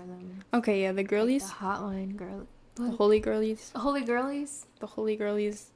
Okay, 0.53 0.81
yeah, 0.83 0.91
the 0.91 1.01
Like 1.01 1.09
girlies. 1.09 1.47
the 1.47 1.53
hotline 1.55 2.15
girl, 2.15 2.47
The 2.75 2.91
holy 2.91 3.19
girlies. 3.19 3.71
The 3.73 3.79
holy 3.79 4.01
girlies. 4.01 4.65
The 4.79 4.87
holy 4.87 5.15
girlies. 5.15 5.67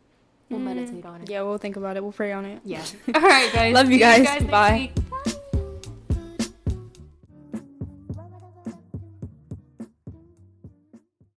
We'll 0.49 0.59
Mm, 0.59 0.63
meditate 0.63 1.05
on 1.05 1.21
it. 1.21 1.29
Yeah, 1.29 1.41
we'll 1.41 1.57
think 1.57 1.75
about 1.75 1.97
it. 1.97 2.03
We'll 2.03 2.11
pray 2.11 2.31
on 2.31 2.45
it. 2.45 2.61
Yeah. 2.63 2.83
All 3.15 3.21
right, 3.21 3.51
guys. 3.51 3.73
Love 3.73 3.89
you 3.89 3.97
guys. 3.99 4.23
next 4.23 4.45
Bye. 4.51 4.91
week. 4.95 5.05